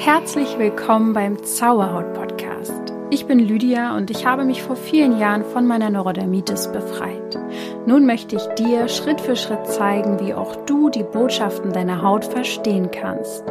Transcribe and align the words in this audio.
Herzlich 0.00 0.58
willkommen 0.58 1.12
beim 1.12 1.44
Zauberhaut 1.44 2.14
Podcast. 2.14 2.94
Ich 3.10 3.26
bin 3.26 3.38
Lydia 3.38 3.94
und 3.98 4.10
ich 4.10 4.24
habe 4.24 4.46
mich 4.46 4.62
vor 4.62 4.74
vielen 4.74 5.18
Jahren 5.18 5.44
von 5.44 5.66
meiner 5.66 5.90
Neurodermitis 5.90 6.72
befreit. 6.72 7.38
Nun 7.84 8.06
möchte 8.06 8.36
ich 8.36 8.46
dir 8.54 8.88
Schritt 8.88 9.20
für 9.20 9.36
Schritt 9.36 9.66
zeigen, 9.66 10.18
wie 10.18 10.32
auch 10.32 10.56
du 10.64 10.88
die 10.88 11.02
Botschaften 11.02 11.74
deiner 11.74 12.00
Haut 12.00 12.24
verstehen 12.24 12.90
kannst. 12.90 13.44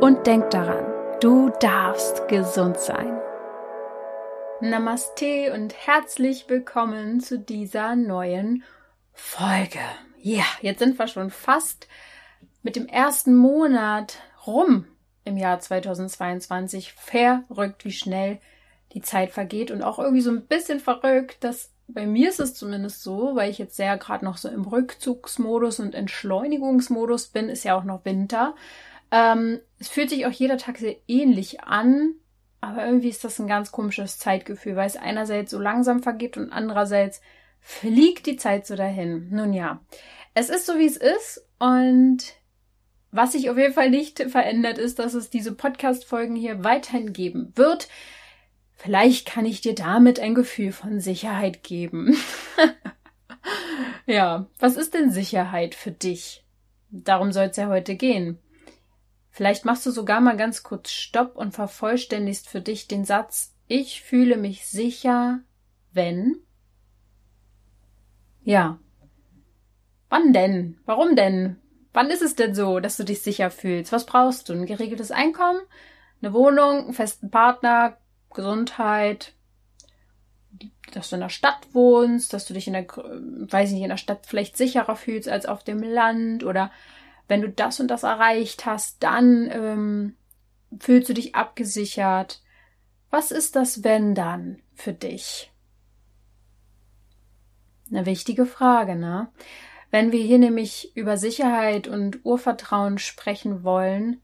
Und 0.00 0.28
denk 0.28 0.48
daran, 0.50 0.86
du 1.20 1.50
darfst 1.58 2.28
gesund 2.28 2.78
sein. 2.78 3.20
Namaste 4.60 5.52
und 5.54 5.74
herzlich 5.74 6.48
willkommen 6.48 7.18
zu 7.18 7.36
dieser 7.40 7.96
neuen 7.96 8.62
Folge. 9.12 9.80
Ja, 10.20 10.44
jetzt 10.60 10.78
sind 10.78 11.00
wir 11.00 11.08
schon 11.08 11.30
fast 11.30 11.88
mit 12.62 12.76
dem 12.76 12.86
ersten 12.86 13.34
Monat 13.34 14.20
rum 14.46 14.86
im 15.26 15.36
Jahr 15.36 15.60
2022. 15.60 16.92
Verrückt, 16.92 17.84
wie 17.84 17.92
schnell 17.92 18.38
die 18.92 19.02
Zeit 19.02 19.30
vergeht 19.30 19.70
und 19.70 19.82
auch 19.82 19.98
irgendwie 19.98 20.22
so 20.22 20.30
ein 20.30 20.46
bisschen 20.46 20.80
verrückt, 20.80 21.44
dass 21.44 21.70
bei 21.88 22.06
mir 22.06 22.30
ist 22.30 22.40
es 22.40 22.54
zumindest 22.54 23.02
so, 23.02 23.36
weil 23.36 23.50
ich 23.50 23.58
jetzt 23.58 23.76
sehr 23.76 23.96
gerade 23.96 24.24
noch 24.24 24.38
so 24.38 24.48
im 24.48 24.64
Rückzugsmodus 24.64 25.78
und 25.80 25.94
Entschleunigungsmodus 25.94 27.28
bin, 27.28 27.48
ist 27.48 27.64
ja 27.64 27.76
auch 27.76 27.84
noch 27.84 28.04
Winter. 28.04 28.54
Ähm, 29.12 29.60
es 29.78 29.88
fühlt 29.88 30.10
sich 30.10 30.26
auch 30.26 30.32
jeder 30.32 30.58
Tag 30.58 30.78
sehr 30.78 30.96
ähnlich 31.06 31.62
an, 31.62 32.14
aber 32.60 32.84
irgendwie 32.84 33.08
ist 33.08 33.22
das 33.22 33.38
ein 33.38 33.46
ganz 33.46 33.70
komisches 33.70 34.18
Zeitgefühl, 34.18 34.74
weil 34.74 34.88
es 34.88 34.96
einerseits 34.96 35.52
so 35.52 35.60
langsam 35.60 36.02
vergeht 36.02 36.36
und 36.36 36.52
andererseits 36.52 37.20
fliegt 37.60 38.26
die 38.26 38.36
Zeit 38.36 38.66
so 38.66 38.74
dahin. 38.74 39.28
Nun 39.30 39.52
ja, 39.52 39.80
es 40.34 40.50
ist 40.50 40.66
so, 40.66 40.78
wie 40.78 40.86
es 40.86 40.96
ist 40.96 41.46
und 41.58 42.24
was 43.16 43.32
sich 43.32 43.50
auf 43.50 43.56
jeden 43.56 43.72
Fall 43.72 43.90
nicht 43.90 44.20
verändert, 44.30 44.78
ist, 44.78 44.98
dass 44.98 45.14
es 45.14 45.30
diese 45.30 45.54
Podcast-Folgen 45.54 46.36
hier 46.36 46.62
weiterhin 46.62 47.12
geben 47.12 47.52
wird. 47.56 47.88
Vielleicht 48.74 49.26
kann 49.26 49.46
ich 49.46 49.62
dir 49.62 49.74
damit 49.74 50.20
ein 50.20 50.34
Gefühl 50.34 50.70
von 50.70 51.00
Sicherheit 51.00 51.62
geben. 51.62 52.16
ja, 54.06 54.46
was 54.58 54.76
ist 54.76 54.94
denn 54.94 55.10
Sicherheit 55.10 55.74
für 55.74 55.90
dich? 55.90 56.44
Darum 56.90 57.32
soll 57.32 57.46
es 57.46 57.56
ja 57.56 57.68
heute 57.68 57.96
gehen. 57.96 58.38
Vielleicht 59.30 59.64
machst 59.64 59.84
du 59.86 59.90
sogar 59.90 60.20
mal 60.20 60.36
ganz 60.36 60.62
kurz 60.62 60.90
Stopp 60.90 61.36
und 61.36 61.52
vervollständigst 61.52 62.48
für 62.48 62.60
dich 62.60 62.86
den 62.86 63.04
Satz, 63.04 63.54
ich 63.68 64.02
fühle 64.02 64.36
mich 64.36 64.66
sicher, 64.66 65.40
wenn. 65.92 66.36
Ja. 68.44 68.78
Wann 70.08 70.32
denn? 70.32 70.78
Warum 70.84 71.16
denn? 71.16 71.56
Wann 71.96 72.10
ist 72.10 72.20
es 72.20 72.34
denn 72.36 72.54
so, 72.54 72.78
dass 72.78 72.98
du 72.98 73.04
dich 73.04 73.22
sicher 73.22 73.50
fühlst? 73.50 73.90
Was 73.90 74.04
brauchst 74.04 74.50
du? 74.50 74.52
Ein 74.52 74.66
geregeltes 74.66 75.10
Einkommen, 75.10 75.60
eine 76.20 76.34
Wohnung, 76.34 76.84
einen 76.84 76.92
festen 76.92 77.30
Partner, 77.30 77.96
Gesundheit, 78.34 79.32
dass 80.92 81.08
du 81.08 81.16
in 81.16 81.22
der 81.22 81.30
Stadt 81.30 81.72
wohnst, 81.72 82.34
dass 82.34 82.44
du 82.44 82.52
dich 82.52 82.66
in 82.66 82.74
der, 82.74 82.86
weiß 82.86 83.70
nicht, 83.70 83.80
in 83.80 83.88
der 83.88 83.96
Stadt 83.96 84.26
vielleicht 84.26 84.58
sicherer 84.58 84.94
fühlst 84.94 85.26
als 85.26 85.46
auf 85.46 85.64
dem 85.64 85.82
Land 85.82 86.44
oder 86.44 86.70
wenn 87.28 87.40
du 87.40 87.48
das 87.48 87.80
und 87.80 87.88
das 87.88 88.02
erreicht 88.02 88.66
hast, 88.66 89.02
dann 89.02 89.50
ähm, 89.50 90.16
fühlst 90.78 91.08
du 91.08 91.14
dich 91.14 91.34
abgesichert. 91.34 92.42
Was 93.08 93.30
ist 93.30 93.56
das 93.56 93.84
wenn 93.84 94.14
dann 94.14 94.60
für 94.74 94.92
dich? 94.92 95.50
Eine 97.90 98.04
wichtige 98.04 98.44
Frage, 98.44 98.96
ne? 98.96 99.28
Wenn 99.96 100.12
wir 100.12 100.22
hier 100.22 100.38
nämlich 100.38 100.94
über 100.94 101.16
Sicherheit 101.16 101.88
und 101.88 102.22
Urvertrauen 102.22 102.98
sprechen 102.98 103.64
wollen, 103.64 104.20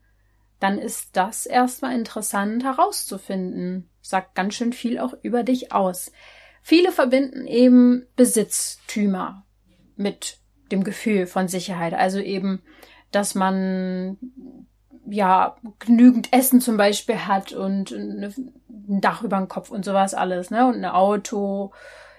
dann 0.60 0.76
ist 0.76 1.16
das 1.16 1.46
erstmal 1.46 1.94
interessant 1.94 2.62
herauszufinden. 2.62 3.88
Sagt 4.02 4.34
ganz 4.34 4.52
schön 4.52 4.74
viel 4.74 4.98
auch 4.98 5.14
über 5.22 5.44
dich 5.44 5.72
aus. 5.72 6.12
Viele 6.60 6.92
verbinden 6.92 7.46
eben 7.46 8.06
Besitztümer 8.16 9.46
mit 9.96 10.40
dem 10.70 10.84
Gefühl 10.84 11.26
von 11.26 11.48
Sicherheit. 11.48 11.94
Also 11.94 12.18
eben, 12.18 12.60
dass 13.10 13.34
man 13.34 14.18
ja 15.06 15.56
genügend 15.78 16.34
Essen 16.34 16.60
zum 16.60 16.76
Beispiel 16.76 17.20
hat 17.20 17.54
und 17.54 17.92
ein 17.92 19.00
Dach 19.00 19.22
über 19.22 19.38
dem 19.38 19.48
Kopf 19.48 19.70
und 19.70 19.86
sowas 19.86 20.12
alles, 20.12 20.50
ne? 20.50 20.66
Und 20.66 20.74
ein 20.74 20.84
Auto, 20.84 21.72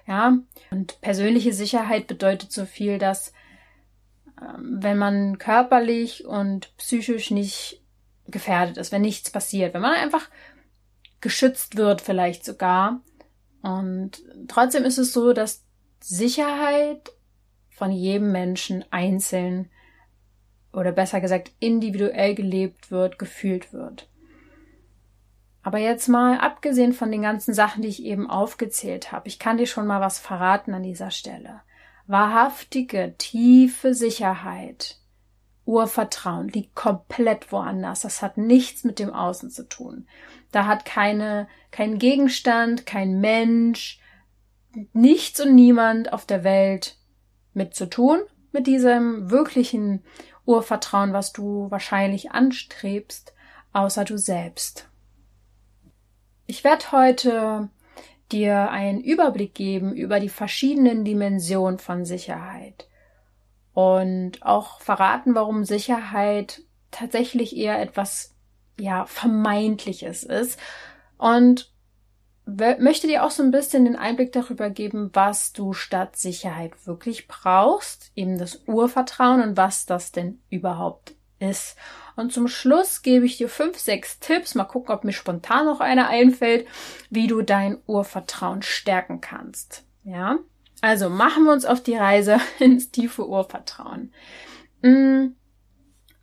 ja. 0.08 0.40
Und 0.72 1.00
persönliche 1.02 1.54
Sicherheit 1.54 2.08
bedeutet 2.08 2.52
so 2.52 2.66
viel, 2.66 2.98
dass 2.98 3.32
wenn 4.58 4.98
man 4.98 5.38
körperlich 5.38 6.26
und 6.26 6.76
psychisch 6.78 7.32
nicht 7.32 7.82
gefährdet 8.28 8.78
ist, 8.78 8.92
wenn 8.92 9.02
nichts 9.02 9.30
passiert, 9.32 9.74
wenn 9.74 9.82
man 9.82 9.94
einfach 9.94 10.30
geschützt 11.22 11.78
wird 11.78 12.02
vielleicht 12.02 12.46
sogar. 12.46 13.02
Und 13.62 14.24
trotzdem 14.48 14.84
ist 14.84 14.98
es 14.98 15.14
so, 15.14 15.34
dass 15.34 15.64
Sicherheit 16.00 17.12
von 17.70 17.92
jedem 17.92 18.32
Menschen 18.32 18.84
einzeln 18.92 19.70
oder 20.74 20.92
besser 20.92 21.22
gesagt 21.22 21.52
individuell 21.60 22.36
gelebt 22.36 22.92
wird, 22.92 23.20
gefühlt 23.20 23.74
wird. 23.74 24.10
Aber 25.62 25.78
jetzt 25.78 26.10
mal 26.10 26.40
abgesehen 26.40 26.92
von 26.92 27.10
den 27.10 27.22
ganzen 27.22 27.54
Sachen, 27.54 27.82
die 27.82 27.88
ich 27.88 28.04
eben 28.04 28.30
aufgezählt 28.30 29.14
habe, 29.14 29.30
ich 29.30 29.40
kann 29.40 29.58
dir 29.58 29.68
schon 29.68 29.88
mal 29.88 30.02
was 30.02 30.20
verraten 30.20 30.74
an 30.74 30.84
dieser 30.84 31.12
Stelle 31.12 31.62
wahrhaftige, 32.08 33.16
tiefe 33.18 33.94
Sicherheit, 33.94 35.00
Urvertrauen 35.66 36.50
liegt 36.50 36.76
komplett 36.76 37.52
woanders. 37.52 38.02
Das 38.02 38.22
hat 38.22 38.38
nichts 38.38 38.84
mit 38.84 39.00
dem 39.00 39.14
Außen 39.14 39.50
zu 39.50 39.68
tun. 39.68 40.08
Da 40.52 40.66
hat 40.66 40.86
keine, 40.86 41.48
kein 41.72 42.00
Gegenstand, 42.00 42.86
kein 42.86 43.22
Mensch, 43.22 44.00
nichts 44.92 45.40
und 45.40 45.56
niemand 45.56 46.12
auf 46.12 46.26
der 46.26 46.44
Welt 46.44 46.98
mit 47.54 47.76
zu 47.76 47.90
tun, 47.90 48.20
mit 48.52 48.68
diesem 48.68 49.30
wirklichen 49.30 50.04
Urvertrauen, 50.46 51.14
was 51.14 51.32
du 51.32 51.72
wahrscheinlich 51.72 52.32
anstrebst, 52.32 53.34
außer 53.72 54.04
du 54.04 54.18
selbst. 54.18 54.90
Ich 56.46 56.64
werde 56.64 56.92
heute 56.92 57.70
dir 58.34 58.70
einen 58.70 59.02
Überblick 59.02 59.54
geben 59.54 59.94
über 59.94 60.20
die 60.20 60.30
verschiedenen 60.30 61.06
Dimensionen 61.06 61.80
von 61.80 62.04
Sicherheit 62.04 62.88
und 63.74 64.44
auch 64.44 64.82
verraten, 64.82 65.36
warum 65.36 65.64
Sicherheit 65.64 66.62
tatsächlich 66.92 67.56
eher 67.56 67.80
etwas 67.82 68.36
ja 68.80 69.06
vermeintliches 69.06 70.24
ist 70.24 70.60
und 71.18 71.72
möchte 72.46 73.08
dir 73.08 73.24
auch 73.24 73.32
so 73.32 73.42
ein 73.42 73.52
bisschen 73.52 73.86
den 73.86 73.96
Einblick 73.96 74.34
darüber 74.34 74.70
geben, 74.70 75.12
was 75.14 75.54
du 75.54 75.74
statt 75.74 76.18
Sicherheit 76.18 76.86
wirklich 76.86 77.28
brauchst, 77.28 78.12
eben 78.16 78.38
das 78.38 78.64
Urvertrauen 78.68 79.42
und 79.42 79.58
was 79.58 79.86
das 79.86 80.12
denn 80.12 80.42
überhaupt 80.50 81.16
ist. 81.40 81.78
Und 82.16 82.32
zum 82.32 82.48
Schluss 82.48 83.02
gebe 83.02 83.26
ich 83.26 83.38
dir 83.38 83.50
fünf, 83.50 83.78
sechs 83.78 84.20
Tipps, 84.20 84.56
mal 84.56 84.66
gucken, 84.66 84.94
ob 84.94 85.04
mir 85.04 85.14
spontan 85.14 85.66
noch 85.66 85.80
einer 85.80 86.10
einfällt, 86.10 86.68
wie 87.10 87.28
du 87.28 87.42
dein 87.42 87.78
Urvertrauen 87.88 88.62
stärken 88.62 89.22
kannst. 89.22 89.84
Ja? 90.04 90.38
Also 90.82 91.10
machen 91.10 91.46
wir 91.46 91.54
uns 91.54 91.66
auf 91.66 91.82
die 91.82 91.96
Reise 91.96 92.40
ins 92.60 92.92
tiefe 92.92 93.28
Urvertrauen. 93.28 94.14
Hm, 94.82 95.36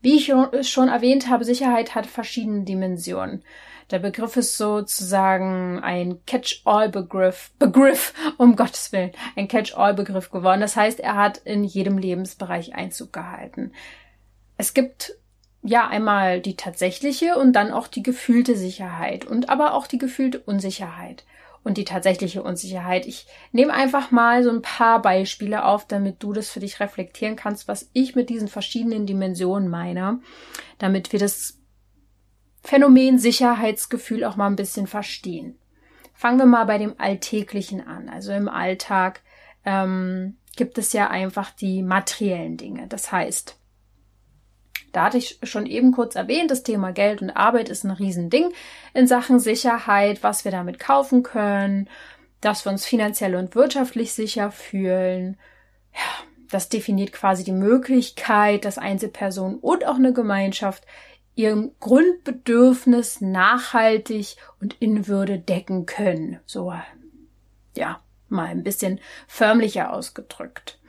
wie 0.03 0.17
ich 0.17 0.33
schon 0.69 0.89
erwähnt 0.89 1.29
habe, 1.29 1.45
Sicherheit 1.45 1.95
hat 1.95 2.07
verschiedene 2.07 2.65
Dimensionen. 2.65 3.43
Der 3.91 3.99
Begriff 3.99 4.37
ist 4.37 4.57
sozusagen 4.57 5.81
ein 5.81 6.25
Catch-all-Begriff, 6.25 7.51
Begriff, 7.59 8.15
um 8.39 8.55
Gottes 8.55 8.93
Willen, 8.93 9.11
ein 9.35 9.49
Catch-all-Begriff 9.49 10.31
geworden. 10.31 10.61
Das 10.61 10.77
heißt, 10.77 11.01
er 11.01 11.17
hat 11.17 11.39
in 11.39 11.65
jedem 11.65 11.99
Lebensbereich 11.99 12.75
Einzug 12.75 13.13
gehalten. 13.13 13.73
Es 14.57 14.75
gibt 14.75 15.15
ja 15.63 15.89
einmal 15.89 16.41
die 16.41 16.57
tatsächliche 16.57 17.37
und 17.37 17.53
dann 17.53 17.73
auch 17.73 17.87
die 17.87 18.03
gefühlte 18.03 18.57
Sicherheit 18.57 19.25
und 19.25 19.51
aber 19.51 19.75
auch 19.75 19.87
die 19.87 19.99
gefühlte 19.99 20.41
Unsicherheit 20.41 21.25
und 21.63 21.77
die 21.77 21.85
tatsächliche 21.85 22.43
Unsicherheit. 22.43 23.07
Ich 23.07 23.27
nehme 23.53 23.73
einfach 23.73 24.11
mal 24.11 24.43
so 24.43 24.51
ein 24.51 24.63
paar 24.63 25.03
Beispiele 25.03 25.65
auf, 25.65 25.87
damit 25.87 26.23
du 26.23 26.33
das 26.33 26.49
für 26.49 26.61
dich 26.61 26.81
reflektieren 26.81 27.37
kannst, 27.37 27.69
was 27.69 27.91
ich 27.93 28.15
mit 28.15 28.31
diesen 28.31 28.49
verschiedenen 28.49 29.07
Dimensionen 29.07 29.69
meine, 29.69 30.21
damit 30.79 31.13
wir 31.13 31.21
das 31.21 31.59
Phänomen 32.63 33.19
Sicherheitsgefühl 33.19 34.25
auch 34.25 34.37
mal 34.37 34.47
ein 34.47 34.57
bisschen 34.57 34.87
verstehen. 34.87 35.59
Fangen 36.15 36.39
wir 36.39 36.47
mal 36.47 36.65
bei 36.65 36.79
dem 36.79 36.95
Alltäglichen 36.99 37.87
an. 37.87 38.09
Also 38.11 38.33
im 38.33 38.49
Alltag 38.49 39.23
ähm, 39.65 40.37
gibt 40.57 40.77
es 40.77 40.93
ja 40.93 41.09
einfach 41.09 41.51
die 41.53 41.83
materiellen 41.83 42.59
Dinge. 42.59 42.87
Das 42.87 43.13
heißt, 43.13 43.60
da 44.93 45.05
hatte 45.05 45.19
ich 45.19 45.39
schon 45.43 45.67
eben 45.67 45.93
kurz 45.93 46.15
erwähnt, 46.15 46.51
das 46.51 46.63
Thema 46.63 46.93
Geld 46.93 47.23
und 47.23 47.31
Arbeit 47.31 47.69
ist 47.69 47.85
ein 47.85 47.91
Riesending 47.91 48.53
in 48.95 49.07
Sachen 49.07 49.39
Sicherheit, 49.39 50.23
was 50.23 50.45
wir 50.45 50.53
damit 50.53 50.79
kaufen 50.79 51.23
können, 51.23 51.89
dass 52.41 52.65
wir 52.65 52.73
uns 52.73 52.85
finanziell 52.85 53.35
und 53.37 53.55
wirtschaftlich 53.55 54.13
sicher 54.13 54.51
fühlen. 54.51 55.37
Ja, 55.95 56.27
das 56.51 56.69
definiert 56.69 57.13
quasi 57.13 57.45
die 57.45 57.53
Möglichkeit, 57.53 58.65
dass 58.65 58.79
Einzelpersonen 58.79 59.59
und 59.59 59.87
auch 59.87 59.97
eine 59.97 60.13
Gemeinschaft 60.13 60.85
ihrem 61.37 61.73
Grundbedürfnis 61.79 63.21
nachhaltig 63.21 64.37
und 64.61 64.77
in 64.81 65.07
Würde 65.07 65.39
decken 65.39 65.87
können. 65.87 66.41
So, 66.45 66.75
ja, 67.77 68.01
mal 68.29 68.47
ein 68.47 68.65
bisschen 68.65 69.01
förmlicher 69.27 69.93
ausgedrückt. 69.93 70.80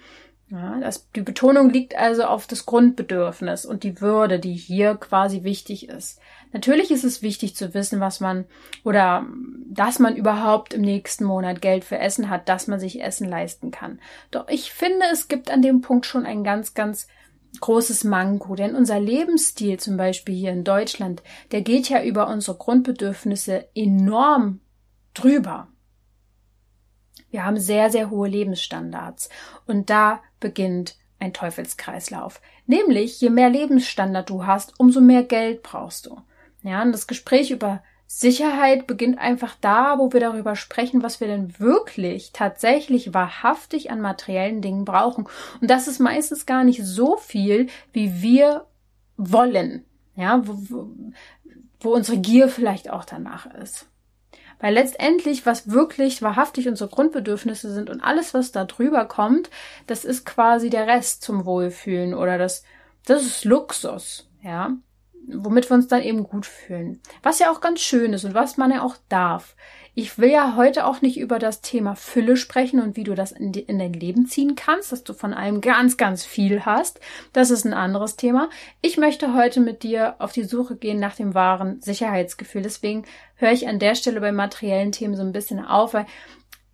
Ja, 0.51 0.77
das, 0.81 1.09
die 1.15 1.21
Betonung 1.21 1.69
liegt 1.69 1.95
also 1.95 2.25
auf 2.25 2.45
das 2.45 2.65
Grundbedürfnis 2.65 3.65
und 3.65 3.83
die 3.83 4.01
Würde, 4.01 4.38
die 4.38 4.53
hier 4.53 4.95
quasi 4.95 5.44
wichtig 5.44 5.88
ist. 5.88 6.19
Natürlich 6.51 6.92
ist 6.92 7.06
es 7.06 7.21
wichtig 7.21 7.56
zu 7.56 7.74
wissen, 7.74 8.01
was 8.01 8.19
man 8.19 8.44
oder 8.83 9.25
dass 9.69 10.00
man 10.00 10.18
überhaupt 10.18 10.74
im 10.74 10.81
nächsten 10.81 11.24
Monat 11.24 11.62
Geld 11.62 11.86
für 11.86 12.00
Essen 12.00 12.30
hat, 12.30 12.50
dass 12.50 12.68
man 12.68 12.81
sich 12.81 13.01
Essen 13.01 13.30
leisten 13.30 13.71
kann. 13.71 14.01
Doch 14.30 14.50
ich 14.50 14.74
finde, 14.74 15.06
es 15.13 15.30
gibt 15.30 15.50
an 15.50 15.62
dem 15.62 15.80
Punkt 15.80 16.06
schon 16.06 16.25
ein 16.25 16.44
ganz, 16.44 16.74
ganz 16.74 17.07
großes 17.62 18.04
Manko, 18.04 18.56
denn 18.56 18.75
unser 18.75 19.00
Lebensstil 19.00 19.80
zum 19.80 19.95
Beispiel 19.95 20.36
hier 20.36 20.51
in 20.51 20.65
Deutschland, 20.65 21.24
der 21.54 21.62
geht 21.62 21.88
ja 21.88 22.04
über 22.04 22.27
unsere 22.27 22.57
Grundbedürfnisse 22.57 23.68
enorm 23.74 24.59
drüber. 25.13 25.70
Wir 27.31 27.45
haben 27.45 27.57
sehr, 27.57 27.89
sehr 27.89 28.10
hohe 28.10 28.28
Lebensstandards. 28.28 29.30
Und 29.66 29.89
da 29.89 30.22
beginnt 30.39 30.98
ein 31.19 31.33
Teufelskreislauf. 31.33 32.42
Nämlich, 32.68 33.19
je 33.22 33.30
mehr 33.30 33.50
Lebensstandard 33.50 34.30
du 34.30 34.45
hast, 34.45 34.80
umso 34.80 35.01
mehr 35.01 35.24
Geld 35.24 35.63
brauchst 35.63 36.06
du. 36.06 36.22
Ja, 36.63 36.81
und 36.81 36.92
das 36.92 37.07
Gespräch 37.07 37.51
über 37.51 37.81
Sicherheit 38.06 38.88
beginnt 38.88 39.19
einfach 39.19 39.56
da, 39.62 39.98
wo 39.98 40.12
wir 40.12 40.19
darüber 40.19 40.57
sprechen, 40.57 41.01
was 41.01 41.22
wir 41.22 41.28
denn 41.28 41.57
wirklich 41.60 42.31
tatsächlich 42.33 43.13
wahrhaftig 43.13 43.89
an 43.89 44.01
materiellen 44.01 44.62
Dingen 44.62 44.83
brauchen. 44.83 45.28
Und 45.62 45.72
das 45.72 45.88
ist 45.88 46.00
meistens 46.00 46.45
gar 46.45 46.66
nicht 46.66 46.83
so 46.83 47.16
viel, 47.16 47.68
wie 47.94 48.22
wir 48.22 48.66
wollen. 49.16 49.86
Ja, 50.16 50.45
wo, 50.45 50.57
wo, 50.69 50.89
wo 51.80 51.94
unsere 51.94 52.18
Gier 52.18 52.50
vielleicht 52.50 52.89
auch 52.89 53.06
danach 53.06 53.45
ist. 53.56 53.88
Weil 54.61 54.75
letztendlich, 54.75 55.45
was 55.45 55.71
wirklich 55.71 56.21
wahrhaftig 56.21 56.67
unsere 56.67 56.89
Grundbedürfnisse 56.89 57.73
sind 57.73 57.89
und 57.89 58.01
alles, 58.01 58.33
was 58.33 58.51
da 58.51 58.63
drüber 58.63 59.05
kommt, 59.05 59.49
das 59.87 60.05
ist 60.05 60.25
quasi 60.25 60.69
der 60.69 60.87
Rest 60.87 61.23
zum 61.23 61.45
Wohlfühlen 61.45 62.13
oder 62.13 62.37
das, 62.37 62.63
das 63.05 63.25
ist 63.25 63.43
Luxus, 63.43 64.29
ja 64.41 64.77
womit 65.27 65.69
wir 65.69 65.75
uns 65.75 65.87
dann 65.87 66.01
eben 66.01 66.23
gut 66.23 66.45
fühlen. 66.45 66.99
Was 67.23 67.39
ja 67.39 67.51
auch 67.51 67.61
ganz 67.61 67.81
schön 67.81 68.13
ist 68.13 68.25
und 68.25 68.33
was 68.33 68.57
man 68.57 68.71
ja 68.71 68.81
auch 68.81 68.95
darf. 69.09 69.55
Ich 69.93 70.17
will 70.17 70.31
ja 70.31 70.55
heute 70.55 70.85
auch 70.85 71.01
nicht 71.01 71.17
über 71.17 71.37
das 71.37 71.59
Thema 71.59 71.95
Fülle 71.95 72.37
sprechen 72.37 72.79
und 72.79 72.95
wie 72.95 73.03
du 73.03 73.13
das 73.13 73.33
in, 73.33 73.53
in, 73.53 73.77
dein 73.77 73.91
Leben 73.91 74.25
ziehen 74.25 74.55
kannst, 74.55 74.93
dass 74.93 75.03
du 75.03 75.13
von 75.13 75.33
allem 75.33 75.59
ganz, 75.59 75.97
ganz 75.97 76.23
viel 76.23 76.65
hast. 76.65 77.01
Das 77.33 77.51
ist 77.51 77.65
ein 77.65 77.73
anderes 77.73 78.15
Thema. 78.15 78.49
Ich 78.81 78.97
möchte 78.97 79.33
heute 79.33 79.59
mit 79.59 79.83
dir 79.83 80.15
auf 80.19 80.31
die 80.31 80.45
Suche 80.45 80.77
gehen 80.77 80.99
nach 80.99 81.15
dem 81.15 81.33
wahren 81.33 81.81
Sicherheitsgefühl. 81.81 82.61
Deswegen 82.61 83.03
höre 83.41 83.51
ich 83.51 83.67
an 83.67 83.79
der 83.79 83.95
Stelle 83.95 84.21
bei 84.21 84.31
materiellen 84.31 84.91
Themen 84.91 85.15
so 85.15 85.23
ein 85.23 85.33
bisschen 85.33 85.63
auf, 85.63 85.93
weil 85.93 86.05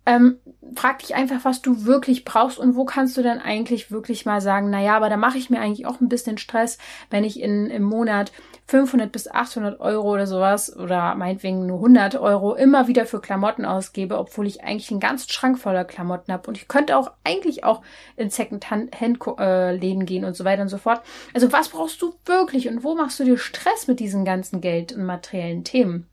ähm, 0.08 0.38
frag 0.74 1.00
dich 1.00 1.14
einfach, 1.14 1.44
was 1.44 1.60
du 1.60 1.84
wirklich 1.84 2.24
brauchst 2.24 2.58
und 2.58 2.76
wo 2.76 2.86
kannst 2.86 3.18
du 3.18 3.22
dann 3.22 3.40
eigentlich 3.40 3.90
wirklich 3.90 4.24
mal 4.24 4.40
sagen, 4.40 4.70
na 4.70 4.80
ja, 4.80 4.96
aber 4.96 5.10
da 5.10 5.18
mache 5.18 5.36
ich 5.36 5.50
mir 5.50 5.60
eigentlich 5.60 5.86
auch 5.86 6.00
ein 6.00 6.08
bisschen 6.08 6.38
Stress, 6.38 6.78
wenn 7.10 7.24
ich 7.24 7.40
in, 7.40 7.68
im 7.68 7.82
Monat 7.82 8.32
500 8.68 9.12
bis 9.12 9.30
800 9.30 9.80
Euro 9.80 10.14
oder 10.14 10.26
sowas 10.26 10.74
oder 10.74 11.14
meinetwegen 11.14 11.66
nur 11.66 11.76
100 11.76 12.16
Euro 12.16 12.54
immer 12.54 12.88
wieder 12.88 13.04
für 13.04 13.20
Klamotten 13.20 13.66
ausgebe, 13.66 14.16
obwohl 14.16 14.46
ich 14.46 14.64
eigentlich 14.64 14.90
einen 14.90 15.00
ganzen 15.00 15.30
Schrank 15.30 15.58
voller 15.58 15.84
Klamotten 15.84 16.32
habe 16.32 16.48
und 16.48 16.56
ich 16.56 16.68
könnte 16.68 16.96
auch 16.96 17.12
eigentlich 17.22 17.64
auch 17.64 17.82
in 18.16 18.30
Second-Hand-Läden 18.30 20.06
gehen 20.06 20.24
und 20.24 20.36
so 20.36 20.44
weiter 20.44 20.62
und 20.62 20.68
so 20.68 20.78
fort. 20.78 21.02
Also 21.34 21.52
was 21.52 21.68
brauchst 21.68 22.00
du 22.00 22.14
wirklich 22.24 22.68
und 22.68 22.82
wo 22.82 22.94
machst 22.94 23.20
du 23.20 23.24
dir 23.24 23.36
Stress 23.36 23.88
mit 23.88 24.00
diesen 24.00 24.24
ganzen 24.24 24.62
Geld- 24.62 24.92
und 24.92 25.04
materiellen 25.04 25.64
Themen? 25.64 26.07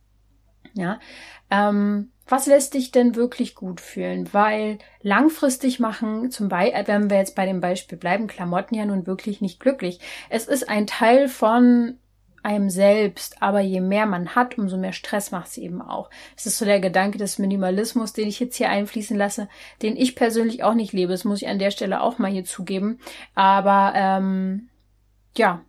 Ja, 0.75 0.99
ähm, 1.49 2.11
was 2.27 2.47
lässt 2.47 2.73
dich 2.73 2.91
denn 2.91 3.15
wirklich 3.15 3.55
gut 3.55 3.79
fühlen? 3.79 4.33
Weil 4.33 4.79
langfristig 5.01 5.79
machen, 5.79 6.31
zum 6.31 6.49
Beispiel, 6.49 6.79
äh, 6.79 6.87
wenn 6.87 7.09
wir 7.09 7.17
jetzt 7.17 7.35
bei 7.35 7.45
dem 7.45 7.61
Beispiel 7.61 7.97
bleiben, 7.97 8.27
Klamotten 8.27 8.75
ja 8.75 8.85
nun 8.85 9.07
wirklich 9.07 9.41
nicht 9.41 9.59
glücklich. 9.59 9.99
Es 10.29 10.47
ist 10.47 10.67
ein 10.67 10.85
Teil 10.85 11.29
von 11.29 11.97
einem 12.43 12.69
selbst, 12.69 13.41
aber 13.41 13.59
je 13.61 13.81
mehr 13.81 14.05
man 14.05 14.35
hat, 14.35 14.57
umso 14.57 14.77
mehr 14.77 14.93
Stress 14.93 15.31
macht 15.31 15.49
sie 15.49 15.63
eben 15.63 15.81
auch. 15.81 16.09
Es 16.37 16.45
ist 16.45 16.59
so 16.59 16.65
der 16.65 16.79
Gedanke 16.79 17.17
des 17.17 17.39
Minimalismus, 17.39 18.13
den 18.13 18.27
ich 18.27 18.39
jetzt 18.39 18.55
hier 18.55 18.69
einfließen 18.69 19.17
lasse, 19.17 19.49
den 19.81 19.97
ich 19.97 20.15
persönlich 20.15 20.63
auch 20.63 20.75
nicht 20.75 20.93
lebe. 20.93 21.11
Das 21.11 21.23
muss 21.23 21.41
ich 21.41 21.47
an 21.47 21.57
der 21.57 21.71
Stelle 21.71 22.01
auch 22.01 22.19
mal 22.19 22.29
hier 22.31 22.45
zugeben. 22.45 22.99
Aber 23.33 23.93
ähm, 23.95 24.69
ja, 25.37 25.61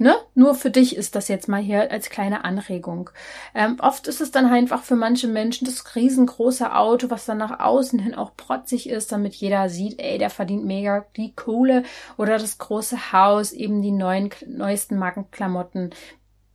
Ne? 0.00 0.16
Nur 0.34 0.54
für 0.54 0.70
dich 0.70 0.96
ist 0.96 1.14
das 1.14 1.28
jetzt 1.28 1.46
mal 1.46 1.60
hier 1.60 1.90
als 1.90 2.08
kleine 2.08 2.42
Anregung. 2.42 3.10
Ähm, 3.54 3.76
oft 3.80 4.06
ist 4.06 4.22
es 4.22 4.30
dann 4.30 4.46
einfach 4.46 4.82
für 4.82 4.96
manche 4.96 5.28
Menschen 5.28 5.66
das 5.66 5.94
riesengroße 5.94 6.74
Auto, 6.74 7.10
was 7.10 7.26
dann 7.26 7.36
nach 7.36 7.60
außen 7.60 7.98
hin 7.98 8.14
auch 8.14 8.34
protzig 8.34 8.88
ist, 8.88 9.12
damit 9.12 9.34
jeder 9.34 9.68
sieht, 9.68 10.00
ey, 10.00 10.16
der 10.16 10.30
verdient 10.30 10.64
mega 10.64 11.04
die 11.18 11.34
Kohle 11.34 11.82
oder 12.16 12.38
das 12.38 12.56
große 12.56 13.12
Haus, 13.12 13.52
eben 13.52 13.82
die 13.82 13.90
neuen, 13.90 14.30
neuesten 14.46 14.96
Markenklamotten. 14.96 15.90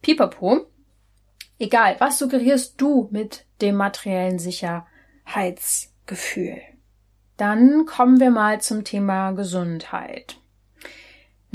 Pipapo. 0.02 0.66
Egal, 1.60 1.98
was 2.00 2.18
suggerierst 2.18 2.82
du 2.82 3.10
mit 3.12 3.46
dem 3.62 3.76
materiellen 3.76 4.40
Sicherheitsgefühl? 4.40 6.62
Dann 7.38 7.86
kommen 7.86 8.20
wir 8.20 8.32
mal 8.32 8.60
zum 8.60 8.84
Thema 8.84 9.34
Gesundheit. 9.34 10.38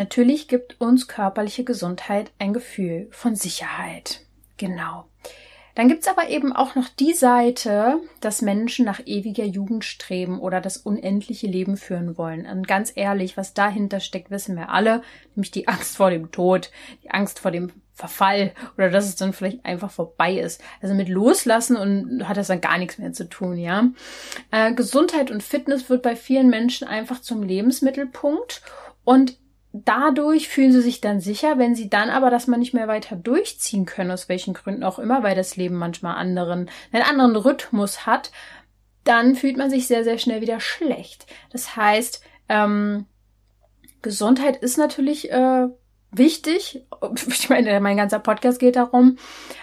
Natürlich 0.00 0.49
gibt 0.49 0.81
uns 0.81 1.08
körperliche 1.08 1.62
Gesundheit 1.62 2.32
ein 2.38 2.55
Gefühl 2.55 3.08
von 3.11 3.37
Sicherheit. 3.37 4.23
Genau. 4.56 5.05
Dann 5.75 5.88
gibt's 5.88 6.08
aber 6.08 6.31
eben 6.31 6.55
auch 6.55 6.75
noch 6.75 6.88
die 6.88 7.12
Seite, 7.12 7.99
dass 8.23 8.41
Menschen 8.41 8.87
nach 8.87 9.02
ewiger 9.05 9.44
Jugend 9.44 9.85
streben 9.85 10.41
oder 10.41 10.62
das 10.62 10.79
unendliche 10.79 11.49
Leben 11.49 11.76
führen 11.76 12.17
wollen. 12.17 12.47
Und 12.47 12.67
ganz 12.67 12.93
ehrlich, 12.94 13.37
was 13.37 13.52
dahinter 13.52 14.00
steckt, 14.00 14.31
wissen 14.31 14.56
wir 14.56 14.70
alle, 14.70 15.02
nämlich 15.35 15.50
die 15.50 15.69
Angst 15.69 15.99
vor 15.99 16.08
dem 16.08 16.32
Tod, 16.32 16.70
die 17.05 17.11
Angst 17.11 17.38
vor 17.38 17.50
dem 17.50 17.70
Verfall 17.93 18.55
oder 18.79 18.88
dass 18.88 19.05
es 19.05 19.17
dann 19.17 19.35
vielleicht 19.35 19.67
einfach 19.67 19.91
vorbei 19.91 20.38
ist. 20.38 20.62
Also 20.81 20.94
mit 20.94 21.11
Loslassen 21.11 21.76
und 21.76 22.26
hat 22.26 22.38
das 22.38 22.47
dann 22.47 22.62
gar 22.62 22.79
nichts 22.79 22.97
mehr 22.97 23.12
zu 23.12 23.29
tun, 23.29 23.58
ja. 23.58 23.91
Äh, 24.50 24.73
Gesundheit 24.73 25.31
und 25.31 25.43
Fitness 25.43 25.91
wird 25.91 26.00
bei 26.00 26.17
vielen 26.17 26.49
Menschen 26.49 26.88
einfach 26.88 27.20
zum 27.20 27.43
Lebensmittelpunkt 27.43 28.62
und 29.05 29.37
dadurch 29.72 30.49
fühlen 30.49 30.72
sie 30.72 30.81
sich 30.81 31.00
dann 31.00 31.20
sicher, 31.20 31.58
wenn 31.58 31.75
sie 31.75 31.88
dann 31.88 32.11
aber 32.11 32.31
das 32.31 32.46
mal 32.46 32.56
nicht 32.56 32.75
mehr 32.75 32.88
weiter 32.88 33.17
durchziehen 33.17 33.87
können, 33.87 34.11
aus 34.11 34.28
welchen 34.28 34.55
Gründen 34.55 34.84
auch 34.84 34.99
immer, 34.99 35.22
weil 35.22 35.37
das 35.37 35.56
Leben 35.56 35.76
manchmal 35.76 36.17
anderen, 36.17 36.71
einen 36.92 37.04
anderen 37.04 37.37
Rhythmus 37.37 38.06
hat, 38.06 38.33
dann 39.04 39.35
fühlt 39.35 39.56
man 39.56 39.71
sich 39.71 39.87
sehr, 39.87 40.04
sehr 40.04 40.18
schnell 40.18 40.40
wieder 40.40 40.61
schlecht. 40.61 41.26
Das 41.50 41.76
heißt, 41.76 42.23
ähm, 42.49 43.06
Gesundheit 44.02 44.56
ist 44.56 44.76
natürlich 44.76 45.30
äh, 45.30 45.68
wichtig. 46.11 46.85
Ich 47.26 47.49
meine, 47.49 47.80
mein 47.80 47.97
ganzer 47.97 48.18
Podcast 48.18 48.59
geht 48.59 48.76
darum, 48.76 49.16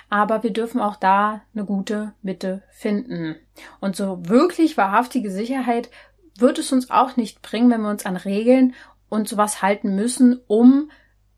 aber 0.10 0.42
wir 0.42 0.52
dürfen 0.52 0.82
auch 0.82 0.96
da 0.96 1.42
eine 1.54 1.66
gute 1.66 2.14
Mitte 2.24 2.64
finden. 2.72 3.36
Und 3.80 3.96
so 3.96 4.28
wirklich 4.28 4.76
wahrhaftige 4.76 5.30
Sicherheit 5.30 5.90
wird 6.36 6.58
es 6.58 6.72
uns 6.72 6.90
auch 6.90 7.16
nicht 7.16 7.42
bringen, 7.42 7.70
wenn 7.70 7.82
wir 7.82 7.90
uns 7.90 8.06
an 8.06 8.18
Regeln 8.18 8.74
und 9.10 9.28
sowas 9.28 9.62
halten 9.62 9.96
müssen, 9.96 10.40
um 10.48 10.90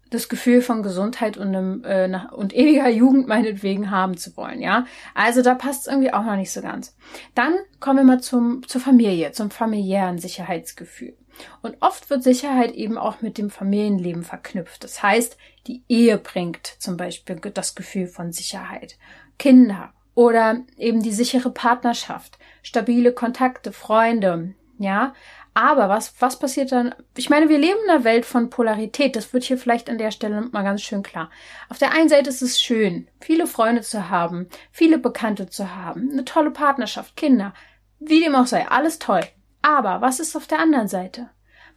das 0.10 0.28
Gefühl 0.28 0.62
von 0.62 0.82
Gesundheit 0.82 1.38
und, 1.38 1.56
einem, 1.56 1.84
äh, 1.84 2.10
und 2.32 2.56
ewiger 2.56 2.90
Jugend 2.90 3.28
meinetwegen 3.28 3.92
haben 3.92 4.18
zu 4.18 4.36
wollen, 4.38 4.62
ja. 4.62 4.86
Also 5.14 5.42
da 5.42 5.56
passt 5.56 5.82
es 5.82 5.88
irgendwie 5.88 6.14
auch 6.14 6.24
noch 6.24 6.36
nicht 6.36 6.52
so 6.52 6.62
ganz. 6.62 6.96
Dann 7.36 7.56
kommen 7.80 7.98
wir 7.98 8.04
mal 8.04 8.22
zum, 8.22 8.68
zur 8.68 8.82
Familie, 8.82 9.32
zum 9.32 9.52
familiären 9.52 10.18
Sicherheitsgefühl. 10.18 11.16
Und 11.62 11.78
oft 11.80 12.10
wird 12.10 12.24
Sicherheit 12.24 12.74
eben 12.74 12.98
auch 12.98 13.22
mit 13.22 13.38
dem 13.38 13.50
Familienleben 13.50 14.24
verknüpft. 14.24 14.84
Das 14.84 15.02
heißt, 15.02 15.38
die 15.68 15.84
Ehe 15.88 16.18
bringt 16.18 16.68
zum 16.80 16.98
Beispiel 16.98 17.38
das 17.38 17.76
Gefühl 17.76 18.08
von 18.08 18.32
Sicherheit. 18.32 18.98
Kinder 19.38 19.94
oder 20.16 20.64
eben 20.78 21.02
die 21.02 21.14
sichere 21.14 21.52
Partnerschaft, 21.52 22.40
stabile 22.62 23.14
Kontakte, 23.14 23.72
Freunde, 23.72 24.54
ja. 24.80 25.14
Aber 25.54 25.90
was, 25.90 26.14
was 26.22 26.40
passiert 26.40 26.72
dann? 26.72 26.96
Ich 27.18 27.30
meine, 27.30 27.50
wir 27.50 27.58
leben 27.58 27.80
in 27.86 27.90
einer 27.90 28.04
Welt 28.04 28.26
von 28.26 28.50
Polarität. 28.50 29.16
Das 29.16 29.34
wird 29.34 29.44
hier 29.44 29.58
vielleicht 29.58 29.90
an 29.90 29.98
der 29.98 30.12
Stelle 30.12 30.42
mal 30.52 30.64
ganz 30.64 30.82
schön 30.82 31.04
klar. 31.04 31.30
Auf 31.70 31.78
der 31.78 31.92
einen 31.92 32.10
Seite 32.10 32.30
ist 32.30 32.42
es 32.42 32.62
schön, 32.62 33.08
viele 33.20 33.48
Freunde 33.48 33.82
zu 33.82 34.10
haben, 34.10 34.48
viele 34.72 35.00
Bekannte 35.00 35.50
zu 35.50 35.76
haben, 35.76 36.10
eine 36.12 36.26
tolle 36.26 36.52
Partnerschaft, 36.52 37.16
Kinder, 37.16 37.54
wie 38.00 38.22
dem 38.22 38.36
auch 38.36 38.46
sei, 38.46 38.68
alles 38.68 39.00
toll. 39.00 39.22
Aber 39.62 40.02
was 40.02 40.20
ist 40.20 40.36
auf 40.36 40.48
der 40.48 40.60
anderen 40.60 40.88
Seite? 40.88 41.30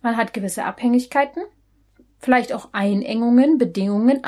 Man 0.03 0.17
hat 0.17 0.35
gewisse 0.35 0.65
Abhängigkeiten, 0.65 1.43
vielleicht 2.19 2.53
auch 2.53 2.69
Einengungen, 2.73 3.59
Bedingungen, 3.59 4.25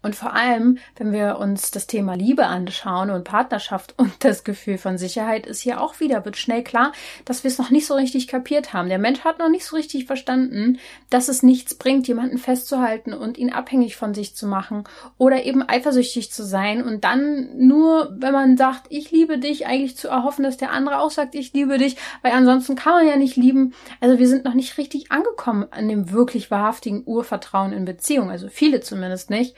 Und 0.00 0.14
vor 0.14 0.32
allem, 0.32 0.78
wenn 0.96 1.12
wir 1.12 1.38
uns 1.38 1.72
das 1.72 1.88
Thema 1.88 2.14
Liebe 2.14 2.46
anschauen 2.46 3.10
und 3.10 3.24
Partnerschaft 3.24 3.94
und 3.98 4.12
das 4.20 4.44
Gefühl 4.44 4.78
von 4.78 4.96
Sicherheit 4.96 5.46
ist 5.46 5.60
hier 5.60 5.80
auch 5.80 5.98
wieder, 6.00 6.24
wird 6.24 6.36
schnell 6.36 6.62
klar, 6.62 6.92
dass 7.24 7.42
wir 7.42 7.50
es 7.50 7.58
noch 7.58 7.70
nicht 7.70 7.86
so 7.86 7.94
richtig 7.94 8.28
kapiert 8.28 8.72
haben. 8.72 8.88
Der 8.88 8.98
Mensch 8.98 9.20
hat 9.20 9.38
noch 9.38 9.48
nicht 9.48 9.64
so 9.64 9.76
richtig 9.76 10.06
verstanden, 10.06 10.78
dass 11.10 11.28
es 11.28 11.42
nichts 11.42 11.74
bringt, 11.74 12.06
jemanden 12.06 12.38
festzuhalten 12.38 13.12
und 13.12 13.38
ihn 13.38 13.52
abhängig 13.52 13.96
von 13.96 14.14
sich 14.14 14.36
zu 14.36 14.46
machen 14.46 14.84
oder 15.16 15.44
eben 15.44 15.68
eifersüchtig 15.68 16.30
zu 16.30 16.44
sein 16.44 16.82
und 16.82 17.04
dann 17.04 17.48
nur, 17.58 18.14
wenn 18.18 18.32
man 18.32 18.56
sagt, 18.56 18.86
ich 18.90 19.10
liebe 19.10 19.38
dich, 19.38 19.66
eigentlich 19.66 19.96
zu 19.96 20.08
erhoffen, 20.08 20.44
dass 20.44 20.56
der 20.56 20.70
andere 20.70 20.98
auch 20.98 21.10
sagt, 21.10 21.34
ich 21.34 21.52
liebe 21.52 21.78
dich, 21.78 21.96
weil 22.22 22.32
ansonsten 22.32 22.76
kann 22.76 22.92
man 22.94 23.06
ja 23.06 23.16
nicht 23.16 23.36
lieben. 23.36 23.74
Also 24.00 24.18
wir 24.18 24.28
sind 24.28 24.44
noch 24.44 24.54
nicht 24.54 24.78
richtig 24.78 25.10
angekommen 25.10 25.66
an 25.70 25.88
dem 25.88 26.12
wirklich 26.12 26.50
wahrhaftigen 26.50 27.02
Urvertrauen 27.04 27.72
in 27.72 27.84
Beziehung, 27.84 28.30
also 28.30 28.48
viele 28.48 28.80
zumindest 28.80 29.30
nicht. 29.30 29.56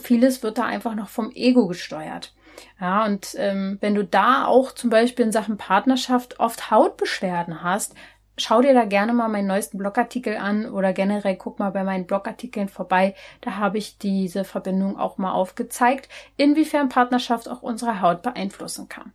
Vieles 0.00 0.42
wird 0.42 0.58
da 0.58 0.64
einfach 0.64 0.94
noch 0.94 1.08
vom 1.08 1.30
Ego 1.32 1.66
gesteuert. 1.66 2.34
Ja, 2.80 3.04
und 3.04 3.34
ähm, 3.38 3.78
wenn 3.80 3.94
du 3.94 4.04
da 4.04 4.46
auch 4.46 4.72
zum 4.72 4.90
Beispiel 4.90 5.24
in 5.24 5.32
Sachen 5.32 5.56
Partnerschaft 5.56 6.40
oft 6.40 6.70
Hautbeschwerden 6.70 7.62
hast, 7.62 7.94
schau 8.36 8.60
dir 8.60 8.74
da 8.74 8.84
gerne 8.84 9.12
mal 9.12 9.28
meinen 9.28 9.46
neuesten 9.46 9.78
Blogartikel 9.78 10.36
an 10.36 10.66
oder 10.66 10.92
generell 10.92 11.36
guck 11.36 11.58
mal 11.58 11.70
bei 11.70 11.84
meinen 11.84 12.06
Blogartikeln 12.06 12.68
vorbei. 12.68 13.14
Da 13.40 13.56
habe 13.56 13.78
ich 13.78 13.98
diese 13.98 14.44
Verbindung 14.44 14.98
auch 14.98 15.18
mal 15.18 15.32
aufgezeigt, 15.32 16.08
inwiefern 16.36 16.88
Partnerschaft 16.88 17.48
auch 17.48 17.62
unsere 17.62 18.00
Haut 18.00 18.22
beeinflussen 18.22 18.88
kann. 18.88 19.12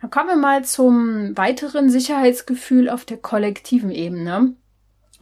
Dann 0.00 0.10
kommen 0.10 0.28
wir 0.28 0.36
mal 0.36 0.64
zum 0.64 1.36
weiteren 1.36 1.90
Sicherheitsgefühl 1.90 2.88
auf 2.90 3.04
der 3.04 3.16
kollektiven 3.16 3.90
Ebene. 3.90 4.54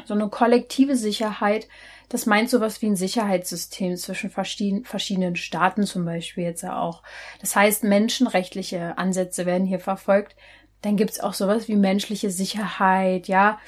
So 0.05 0.15
eine 0.15 0.29
kollektive 0.29 0.97
Sicherheit 0.97 1.69
das 2.09 2.27
meint 2.27 2.51
sowas 2.51 2.83
wie 2.83 2.87
ein 2.87 2.97
Sicherheitssystem 2.97 3.97
zwischen 3.97 4.31
verschiedenen 4.31 5.37
Staaten 5.37 5.85
zum 5.85 6.05
Beispiel 6.05 6.45
jetzt 6.45 6.63
ja 6.63 6.79
auch. 6.79 7.03
Das 7.41 7.57
heißt, 7.57 7.85
menschenrechtliche 7.85 8.99
Ansätze 8.99 9.47
werden 9.47 9.67
hier 9.67 9.81
verfolgt. 9.81 10.37
Dann 10.83 10.97
gibt's 10.97 11.21
auch 11.21 11.35
sowas 11.35 11.69
wie 11.69 11.77
menschliche 11.77 12.31
Sicherheit, 12.31 13.29
ja. 13.29 13.59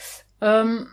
Ähm, 0.40 0.88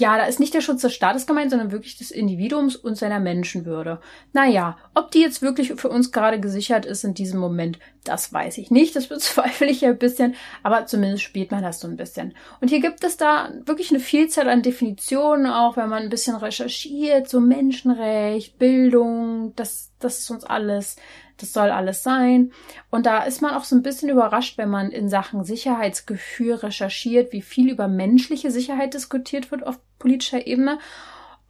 ja, 0.00 0.16
da 0.16 0.24
ist 0.24 0.40
nicht 0.40 0.54
der 0.54 0.62
Schutz 0.62 0.80
des 0.80 0.94
Staates 0.94 1.26
gemeint, 1.26 1.50
sondern 1.50 1.72
wirklich 1.72 1.98
des 1.98 2.10
Individuums 2.10 2.74
und 2.74 2.96
seiner 2.96 3.20
Menschenwürde. 3.20 4.00
Naja, 4.32 4.78
ob 4.94 5.10
die 5.10 5.20
jetzt 5.20 5.42
wirklich 5.42 5.74
für 5.74 5.90
uns 5.90 6.10
gerade 6.10 6.40
gesichert 6.40 6.86
ist 6.86 7.04
in 7.04 7.12
diesem 7.12 7.38
Moment, 7.38 7.78
das 8.02 8.32
weiß 8.32 8.56
ich 8.58 8.70
nicht. 8.70 8.96
Das 8.96 9.06
bezweifle 9.08 9.68
ich 9.68 9.82
ja 9.82 9.90
ein 9.90 9.98
bisschen, 9.98 10.34
aber 10.62 10.86
zumindest 10.86 11.22
spielt 11.22 11.50
man 11.50 11.62
das 11.62 11.80
so 11.80 11.86
ein 11.86 11.96
bisschen. 11.96 12.34
Und 12.60 12.68
hier 12.68 12.80
gibt 12.80 13.04
es 13.04 13.18
da 13.18 13.50
wirklich 13.66 13.90
eine 13.90 14.00
Vielzahl 14.00 14.48
an 14.48 14.62
Definitionen, 14.62 15.46
auch 15.46 15.76
wenn 15.76 15.90
man 15.90 16.04
ein 16.04 16.10
bisschen 16.10 16.36
recherchiert, 16.36 17.28
so 17.28 17.38
Menschenrecht, 17.38 18.58
Bildung, 18.58 19.52
das, 19.54 19.92
das 19.98 20.20
ist 20.20 20.30
uns 20.30 20.44
alles 20.44 20.96
das 21.40 21.52
soll 21.52 21.70
alles 21.70 22.02
sein. 22.02 22.52
Und 22.90 23.06
da 23.06 23.22
ist 23.22 23.42
man 23.42 23.54
auch 23.54 23.64
so 23.64 23.76
ein 23.76 23.82
bisschen 23.82 24.08
überrascht, 24.08 24.58
wenn 24.58 24.70
man 24.70 24.90
in 24.90 25.08
Sachen 25.08 25.44
Sicherheitsgefühl 25.44 26.54
recherchiert, 26.54 27.32
wie 27.32 27.42
viel 27.42 27.70
über 27.70 27.88
menschliche 27.88 28.50
Sicherheit 28.50 28.94
diskutiert 28.94 29.50
wird 29.50 29.66
auf 29.66 29.78
politischer 29.98 30.46
Ebene. 30.46 30.78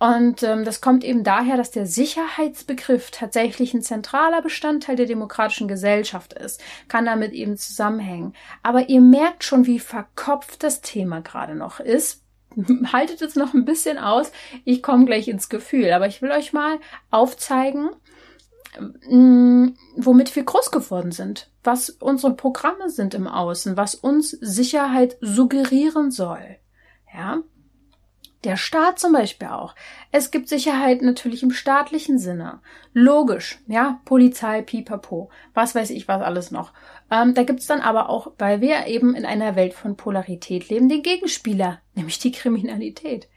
Und 0.00 0.42
ähm, 0.42 0.64
das 0.64 0.80
kommt 0.80 1.04
eben 1.04 1.24
daher, 1.24 1.58
dass 1.58 1.72
der 1.72 1.84
Sicherheitsbegriff 1.84 3.10
tatsächlich 3.10 3.74
ein 3.74 3.82
zentraler 3.82 4.40
Bestandteil 4.40 4.96
der 4.96 5.04
demokratischen 5.04 5.68
Gesellschaft 5.68 6.32
ist, 6.32 6.62
kann 6.88 7.04
damit 7.04 7.32
eben 7.32 7.58
zusammenhängen. 7.58 8.32
Aber 8.62 8.88
ihr 8.88 9.02
merkt 9.02 9.44
schon, 9.44 9.66
wie 9.66 9.78
verkopft 9.78 10.62
das 10.62 10.80
Thema 10.80 11.20
gerade 11.20 11.54
noch 11.54 11.80
ist. 11.80 12.24
Haltet 12.92 13.20
es 13.20 13.36
noch 13.36 13.52
ein 13.52 13.66
bisschen 13.66 13.98
aus. 13.98 14.32
Ich 14.64 14.82
komme 14.82 15.04
gleich 15.04 15.28
ins 15.28 15.50
Gefühl, 15.50 15.92
aber 15.92 16.06
ich 16.06 16.22
will 16.22 16.30
euch 16.30 16.54
mal 16.54 16.78
aufzeigen, 17.10 17.90
womit 18.78 20.36
wir 20.36 20.44
groß 20.44 20.70
geworden 20.70 21.12
sind, 21.12 21.50
was 21.64 21.90
unsere 21.90 22.34
Programme 22.34 22.88
sind 22.90 23.14
im 23.14 23.26
Außen, 23.26 23.76
was 23.76 23.94
uns 23.94 24.30
Sicherheit 24.30 25.16
suggerieren 25.20 26.10
soll. 26.10 26.56
Ja, 27.12 27.42
der 28.44 28.56
Staat 28.56 28.98
zum 28.98 29.12
Beispiel 29.12 29.48
auch. 29.48 29.74
Es 30.12 30.30
gibt 30.30 30.48
Sicherheit 30.48 31.02
natürlich 31.02 31.42
im 31.42 31.50
staatlichen 31.50 32.18
Sinne. 32.18 32.60
Logisch, 32.94 33.58
ja, 33.66 34.00
Polizei, 34.06 34.62
Pipapo, 34.62 35.30
was 35.52 35.74
weiß 35.74 35.90
ich 35.90 36.08
was 36.08 36.22
alles 36.22 36.50
noch. 36.50 36.72
Ähm, 37.10 37.34
da 37.34 37.42
gibt's 37.42 37.66
dann 37.66 37.80
aber 37.80 38.08
auch, 38.08 38.32
weil 38.38 38.62
wir 38.62 38.86
eben 38.86 39.14
in 39.14 39.26
einer 39.26 39.56
Welt 39.56 39.74
von 39.74 39.96
Polarität 39.96 40.70
leben, 40.70 40.88
den 40.88 41.02
Gegenspieler, 41.02 41.80
nämlich 41.94 42.18
die 42.18 42.32
Kriminalität. 42.32 43.28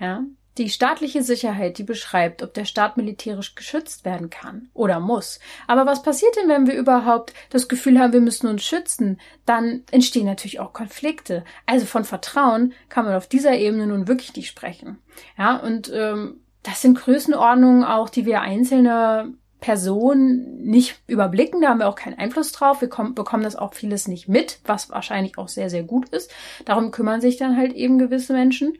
Ja, 0.00 0.24
die 0.58 0.68
staatliche 0.68 1.22
Sicherheit, 1.22 1.78
die 1.78 1.84
beschreibt, 1.84 2.42
ob 2.42 2.54
der 2.54 2.64
Staat 2.64 2.96
militärisch 2.96 3.54
geschützt 3.54 4.04
werden 4.04 4.30
kann 4.30 4.68
oder 4.74 5.00
muss. 5.00 5.38
Aber 5.66 5.86
was 5.86 6.02
passiert 6.02 6.36
denn, 6.36 6.48
wenn 6.48 6.66
wir 6.66 6.74
überhaupt 6.74 7.32
das 7.50 7.68
Gefühl 7.68 7.98
haben, 7.98 8.12
wir 8.12 8.20
müssen 8.20 8.48
uns 8.48 8.62
schützen? 8.64 9.20
Dann 9.46 9.84
entstehen 9.90 10.26
natürlich 10.26 10.60
auch 10.60 10.72
Konflikte. 10.72 11.44
Also 11.66 11.86
von 11.86 12.04
Vertrauen 12.04 12.72
kann 12.88 13.04
man 13.04 13.14
auf 13.14 13.28
dieser 13.28 13.56
Ebene 13.56 13.86
nun 13.86 14.08
wirklich 14.08 14.34
nicht 14.34 14.48
sprechen. 14.48 14.98
Ja, 15.38 15.56
und 15.56 15.90
ähm, 15.94 16.40
das 16.62 16.82
sind 16.82 16.98
Größenordnungen 16.98 17.84
auch, 17.84 18.08
die 18.10 18.26
wir 18.26 18.40
einzelne 18.40 19.32
Personen 19.60 20.62
nicht 20.62 21.00
überblicken, 21.08 21.60
da 21.60 21.70
haben 21.70 21.80
wir 21.80 21.88
auch 21.88 21.96
keinen 21.96 22.18
Einfluss 22.18 22.52
drauf. 22.52 22.80
Wir 22.80 22.88
kommen, 22.88 23.14
bekommen 23.14 23.42
das 23.42 23.56
auch 23.56 23.74
vieles 23.74 24.06
nicht 24.06 24.28
mit, 24.28 24.60
was 24.64 24.90
wahrscheinlich 24.90 25.36
auch 25.36 25.48
sehr, 25.48 25.68
sehr 25.68 25.82
gut 25.82 26.08
ist. 26.10 26.32
Darum 26.64 26.90
kümmern 26.92 27.20
sich 27.20 27.38
dann 27.38 27.56
halt 27.56 27.72
eben 27.72 27.98
gewisse 27.98 28.32
Menschen. 28.32 28.78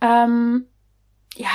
Ähm, 0.00 0.66
ja, 1.36 1.50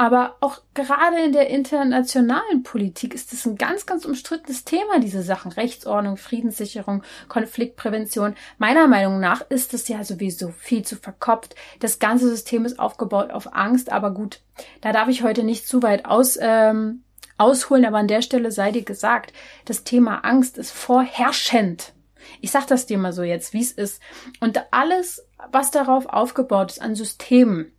aber 0.00 0.36
auch 0.40 0.62
gerade 0.72 1.22
in 1.22 1.32
der 1.32 1.50
internationalen 1.50 2.62
Politik 2.62 3.12
ist 3.12 3.34
es 3.34 3.44
ein 3.44 3.56
ganz, 3.56 3.84
ganz 3.84 4.06
umstrittenes 4.06 4.64
Thema, 4.64 4.98
diese 4.98 5.22
Sachen. 5.22 5.52
Rechtsordnung, 5.52 6.16
Friedenssicherung, 6.16 7.02
Konfliktprävention. 7.28 8.34
Meiner 8.56 8.88
Meinung 8.88 9.20
nach 9.20 9.42
ist 9.50 9.74
es 9.74 9.88
ja 9.88 10.02
sowieso 10.02 10.52
viel 10.52 10.86
zu 10.86 10.96
verkopft. 10.96 11.54
Das 11.80 11.98
ganze 11.98 12.30
System 12.30 12.64
ist 12.64 12.78
aufgebaut 12.78 13.30
auf 13.30 13.54
Angst, 13.54 13.92
aber 13.92 14.10
gut, 14.12 14.40
da 14.80 14.92
darf 14.92 15.08
ich 15.08 15.22
heute 15.22 15.44
nicht 15.44 15.68
zu 15.68 15.82
weit 15.82 16.06
aus, 16.06 16.38
ähm, 16.40 17.02
ausholen, 17.36 17.84
aber 17.84 17.98
an 17.98 18.08
der 18.08 18.22
Stelle 18.22 18.52
sei 18.52 18.72
dir 18.72 18.84
gesagt, 18.84 19.34
das 19.66 19.84
Thema 19.84 20.24
Angst 20.24 20.56
ist 20.56 20.70
vorherrschend. 20.70 21.92
Ich 22.40 22.52
sag 22.52 22.66
das 22.68 22.86
dir 22.86 22.96
mal 22.96 23.12
so 23.12 23.22
jetzt, 23.22 23.52
wie 23.52 23.60
es 23.60 23.72
ist. 23.72 24.00
Und 24.40 24.62
alles, 24.70 25.26
was 25.52 25.70
darauf 25.70 26.06
aufgebaut 26.06 26.70
ist 26.70 26.80
an 26.80 26.94
Systemen, 26.94 27.72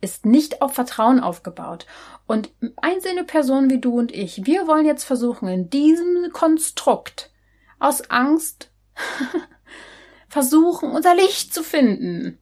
ist 0.00 0.26
nicht 0.26 0.62
auf 0.62 0.74
Vertrauen 0.74 1.20
aufgebaut. 1.20 1.86
Und 2.26 2.50
einzelne 2.80 3.24
Personen 3.24 3.70
wie 3.70 3.80
du 3.80 3.98
und 3.98 4.12
ich, 4.12 4.46
wir 4.46 4.66
wollen 4.66 4.86
jetzt 4.86 5.04
versuchen, 5.04 5.48
in 5.48 5.70
diesem 5.70 6.32
Konstrukt 6.32 7.30
aus 7.78 8.10
Angst 8.10 8.70
versuchen, 10.28 10.90
unser 10.90 11.14
Licht 11.14 11.52
zu 11.52 11.62
finden. 11.62 12.38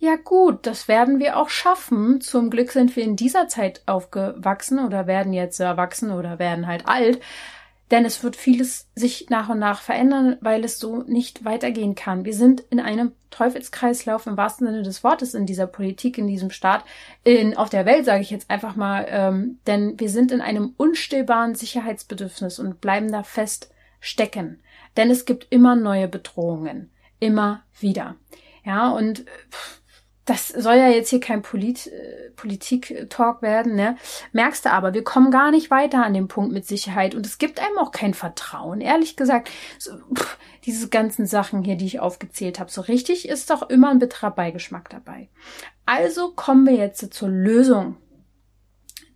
Ja 0.00 0.14
gut, 0.14 0.64
das 0.64 0.86
werden 0.86 1.18
wir 1.18 1.36
auch 1.36 1.48
schaffen. 1.48 2.20
Zum 2.20 2.50
Glück 2.50 2.70
sind 2.70 2.94
wir 2.94 3.02
in 3.02 3.16
dieser 3.16 3.48
Zeit 3.48 3.82
aufgewachsen 3.86 4.78
oder 4.78 5.08
werden 5.08 5.32
jetzt 5.32 5.58
erwachsen 5.58 6.12
oder 6.12 6.38
werden 6.38 6.68
halt 6.68 6.86
alt. 6.86 7.20
Denn 7.90 8.04
es 8.04 8.22
wird 8.22 8.36
vieles 8.36 8.88
sich 8.94 9.30
nach 9.30 9.48
und 9.48 9.58
nach 9.58 9.80
verändern, 9.80 10.36
weil 10.40 10.64
es 10.64 10.78
so 10.78 11.02
nicht 11.02 11.44
weitergehen 11.44 11.94
kann. 11.94 12.24
Wir 12.24 12.34
sind 12.34 12.60
in 12.70 12.80
einem 12.80 13.12
Teufelskreislauf 13.30 14.26
im 14.26 14.36
wahrsten 14.36 14.66
Sinne 14.66 14.82
des 14.82 15.02
Wortes 15.04 15.34
in 15.34 15.46
dieser 15.46 15.66
Politik, 15.66 16.18
in 16.18 16.26
diesem 16.26 16.50
Staat, 16.50 16.84
in, 17.24 17.56
auf 17.56 17.70
der 17.70 17.86
Welt, 17.86 18.04
sage 18.04 18.20
ich 18.20 18.30
jetzt 18.30 18.50
einfach 18.50 18.76
mal. 18.76 19.06
Ähm, 19.08 19.58
denn 19.66 19.98
wir 19.98 20.10
sind 20.10 20.32
in 20.32 20.40
einem 20.40 20.74
unstillbaren 20.76 21.54
Sicherheitsbedürfnis 21.54 22.58
und 22.58 22.80
bleiben 22.80 23.10
da 23.10 23.22
fest 23.22 23.70
stecken. 24.00 24.60
Denn 24.96 25.10
es 25.10 25.24
gibt 25.24 25.46
immer 25.50 25.74
neue 25.76 26.08
Bedrohungen. 26.08 26.90
Immer 27.20 27.62
wieder. 27.80 28.16
Ja, 28.64 28.90
und 28.90 29.24
pff, 29.50 29.77
das 30.28 30.48
soll 30.48 30.76
ja 30.76 30.88
jetzt 30.88 31.08
hier 31.10 31.20
kein 31.20 31.42
Polit, 31.42 31.86
äh, 31.86 32.30
Politik-Talk 32.36 33.40
werden, 33.40 33.74
ne? 33.74 33.96
Merkst 34.32 34.64
du 34.64 34.70
aber, 34.70 34.92
wir 34.92 35.02
kommen 35.02 35.30
gar 35.30 35.50
nicht 35.50 35.70
weiter 35.70 36.04
an 36.04 36.12
dem 36.12 36.28
Punkt 36.28 36.52
mit 36.52 36.66
Sicherheit 36.66 37.14
und 37.14 37.24
es 37.24 37.38
gibt 37.38 37.60
einem 37.60 37.78
auch 37.78 37.92
kein 37.92 38.14
Vertrauen. 38.14 38.80
Ehrlich 38.80 39.16
gesagt, 39.16 39.50
so, 39.78 39.92
pff, 40.14 40.38
diese 40.64 40.88
ganzen 40.88 41.26
Sachen 41.26 41.62
hier, 41.62 41.76
die 41.76 41.86
ich 41.86 42.00
aufgezählt 42.00 42.60
habe, 42.60 42.70
so 42.70 42.82
richtig 42.82 43.28
ist 43.28 43.50
doch 43.50 43.70
immer 43.70 43.88
ein 43.88 44.00
bitterer 44.00 44.30
Beigeschmack 44.30 44.90
dabei. 44.90 45.28
Also 45.86 46.32
kommen 46.32 46.66
wir 46.66 46.74
jetzt 46.74 47.14
zur 47.14 47.28
Lösung. 47.28 47.96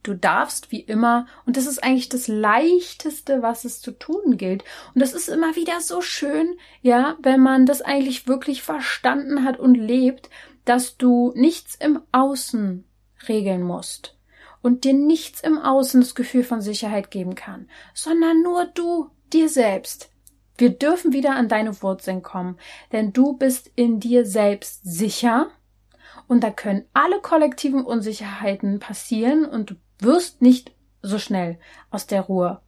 Du 0.02 0.14
darfst 0.14 0.73
wie 0.73 0.81
immer, 0.81 1.26
und 1.47 1.57
das 1.57 1.66
ist 1.66 1.85
eigentlich 1.85 2.09
das 2.09 2.26
leichteste, 2.26 3.42
was 3.42 3.64
es 3.64 3.81
zu 3.81 3.92
tun 3.92 4.37
gilt. 4.37 4.64
Und 4.95 5.00
das 5.00 5.12
ist 5.12 5.28
immer 5.28 5.54
wieder 5.54 5.81
so 5.81 6.00
schön, 6.00 6.57
ja, 6.81 7.16
wenn 7.23 7.40
man 7.40 7.66
das 7.66 7.83
eigentlich 7.83 8.26
wirklich 8.26 8.62
verstanden 8.62 9.45
hat 9.45 9.61
und 9.61 9.76
lebt, 9.76 10.28
dass 10.64 10.97
du 10.97 11.33
nichts 11.35 11.75
im 11.75 12.00
Außen 12.12 12.85
regeln 13.28 13.62
musst 13.62 14.16
und 14.62 14.85
dir 14.85 14.95
nichts 14.95 15.40
im 15.40 15.59
Außen 15.59 16.00
das 16.00 16.14
Gefühl 16.14 16.45
von 16.45 16.61
Sicherheit 16.61 17.11
geben 17.11 17.35
kann, 17.35 17.69
sondern 17.95 18.42
nur 18.42 18.66
du 18.66 19.11
dir 19.33 19.49
selbst. 19.49 20.11
Wir 20.57 20.71
dürfen 20.71 21.12
wieder 21.12 21.35
an 21.35 21.49
deine 21.49 21.83
Wurzeln 21.83 22.23
kommen, 22.23 22.59
denn 22.92 23.12
du 23.12 23.37
bist 23.37 23.71
in 23.75 24.00
dir 24.00 24.25
selbst 24.26 24.81
sicher 24.85 25.49
und 26.28 26.45
da 26.45 26.50
können 26.50 26.85
alle 26.92 27.21
kollektiven 27.21 27.85
Unsicherheiten 27.85 28.78
passieren 28.78 29.45
und 29.45 29.71
du 29.71 29.75
wirst 29.99 30.42
nicht 30.42 30.73
so 31.00 31.19
schnell 31.19 31.59
aus 31.90 32.07
der 32.07 32.23
Ruhe 32.23 32.61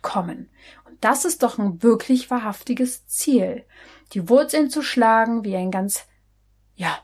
kommen. 0.00 0.48
Und 0.86 0.96
das 1.04 1.24
ist 1.24 1.42
doch 1.42 1.58
ein 1.58 1.82
wirklich 1.82 2.30
wahrhaftiges 2.30 3.06
Ziel. 3.06 3.64
Die 4.12 4.28
Wurzeln 4.28 4.70
zu 4.70 4.82
schlagen 4.82 5.44
wie 5.44 5.56
ein 5.56 5.70
ganz, 5.70 6.06
ja, 6.76 6.98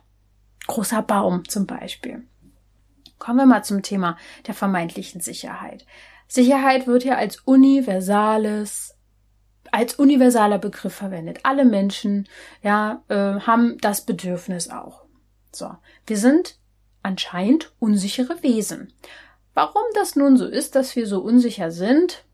großer 0.67 1.03
Baum 1.03 1.49
zum 1.49 1.67
Beispiel. 1.67 2.27
Kommen 3.19 3.39
wir 3.39 3.47
mal 3.47 3.65
zum 3.65 3.83
Thema 3.83 4.17
der 4.47 4.55
vermeintlichen 4.55 5.21
Sicherheit. 5.21 5.87
Sicherheit 6.29 6.87
wird 6.87 7.05
ja 7.05 7.17
als 7.17 7.39
universales, 7.39 8.97
als 9.71 9.95
universaler 9.95 10.59
Begriff 10.59 10.95
verwendet. 10.95 11.41
Alle 11.43 11.65
Menschen, 11.65 12.29
ja, 12.63 13.03
äh, 13.09 13.41
haben 13.41 13.79
das 13.81 14.05
Bedürfnis 14.05 14.71
auch. 14.71 15.05
So. 15.53 15.75
Wir 16.07 16.17
sind 16.17 16.59
anscheinend 17.03 17.73
unsichere 17.79 18.43
Wesen. 18.43 18.93
Warum 19.53 19.85
das 19.95 20.17
nun 20.17 20.37
so 20.37 20.47
ist, 20.47 20.75
dass 20.75 20.97
wir 20.97 21.07
so 21.07 21.21
unsicher 21.21 21.71
sind, 21.71 22.25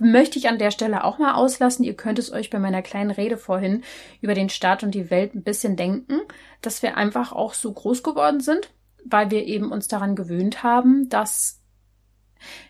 möchte 0.00 0.38
ich 0.38 0.48
an 0.48 0.58
der 0.58 0.70
Stelle 0.70 1.04
auch 1.04 1.18
mal 1.18 1.34
auslassen. 1.34 1.84
Ihr 1.84 1.94
könnt 1.94 2.18
es 2.18 2.32
euch 2.32 2.50
bei 2.50 2.58
meiner 2.58 2.82
kleinen 2.82 3.10
Rede 3.10 3.36
vorhin 3.36 3.82
über 4.20 4.34
den 4.34 4.48
Staat 4.48 4.82
und 4.82 4.94
die 4.94 5.10
Welt 5.10 5.34
ein 5.34 5.42
bisschen 5.42 5.76
denken, 5.76 6.20
dass 6.60 6.82
wir 6.82 6.96
einfach 6.96 7.32
auch 7.32 7.54
so 7.54 7.72
groß 7.72 8.02
geworden 8.02 8.40
sind, 8.40 8.72
weil 9.04 9.30
wir 9.30 9.44
eben 9.44 9.70
uns 9.70 9.88
daran 9.88 10.16
gewöhnt 10.16 10.62
haben, 10.62 11.08
dass 11.08 11.58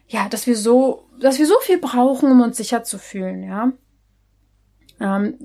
ja, 0.06 0.28
dass 0.28 0.46
wir 0.46 0.56
so, 0.56 1.08
dass 1.18 1.38
wir 1.38 1.46
so 1.46 1.58
viel 1.62 1.78
brauchen, 1.78 2.30
um 2.30 2.42
uns 2.42 2.58
sicher 2.58 2.84
zu 2.84 2.98
fühlen, 2.98 3.42
ja. 3.42 3.72
Ähm, 5.00 5.38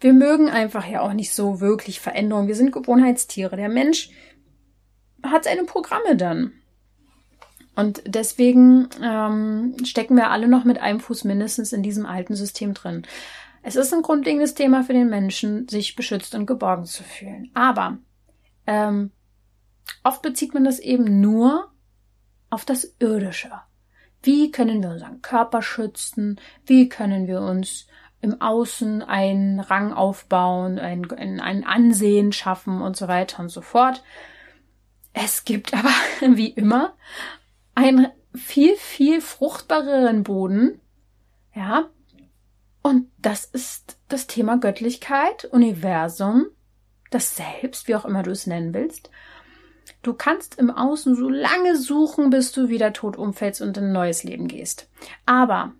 wir 0.00 0.12
mögen 0.12 0.48
einfach 0.48 0.86
ja 0.86 1.00
auch 1.02 1.12
nicht 1.12 1.32
so 1.32 1.60
wirklich 1.60 2.00
Veränderungen. 2.00 2.48
Wir 2.48 2.54
sind 2.54 2.72
Gewohnheitstiere. 2.72 3.56
Der 3.56 3.68
Mensch 3.68 4.10
hat 5.22 5.44
seine 5.44 5.64
Programme 5.64 6.16
dann. 6.16 6.52
Und 7.76 8.02
deswegen 8.06 8.88
ähm, 9.02 9.76
stecken 9.84 10.16
wir 10.16 10.30
alle 10.30 10.48
noch 10.48 10.64
mit 10.64 10.78
einem 10.78 11.00
Fuß 11.00 11.24
mindestens 11.24 11.72
in 11.72 11.82
diesem 11.82 12.06
alten 12.06 12.34
System 12.34 12.74
drin. 12.74 13.02
Es 13.62 13.76
ist 13.76 13.92
ein 13.92 14.02
grundlegendes 14.02 14.54
Thema 14.54 14.82
für 14.82 14.92
den 14.92 15.08
Menschen, 15.08 15.68
sich 15.68 15.94
beschützt 15.94 16.34
und 16.34 16.46
geborgen 16.46 16.84
zu 16.84 17.02
fühlen. 17.02 17.50
Aber 17.54 17.98
ähm, 18.66 19.10
oft 20.02 20.22
bezieht 20.22 20.54
man 20.54 20.64
das 20.64 20.78
eben 20.78 21.20
nur 21.20 21.70
auf 22.48 22.64
das 22.64 22.94
Irdische. 22.98 23.50
Wie 24.22 24.50
können 24.50 24.82
wir 24.82 24.90
unseren 24.90 25.20
Körper 25.20 25.62
schützen? 25.62 26.40
Wie 26.64 26.88
können 26.88 27.26
wir 27.26 27.40
uns 27.40 27.86
im 28.20 28.40
Außen 28.40 29.02
einen 29.02 29.60
Rang 29.60 29.92
aufbauen, 29.92 30.78
ein, 30.78 31.10
ein 31.40 31.64
Ansehen 31.64 32.32
schaffen 32.32 32.80
und 32.82 32.96
so 32.96 33.08
weiter 33.08 33.40
und 33.40 33.50
so 33.50 33.60
fort. 33.60 34.02
Es 35.12 35.44
gibt 35.44 35.74
aber, 35.74 35.90
wie 36.36 36.48
immer, 36.48 36.94
einen 37.76 38.08
viel, 38.34 38.74
viel 38.74 39.20
fruchtbareren 39.20 40.24
Boden, 40.24 40.80
ja, 41.54 41.88
und 42.82 43.10
das 43.18 43.44
ist 43.44 43.98
das 44.08 44.26
Thema 44.26 44.58
Göttlichkeit, 44.58 45.44
Universum, 45.44 46.46
das 47.10 47.36
Selbst, 47.36 47.86
wie 47.86 47.94
auch 47.94 48.04
immer 48.04 48.22
du 48.22 48.30
es 48.30 48.46
nennen 48.46 48.74
willst. 48.74 49.10
Du 50.02 50.12
kannst 50.12 50.58
im 50.58 50.70
Außen 50.70 51.16
so 51.16 51.28
lange 51.28 51.76
suchen, 51.76 52.30
bis 52.30 52.52
du 52.52 52.68
wieder 52.68 52.92
tot 52.92 53.16
umfällst 53.16 53.60
und 53.60 53.76
in 53.76 53.84
ein 53.84 53.92
neues 53.92 54.24
Leben 54.24 54.48
gehst. 54.48 54.88
Aber 55.24 55.72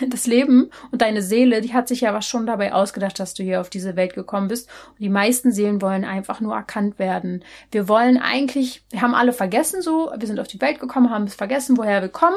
das 0.08 0.26
Leben 0.26 0.70
und 0.90 1.02
deine 1.02 1.22
Seele, 1.22 1.60
die 1.60 1.74
hat 1.74 1.88
sich 1.88 2.02
ja 2.02 2.14
was 2.14 2.26
schon 2.26 2.46
dabei 2.46 2.72
ausgedacht, 2.72 3.18
dass 3.18 3.34
du 3.34 3.42
hier 3.42 3.60
auf 3.60 3.70
diese 3.70 3.96
Welt 3.96 4.14
gekommen 4.14 4.48
bist. 4.48 4.68
Und 4.90 5.00
die 5.00 5.08
meisten 5.08 5.52
Seelen 5.52 5.82
wollen 5.82 6.04
einfach 6.04 6.40
nur 6.40 6.54
erkannt 6.54 6.98
werden. 6.98 7.44
Wir 7.70 7.88
wollen 7.88 8.18
eigentlich, 8.18 8.84
wir 8.90 9.02
haben 9.02 9.14
alle 9.14 9.32
vergessen 9.32 9.82
so, 9.82 10.10
wir 10.16 10.26
sind 10.26 10.40
auf 10.40 10.48
die 10.48 10.60
Welt 10.60 10.80
gekommen, 10.80 11.10
haben 11.10 11.24
es 11.24 11.34
vergessen, 11.34 11.76
woher 11.76 12.02
wir 12.02 12.08
kommen. 12.08 12.36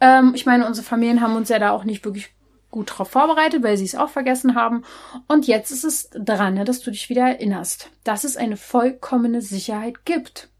Ähm, 0.00 0.32
ich 0.34 0.46
meine, 0.46 0.66
unsere 0.66 0.86
Familien 0.86 1.20
haben 1.20 1.36
uns 1.36 1.48
ja 1.48 1.58
da 1.58 1.70
auch 1.70 1.84
nicht 1.84 2.04
wirklich 2.04 2.30
gut 2.70 2.92
drauf 2.92 3.10
vorbereitet, 3.10 3.62
weil 3.62 3.76
sie 3.76 3.84
es 3.84 3.94
auch 3.94 4.10
vergessen 4.10 4.54
haben. 4.54 4.84
Und 5.28 5.46
jetzt 5.46 5.70
ist 5.70 5.84
es 5.84 6.10
dran, 6.12 6.54
ne, 6.54 6.64
dass 6.64 6.80
du 6.80 6.90
dich 6.90 7.08
wieder 7.08 7.22
erinnerst, 7.22 7.90
dass 8.04 8.24
es 8.24 8.36
eine 8.36 8.56
vollkommene 8.56 9.40
Sicherheit 9.40 10.04
gibt 10.04 10.50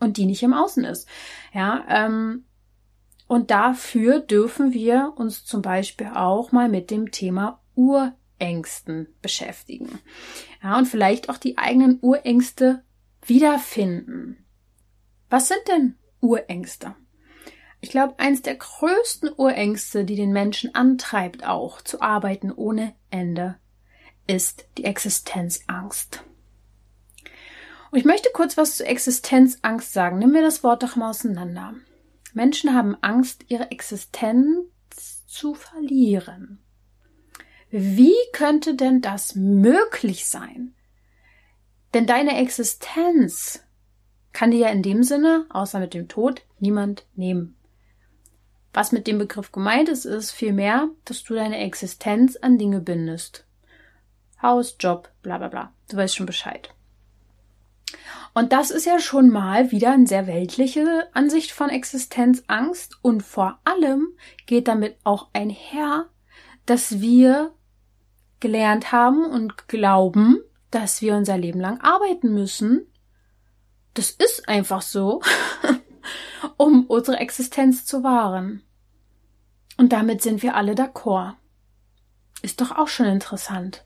und 0.00 0.16
die 0.16 0.26
nicht 0.26 0.42
im 0.42 0.54
Außen 0.54 0.84
ist. 0.84 1.08
Ja, 1.52 1.84
ähm, 1.88 2.44
und 3.26 3.50
dafür 3.50 4.20
dürfen 4.20 4.72
wir 4.72 5.12
uns 5.16 5.44
zum 5.44 5.62
Beispiel 5.62 6.10
auch 6.14 6.52
mal 6.52 6.68
mit 6.68 6.90
dem 6.90 7.10
Thema 7.10 7.60
Urängsten 7.74 9.08
beschäftigen. 9.22 9.98
Ja, 10.62 10.76
und 10.76 10.86
vielleicht 10.86 11.28
auch 11.28 11.38
die 11.38 11.58
eigenen 11.58 11.98
Urängste 12.00 12.82
wiederfinden. 13.22 14.44
Was 15.30 15.48
sind 15.48 15.62
denn 15.68 15.96
Urängste? 16.20 16.94
Ich 17.80 17.90
glaube, 17.90 18.18
eins 18.18 18.40
der 18.40 18.54
größten 18.54 19.30
Urängste, 19.36 20.04
die 20.04 20.16
den 20.16 20.32
Menschen 20.32 20.74
antreibt, 20.74 21.44
auch 21.44 21.82
zu 21.82 22.00
arbeiten 22.00 22.50
ohne 22.50 22.94
Ende, 23.10 23.56
ist 24.26 24.66
die 24.78 24.84
Existenzangst. 24.84 26.22
Und 27.90 27.98
ich 27.98 28.04
möchte 28.04 28.30
kurz 28.32 28.56
was 28.56 28.76
zu 28.76 28.86
Existenzangst 28.86 29.92
sagen. 29.92 30.18
Nehmen 30.18 30.32
wir 30.32 30.42
das 30.42 30.64
Wort 30.64 30.82
doch 30.82 30.96
mal 30.96 31.10
auseinander. 31.10 31.74
Menschen 32.34 32.74
haben 32.74 32.96
Angst, 33.00 33.44
ihre 33.48 33.70
Existenz 33.70 35.26
zu 35.26 35.54
verlieren. 35.54 36.58
Wie 37.70 38.14
könnte 38.32 38.74
denn 38.74 39.00
das 39.00 39.34
möglich 39.34 40.26
sein? 40.26 40.74
Denn 41.94 42.06
deine 42.06 42.38
Existenz 42.38 43.64
kann 44.32 44.50
dir 44.50 44.58
ja 44.58 44.68
in 44.68 44.82
dem 44.82 45.02
Sinne, 45.04 45.46
außer 45.48 45.78
mit 45.78 45.94
dem 45.94 46.08
Tod, 46.08 46.42
niemand 46.58 47.06
nehmen. 47.14 47.56
Was 48.72 48.90
mit 48.90 49.06
dem 49.06 49.18
Begriff 49.18 49.52
gemeint 49.52 49.88
ist, 49.88 50.04
ist 50.04 50.32
vielmehr, 50.32 50.88
dass 51.04 51.22
du 51.22 51.34
deine 51.34 51.58
Existenz 51.58 52.36
an 52.36 52.58
Dinge 52.58 52.80
bindest. 52.80 53.46
Haus, 54.42 54.76
Job, 54.80 55.08
bla 55.22 55.38
bla 55.38 55.48
bla. 55.48 55.72
Du 55.88 55.96
weißt 55.96 56.16
schon 56.16 56.26
Bescheid. 56.26 56.73
Und 58.34 58.52
das 58.52 58.72
ist 58.72 58.84
ja 58.84 58.98
schon 58.98 59.30
mal 59.30 59.70
wieder 59.70 59.92
eine 59.92 60.08
sehr 60.08 60.26
weltliche 60.26 61.08
Ansicht 61.14 61.52
von 61.52 61.70
Existenzangst 61.70 62.98
und 63.00 63.22
vor 63.22 63.60
allem 63.64 64.08
geht 64.46 64.66
damit 64.66 64.96
auch 65.04 65.28
einher, 65.32 66.06
dass 66.66 67.00
wir 67.00 67.54
gelernt 68.40 68.90
haben 68.90 69.24
und 69.24 69.68
glauben, 69.68 70.40
dass 70.72 71.00
wir 71.00 71.14
unser 71.14 71.38
Leben 71.38 71.60
lang 71.60 71.80
arbeiten 71.80 72.34
müssen. 72.34 72.86
Das 73.94 74.10
ist 74.10 74.48
einfach 74.48 74.82
so, 74.82 75.22
um 76.56 76.86
unsere 76.86 77.18
Existenz 77.18 77.86
zu 77.86 78.02
wahren. 78.02 78.64
Und 79.76 79.92
damit 79.92 80.22
sind 80.22 80.42
wir 80.42 80.56
alle 80.56 80.72
d'accord. 80.72 81.34
Ist 82.42 82.60
doch 82.60 82.72
auch 82.72 82.88
schon 82.88 83.06
interessant. 83.06 83.84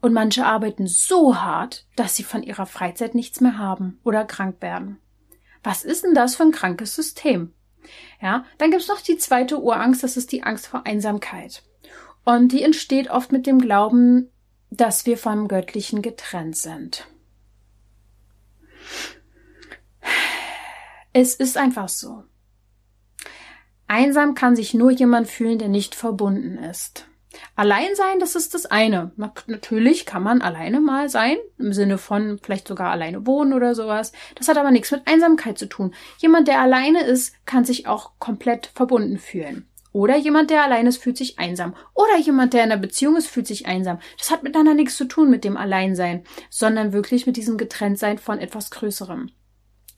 Und 0.00 0.12
manche 0.12 0.46
arbeiten 0.46 0.86
so 0.86 1.36
hart, 1.36 1.86
dass 1.96 2.14
sie 2.14 2.22
von 2.22 2.42
ihrer 2.42 2.66
Freizeit 2.66 3.14
nichts 3.14 3.40
mehr 3.40 3.58
haben 3.58 3.98
oder 4.04 4.24
krank 4.24 4.56
werden. 4.60 4.98
Was 5.64 5.84
ist 5.84 6.04
denn 6.04 6.14
das 6.14 6.36
für 6.36 6.44
ein 6.44 6.52
krankes 6.52 6.94
System? 6.94 7.52
Ja, 8.20 8.44
dann 8.58 8.70
gibt's 8.70 8.88
noch 8.88 9.00
die 9.00 9.18
zweite 9.18 9.58
Urangst, 9.58 10.02
das 10.02 10.16
ist 10.16 10.30
die 10.32 10.42
Angst 10.42 10.66
vor 10.66 10.86
Einsamkeit. 10.86 11.64
Und 12.24 12.52
die 12.52 12.62
entsteht 12.62 13.10
oft 13.10 13.32
mit 13.32 13.46
dem 13.46 13.58
Glauben, 13.58 14.30
dass 14.70 15.06
wir 15.06 15.18
vom 15.18 15.48
Göttlichen 15.48 16.02
getrennt 16.02 16.56
sind. 16.56 17.08
Es 21.12 21.34
ist 21.34 21.56
einfach 21.56 21.88
so. 21.88 22.24
Einsam 23.86 24.34
kann 24.34 24.54
sich 24.54 24.74
nur 24.74 24.90
jemand 24.90 25.28
fühlen, 25.28 25.58
der 25.58 25.68
nicht 25.68 25.94
verbunden 25.94 26.58
ist. 26.58 27.07
Allein 27.56 27.94
sein, 27.94 28.20
das 28.20 28.36
ist 28.36 28.54
das 28.54 28.66
eine. 28.66 29.12
Natürlich 29.46 30.06
kann 30.06 30.22
man 30.22 30.42
alleine 30.42 30.80
mal 30.80 31.08
sein, 31.08 31.36
im 31.58 31.72
Sinne 31.72 31.98
von 31.98 32.38
vielleicht 32.42 32.68
sogar 32.68 32.90
alleine 32.90 33.26
wohnen 33.26 33.52
oder 33.52 33.74
sowas. 33.74 34.12
Das 34.34 34.48
hat 34.48 34.56
aber 34.56 34.70
nichts 34.70 34.90
mit 34.90 35.06
Einsamkeit 35.06 35.58
zu 35.58 35.66
tun. 35.66 35.94
Jemand, 36.18 36.48
der 36.48 36.60
alleine 36.60 37.04
ist, 37.04 37.34
kann 37.46 37.64
sich 37.64 37.86
auch 37.86 38.12
komplett 38.18 38.70
verbunden 38.74 39.18
fühlen. 39.18 39.68
Oder 39.92 40.16
jemand, 40.16 40.50
der 40.50 40.62
allein 40.62 40.86
ist, 40.86 41.02
fühlt 41.02 41.16
sich 41.16 41.38
einsam. 41.38 41.74
Oder 41.94 42.18
jemand, 42.18 42.52
der 42.52 42.64
in 42.64 42.70
einer 42.70 42.80
Beziehung 42.80 43.16
ist, 43.16 43.28
fühlt 43.28 43.46
sich 43.46 43.66
einsam. 43.66 43.98
Das 44.18 44.30
hat 44.30 44.42
miteinander 44.42 44.74
nichts 44.74 44.96
zu 44.96 45.06
tun 45.06 45.30
mit 45.30 45.44
dem 45.44 45.56
Alleinsein, 45.56 46.24
sondern 46.50 46.92
wirklich 46.92 47.26
mit 47.26 47.36
diesem 47.36 47.56
Getrenntsein 47.56 48.18
von 48.18 48.38
etwas 48.38 48.70
Größerem. 48.70 49.30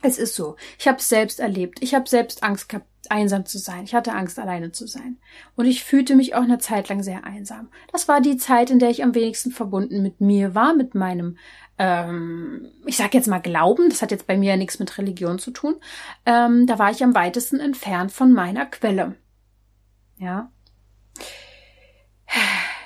Es 0.02 0.18
ist 0.18 0.34
so. 0.34 0.56
Ich 0.78 0.88
habe 0.88 0.98
es 0.98 1.08
selbst 1.08 1.40
erlebt. 1.40 1.82
Ich 1.82 1.94
habe 1.94 2.08
selbst 2.08 2.42
Angst 2.42 2.68
gehabt, 2.68 2.86
einsam 3.08 3.46
zu 3.46 3.58
sein. 3.58 3.84
Ich 3.84 3.94
hatte 3.94 4.12
Angst, 4.12 4.38
alleine 4.38 4.72
zu 4.72 4.86
sein. 4.86 5.18
Und 5.56 5.66
ich 5.66 5.84
fühlte 5.84 6.16
mich 6.16 6.34
auch 6.34 6.42
eine 6.42 6.58
Zeit 6.58 6.88
lang 6.88 7.02
sehr 7.02 7.24
einsam. 7.24 7.68
Das 7.92 8.08
war 8.08 8.20
die 8.20 8.36
Zeit, 8.36 8.70
in 8.70 8.78
der 8.78 8.90
ich 8.90 9.02
am 9.02 9.14
wenigsten 9.14 9.50
verbunden 9.50 10.02
mit 10.02 10.20
mir 10.20 10.54
war, 10.54 10.74
mit 10.74 10.94
meinem, 10.94 11.38
ähm, 11.78 12.68
ich 12.84 12.96
sag 12.96 13.14
jetzt 13.14 13.28
mal 13.28 13.38
Glauben. 13.38 13.88
Das 13.88 14.02
hat 14.02 14.10
jetzt 14.10 14.26
bei 14.26 14.36
mir 14.36 14.50
ja 14.50 14.56
nichts 14.56 14.78
mit 14.78 14.98
Religion 14.98 15.38
zu 15.38 15.50
tun. 15.50 15.76
Ähm, 16.26 16.66
da 16.66 16.78
war 16.78 16.90
ich 16.90 17.02
am 17.02 17.14
weitesten 17.14 17.60
entfernt 17.60 18.12
von 18.12 18.32
meiner 18.32 18.66
Quelle. 18.66 19.16
Ja. 20.18 20.50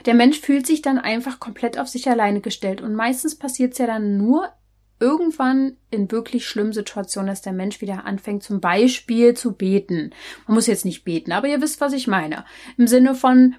Der 0.06 0.14
Mensch 0.14 0.38
fühlt 0.38 0.66
sich 0.66 0.82
dann 0.82 0.98
einfach 0.98 1.40
komplett 1.40 1.78
auf 1.78 1.88
sich 1.88 2.08
alleine 2.08 2.40
gestellt 2.40 2.80
und 2.80 2.94
meistens 2.94 3.38
passiert 3.38 3.72
es 3.72 3.78
ja 3.78 3.86
dann 3.86 4.16
nur 4.16 4.52
irgendwann 5.00 5.76
in 5.90 6.10
wirklich 6.10 6.46
schlimmen 6.46 6.72
Situationen, 6.72 7.28
dass 7.28 7.42
der 7.42 7.52
Mensch 7.52 7.80
wieder 7.80 8.06
anfängt, 8.06 8.42
zum 8.42 8.60
Beispiel 8.60 9.34
zu 9.34 9.52
beten. 9.52 10.10
Man 10.46 10.54
muss 10.54 10.66
jetzt 10.66 10.84
nicht 10.84 11.04
beten, 11.04 11.32
aber 11.32 11.48
ihr 11.48 11.60
wisst, 11.60 11.80
was 11.80 11.92
ich 11.92 12.06
meine. 12.06 12.44
Im 12.76 12.86
Sinne 12.86 13.14
von, 13.14 13.56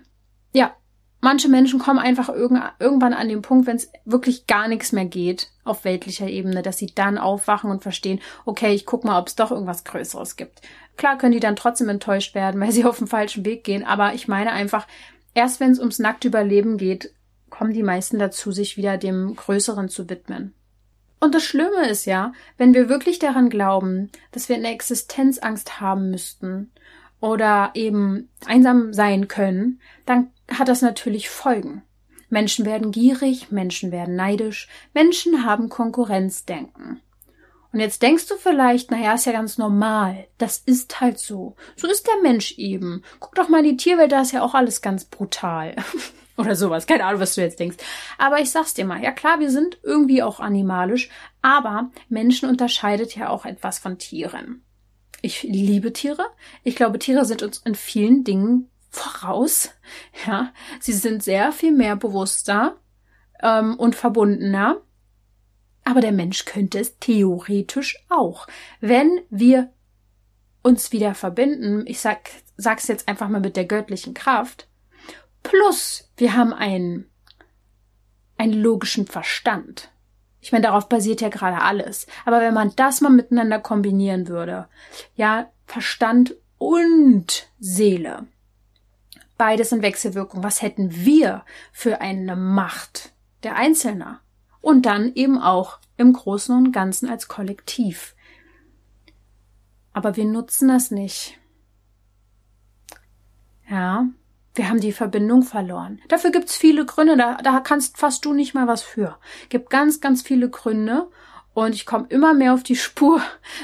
ja, 0.53 0.75
manche 1.21 1.49
Menschen 1.49 1.79
kommen 1.79 1.99
einfach 1.99 2.29
irgendwann 2.29 3.13
an 3.13 3.29
den 3.29 3.41
Punkt, 3.41 3.67
wenn 3.67 3.77
es 3.77 3.91
wirklich 4.05 4.47
gar 4.47 4.67
nichts 4.67 4.91
mehr 4.91 5.05
geht 5.05 5.51
auf 5.63 5.83
weltlicher 5.83 6.27
Ebene, 6.27 6.61
dass 6.61 6.77
sie 6.77 6.93
dann 6.93 7.17
aufwachen 7.17 7.71
und 7.71 7.83
verstehen, 7.83 8.21
okay, 8.45 8.73
ich 8.73 8.85
guck 8.85 9.03
mal, 9.03 9.19
ob 9.19 9.27
es 9.27 9.35
doch 9.35 9.51
irgendwas 9.51 9.83
Größeres 9.83 10.35
gibt. 10.35 10.61
Klar 10.97 11.17
können 11.17 11.33
die 11.33 11.39
dann 11.39 11.55
trotzdem 11.55 11.89
enttäuscht 11.89 12.35
werden, 12.35 12.59
weil 12.61 12.71
sie 12.71 12.85
auf 12.85 12.99
dem 12.99 13.07
falschen 13.07 13.45
Weg 13.45 13.63
gehen, 13.63 13.83
aber 13.83 14.13
ich 14.13 14.27
meine 14.27 14.51
einfach, 14.51 14.87
erst 15.33 15.59
wenn 15.59 15.71
es 15.71 15.79
ums 15.79 15.99
nackte 15.99 16.27
Überleben 16.27 16.77
geht, 16.77 17.13
kommen 17.49 17.73
die 17.73 17.83
meisten 17.83 18.19
dazu, 18.19 18.51
sich 18.51 18.77
wieder 18.77 18.97
dem 18.97 19.35
Größeren 19.35 19.89
zu 19.89 20.09
widmen. 20.09 20.53
Und 21.25 21.33
das 21.33 21.43
Schlimme 21.43 21.89
ist 21.89 22.05
ja, 22.05 22.33
wenn 22.59 22.75
wir 22.75 22.87
wirklich 22.87 23.17
daran 23.17 23.49
glauben, 23.49 24.11
dass 24.31 24.47
wir 24.47 24.57
eine 24.57 24.71
Existenzangst 24.71 25.81
haben 25.81 26.11
müssten 26.11 26.71
oder 27.19 27.71
eben 27.73 28.29
einsam 28.45 28.93
sein 28.93 29.27
können, 29.27 29.81
dann 30.05 30.29
hat 30.51 30.67
das 30.67 30.83
natürlich 30.83 31.31
Folgen. 31.31 31.81
Menschen 32.29 32.63
werden 32.63 32.91
gierig, 32.91 33.49
Menschen 33.49 33.91
werden 33.91 34.15
neidisch, 34.15 34.67
Menschen 34.93 35.43
haben 35.43 35.67
Konkurrenzdenken. 35.67 37.01
Und 37.73 37.79
jetzt 37.79 38.03
denkst 38.03 38.27
du 38.27 38.35
vielleicht, 38.35 38.91
naja, 38.91 39.15
ist 39.15 39.25
ja 39.25 39.31
ganz 39.31 39.57
normal. 39.57 40.27
Das 40.37 40.59
ist 40.59 41.01
halt 41.01 41.17
so. 41.17 41.55
So 41.75 41.87
ist 41.87 42.05
der 42.05 42.21
Mensch 42.21 42.59
eben. 42.59 43.01
Guck 43.19 43.33
doch 43.33 43.49
mal 43.49 43.65
in 43.65 43.71
die 43.71 43.77
Tierwelt, 43.77 44.11
da 44.11 44.21
ist 44.21 44.31
ja 44.31 44.43
auch 44.43 44.53
alles 44.53 44.83
ganz 44.83 45.05
brutal. 45.05 45.75
Oder 46.37 46.55
sowas. 46.55 46.85
Keine 46.85 47.05
Ahnung, 47.05 47.21
was 47.21 47.35
du 47.35 47.41
jetzt 47.41 47.59
denkst. 47.59 47.77
Aber 48.17 48.39
ich 48.39 48.51
sag's 48.51 48.73
dir 48.73 48.85
mal. 48.85 49.01
Ja 49.01 49.11
klar, 49.11 49.39
wir 49.39 49.49
sind 49.49 49.77
irgendwie 49.83 50.21
auch 50.21 50.39
animalisch. 50.39 51.09
Aber 51.41 51.91
Menschen 52.09 52.49
unterscheidet 52.49 53.15
ja 53.15 53.29
auch 53.29 53.45
etwas 53.45 53.79
von 53.79 53.97
Tieren. 53.97 54.63
Ich 55.21 55.43
liebe 55.43 55.93
Tiere. 55.93 56.25
Ich 56.63 56.75
glaube, 56.75 56.99
Tiere 56.99 57.25
sind 57.25 57.41
uns 57.41 57.59
in 57.59 57.75
vielen 57.75 58.23
Dingen 58.23 58.69
voraus. 58.89 59.71
Ja, 60.25 60.51
sie 60.79 60.93
sind 60.93 61.23
sehr 61.23 61.51
viel 61.51 61.71
mehr 61.71 61.95
bewusster 61.95 62.77
ähm, 63.43 63.75
und 63.75 63.95
verbundener. 63.95 64.81
Aber 65.83 66.01
der 66.01 66.11
Mensch 66.11 66.45
könnte 66.45 66.79
es 66.79 66.97
theoretisch 66.97 68.03
auch, 68.09 68.47
wenn 68.81 69.21
wir 69.29 69.71
uns 70.63 70.91
wieder 70.91 71.13
verbinden. 71.13 71.85
Ich 71.85 71.99
sag, 71.99 72.29
sag's 72.57 72.87
jetzt 72.87 73.07
einfach 73.07 73.29
mal 73.29 73.39
mit 73.39 73.55
der 73.55 73.65
göttlichen 73.65 74.15
Kraft. 74.15 74.67
Plus, 75.45 76.09
wir 76.17 76.35
haben 76.35 76.53
einen, 76.53 77.05
einen 78.35 78.53
logischen 78.53 79.05
Verstand. 79.05 79.91
Ich 80.41 80.51
meine, 80.51 80.63
darauf 80.63 80.89
basiert 80.89 81.21
ja 81.21 81.29
gerade 81.29 81.61
alles. 81.61 82.07
Aber 82.25 82.41
wenn 82.41 82.53
man 82.53 82.73
das 82.75 82.99
mal 83.01 83.11
miteinander 83.11 83.59
kombinieren 83.59 84.27
würde, 84.27 84.67
ja, 85.15 85.51
Verstand 85.67 86.35
und 86.57 87.47
Seele, 87.59 88.25
beides 89.37 89.71
in 89.71 89.83
Wechselwirkung. 89.83 90.43
Was 90.43 90.63
hätten 90.63 91.05
wir 91.05 91.45
für 91.71 92.01
eine 92.01 92.35
Macht 92.35 93.13
der 93.43 93.55
Einzelner? 93.55 94.21
Und 94.61 94.87
dann 94.87 95.13
eben 95.13 95.39
auch 95.39 95.77
im 95.95 96.13
Großen 96.13 96.57
und 96.57 96.71
Ganzen 96.71 97.07
als 97.07 97.27
Kollektiv. 97.27 98.15
Aber 99.93 100.15
wir 100.15 100.25
nutzen 100.25 100.69
das 100.69 100.89
nicht. 100.89 101.37
Ja, 103.69 104.07
wir 104.55 104.69
haben 104.69 104.79
die 104.79 104.93
Verbindung 104.93 105.43
verloren. 105.43 106.01
Dafür 106.07 106.31
gibt's 106.31 106.55
viele 106.55 106.85
Gründe, 106.85 107.17
da, 107.17 107.37
da 107.37 107.59
kannst 107.59 107.97
fast 107.97 108.25
du 108.25 108.33
nicht 108.33 108.53
mal 108.53 108.67
was 108.67 108.81
für. 108.81 109.17
Gibt 109.49 109.69
ganz, 109.69 110.01
ganz 110.01 110.21
viele 110.21 110.49
Gründe 110.49 111.09
und 111.53 111.75
ich 111.75 111.85
komme 111.85 112.07
immer 112.09 112.33
mehr 112.33 112.53
auf 112.53 112.63
die 112.63 112.75
Spur, 112.75 113.21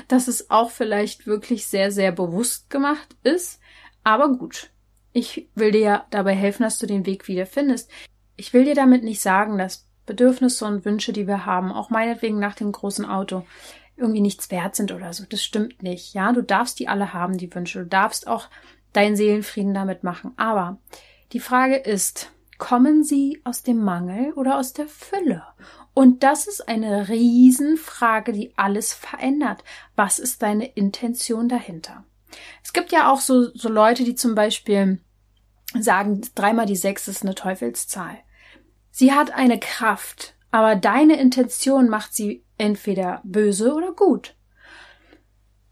dass 0.07 0.27
es 0.27 0.49
auch 0.49 0.71
vielleicht 0.71 1.25
wirklich 1.25 1.67
sehr, 1.67 1.91
sehr 1.91 2.11
bewusst 2.11 2.69
gemacht 2.69 3.15
ist. 3.23 3.59
Aber 4.03 4.29
gut, 4.29 4.71
ich 5.13 5.49
will 5.55 5.71
dir 5.71 5.81
ja 5.81 6.05
dabei 6.09 6.33
helfen, 6.33 6.63
dass 6.63 6.79
du 6.79 6.87
den 6.87 7.05
Weg 7.05 7.27
wieder 7.27 7.45
findest. 7.45 7.89
Ich 8.35 8.53
will 8.53 8.65
dir 8.65 8.75
damit 8.75 9.03
nicht 9.03 9.21
sagen, 9.21 9.57
dass 9.57 9.87
Bedürfnisse 10.05 10.65
und 10.65 10.83
Wünsche, 10.85 11.13
die 11.13 11.27
wir 11.27 11.45
haben, 11.45 11.71
auch 11.71 11.89
meinetwegen 11.89 12.39
nach 12.39 12.55
dem 12.55 12.71
großen 12.71 13.05
Auto, 13.05 13.45
irgendwie 13.97 14.21
nichts 14.21 14.49
wert 14.51 14.75
sind 14.75 14.91
oder 14.91 15.13
so. 15.13 15.25
Das 15.29 15.43
stimmt 15.43 15.83
nicht. 15.83 16.13
Ja, 16.13 16.31
du 16.31 16.41
darfst 16.41 16.79
die 16.79 16.87
alle 16.87 17.13
haben, 17.13 17.37
die 17.37 17.53
Wünsche. 17.53 17.79
Du 17.79 17.85
darfst 17.85 18.27
auch 18.27 18.49
deinen 18.93 19.15
Seelenfrieden 19.15 19.73
damit 19.73 20.03
machen. 20.03 20.33
Aber 20.37 20.79
die 21.33 21.39
Frage 21.39 21.77
ist, 21.77 22.31
kommen 22.57 23.03
sie 23.03 23.41
aus 23.43 23.63
dem 23.63 23.83
Mangel 23.83 24.33
oder 24.33 24.57
aus 24.57 24.73
der 24.73 24.87
Fülle? 24.87 25.43
Und 25.93 26.23
das 26.23 26.47
ist 26.47 26.67
eine 26.67 27.09
Riesenfrage, 27.09 28.31
die 28.31 28.53
alles 28.55 28.93
verändert. 28.93 29.63
Was 29.95 30.19
ist 30.19 30.41
deine 30.41 30.65
Intention 30.65 31.49
dahinter? 31.49 32.05
Es 32.63 32.71
gibt 32.71 32.91
ja 32.91 33.11
auch 33.11 33.19
so, 33.19 33.53
so 33.53 33.67
Leute, 33.67 34.03
die 34.03 34.15
zum 34.15 34.35
Beispiel 34.35 35.01
sagen, 35.77 36.21
dreimal 36.35 36.65
die 36.65 36.75
sechs 36.75 37.07
ist 37.07 37.23
eine 37.23 37.35
Teufelszahl. 37.35 38.17
Sie 38.89 39.13
hat 39.13 39.31
eine 39.31 39.59
Kraft, 39.59 40.35
aber 40.51 40.75
deine 40.75 41.19
Intention 41.19 41.89
macht 41.89 42.13
sie 42.13 42.45
entweder 42.57 43.21
böse 43.23 43.73
oder 43.73 43.93
gut. 43.93 44.35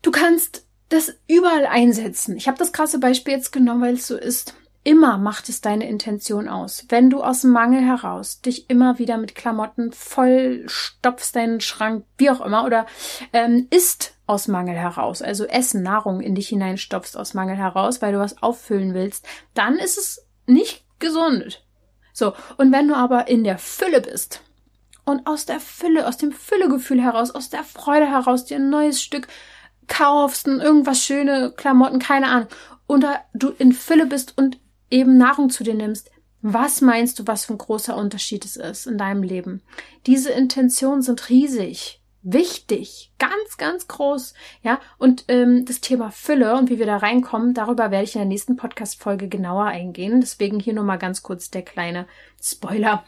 Du 0.02 0.12
kannst 0.12 0.69
das 0.89 1.13
überall 1.28 1.65
einsetzen. 1.65 2.36
Ich 2.36 2.47
habe 2.47 2.58
das 2.58 2.73
krasse 2.73 2.99
Beispiel 2.99 3.34
jetzt 3.34 3.52
genommen, 3.52 3.82
weil 3.82 3.93
es 3.93 4.08
so 4.08 4.17
ist. 4.17 4.56
Immer 4.84 5.17
macht 5.17 5.49
es 5.49 5.62
deine 5.62 5.88
Intention 5.88 6.47
aus. 6.47 6.86
Wenn 6.89 7.10
du 7.10 7.21
aus 7.21 7.43
Mangel 7.43 7.82
heraus 7.82 8.41
dich 8.41 8.69
immer 8.69 8.97
wieder 8.97 9.17
mit 9.17 9.36
Klamotten 9.36 9.91
voll 9.91 10.63
stopfst, 10.67 11.36
deinen 11.36 11.60
Schrank, 11.60 12.06
wie 12.17 12.30
auch 12.30 12.41
immer, 12.41 12.65
oder 12.65 12.86
ähm, 13.34 13.67
isst 13.69 14.13
aus 14.25 14.47
Mangel 14.47 14.75
heraus, 14.75 15.21
also 15.21 15.45
Essen, 15.45 15.84
Nahrung 15.84 16.21
in 16.21 16.34
dich 16.34 16.49
hineinstopfst 16.49 17.17
aus 17.17 17.34
Mangel 17.34 17.58
heraus, 17.58 18.02
weil 18.02 18.13
du 18.13 18.19
was 18.19 18.41
auffüllen 18.41 18.93
willst, 18.93 19.28
dann 19.54 19.75
ist 19.75 19.97
es 19.97 20.25
nicht 20.47 20.86
gesund. 20.97 21.63
So, 22.13 22.34
und 22.58 22.71
wenn 22.71 22.88
du 22.88 22.95
aber 22.95 23.28
in 23.28 23.43
der 23.43 23.58
Fülle 23.58 24.02
bist 24.02 24.41
und 25.04 25.28
aus 25.28 25.45
der 25.45 25.60
Fülle, 25.60 26.08
aus 26.08 26.17
dem 26.17 26.32
Füllegefühl 26.32 27.02
heraus, 27.02 27.32
aus 27.32 27.49
der 27.49 27.63
Freude 27.63 28.10
heraus 28.10 28.45
dir 28.45 28.58
ein 28.58 28.69
neues 28.69 29.02
Stück 29.02 29.28
kaufst, 29.89 30.47
irgendwas 30.47 31.04
schöne 31.04 31.52
Klamotten, 31.52 31.99
keine 31.99 32.28
Ahnung, 32.28 32.47
und 32.88 33.06
du 33.34 33.49
in 33.49 33.73
Fülle 33.73 34.06
bist 34.06 34.38
und 34.38 34.60
eben 34.89 35.17
Nahrung 35.17 35.49
zu 35.49 35.63
dir 35.63 35.73
nimmst, 35.73 36.10
was 36.41 36.82
meinst 36.82 37.19
du, 37.19 37.28
was 37.28 37.45
für 37.45 37.54
ein 37.54 37.58
großer 37.58 37.95
Unterschied 37.97 38.45
es 38.45 38.56
ist 38.56 38.88
in 38.88 38.97
deinem 38.97 39.23
Leben? 39.23 39.62
Diese 40.06 40.32
Intentionen 40.32 41.02
sind 41.02 41.30
riesig, 41.30 42.02
wichtig, 42.21 43.12
ganz, 43.19 43.58
ganz 43.58 43.88
groß, 43.88 44.34
ja. 44.62 44.80
Und 44.97 45.25
ähm, 45.28 45.65
das 45.65 45.82
Thema 45.82 46.12
Fülle 46.12 46.56
und 46.56 46.69
wie 46.69 46.80
wir 46.80 46.86
da 46.86 46.97
reinkommen, 46.97 47.54
darüber 47.54 47.91
werde 47.91 48.06
ich 48.06 48.15
in 48.15 48.21
der 48.21 48.28
nächsten 48.28 48.56
Podcast-Folge 48.56 49.28
genauer 49.28 49.65
eingehen. 49.65 50.21
Deswegen 50.21 50.60
hier 50.60 50.73
nur 50.73 50.86
mal 50.86 50.97
ganz 50.97 51.23
kurz 51.23 51.49
der 51.49 51.63
kleine 51.63 52.08
Spoiler. 52.41 53.04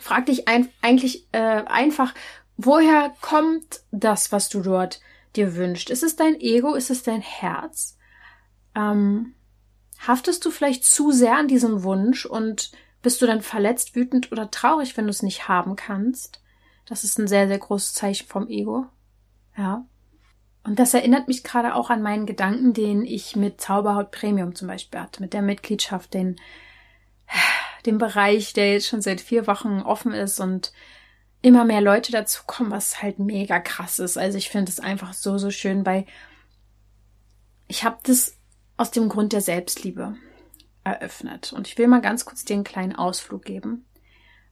Frag 0.00 0.26
dich 0.26 0.48
ein, 0.48 0.68
eigentlich 0.80 1.28
äh, 1.32 1.38
einfach, 1.38 2.14
woher 2.56 3.14
kommt 3.20 3.80
das, 3.90 4.32
was 4.32 4.48
du 4.48 4.60
dort 4.60 5.00
dir 5.36 5.56
wünscht? 5.56 5.90
Ist 5.90 6.02
es 6.02 6.16
dein 6.16 6.40
Ego? 6.40 6.74
Ist 6.74 6.90
es 6.90 7.02
dein 7.02 7.20
Herz? 7.20 7.98
Ähm, 8.74 9.34
Haftest 10.06 10.44
du 10.44 10.50
vielleicht 10.50 10.84
zu 10.84 11.12
sehr 11.12 11.36
an 11.36 11.48
diesem 11.48 11.82
Wunsch 11.82 12.26
und 12.26 12.72
bist 13.02 13.22
du 13.22 13.26
dann 13.26 13.42
verletzt, 13.42 13.94
wütend 13.94 14.32
oder 14.32 14.50
traurig, 14.50 14.96
wenn 14.96 15.04
du 15.04 15.10
es 15.10 15.22
nicht 15.22 15.48
haben 15.48 15.76
kannst? 15.76 16.42
Das 16.86 17.04
ist 17.04 17.18
ein 17.18 17.28
sehr, 17.28 17.48
sehr 17.48 17.58
großes 17.58 17.94
Zeichen 17.94 18.26
vom 18.26 18.48
Ego. 18.48 18.86
Ja. 19.56 19.86
Und 20.62 20.78
das 20.78 20.94
erinnert 20.94 21.28
mich 21.28 21.44
gerade 21.44 21.74
auch 21.74 21.90
an 21.90 22.02
meinen 22.02 22.26
Gedanken, 22.26 22.72
den 22.72 23.04
ich 23.04 23.36
mit 23.36 23.60
Zauberhaut 23.60 24.10
Premium 24.10 24.54
zum 24.54 24.68
Beispiel 24.68 25.00
hatte, 25.00 25.22
mit 25.22 25.32
der 25.32 25.42
Mitgliedschaft, 25.42 26.12
den, 26.12 26.36
dem 27.86 27.98
Bereich, 27.98 28.52
der 28.52 28.72
jetzt 28.72 28.88
schon 28.88 29.02
seit 29.02 29.20
vier 29.20 29.46
Wochen 29.46 29.80
offen 29.80 30.12
ist 30.12 30.40
und 30.40 30.72
immer 31.44 31.66
mehr 31.66 31.82
Leute 31.82 32.10
dazu 32.10 32.42
kommen, 32.46 32.70
was 32.70 33.02
halt 33.02 33.18
mega 33.18 33.60
krass 33.60 33.98
ist. 33.98 34.16
Also 34.16 34.38
ich 34.38 34.48
finde 34.48 34.72
es 34.72 34.80
einfach 34.80 35.12
so, 35.12 35.36
so 35.36 35.50
schön, 35.50 35.84
weil 35.84 36.06
ich 37.68 37.84
habe 37.84 37.98
das 38.02 38.38
aus 38.78 38.90
dem 38.90 39.10
Grund 39.10 39.34
der 39.34 39.42
Selbstliebe 39.42 40.16
eröffnet. 40.84 41.52
Und 41.52 41.68
ich 41.68 41.76
will 41.76 41.86
mal 41.86 42.00
ganz 42.00 42.24
kurz 42.24 42.46
dir 42.46 42.54
einen 42.54 42.64
kleinen 42.64 42.96
Ausflug 42.96 43.44
geben, 43.44 43.84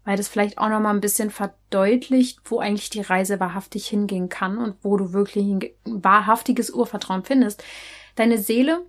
weil 0.04 0.18
das 0.18 0.28
vielleicht 0.28 0.58
auch 0.58 0.68
noch 0.68 0.80
mal 0.80 0.90
ein 0.90 1.00
bisschen 1.00 1.30
verdeutlicht, 1.30 2.40
wo 2.44 2.58
eigentlich 2.58 2.90
die 2.90 3.00
Reise 3.00 3.40
wahrhaftig 3.40 3.88
hingehen 3.88 4.28
kann 4.28 4.58
und 4.58 4.76
wo 4.82 4.98
du 4.98 5.14
wirklich 5.14 5.46
ein 5.46 5.62
wahrhaftiges 5.86 6.68
Urvertrauen 6.68 7.24
findest. 7.24 7.64
Deine 8.16 8.36
Seele, 8.36 8.84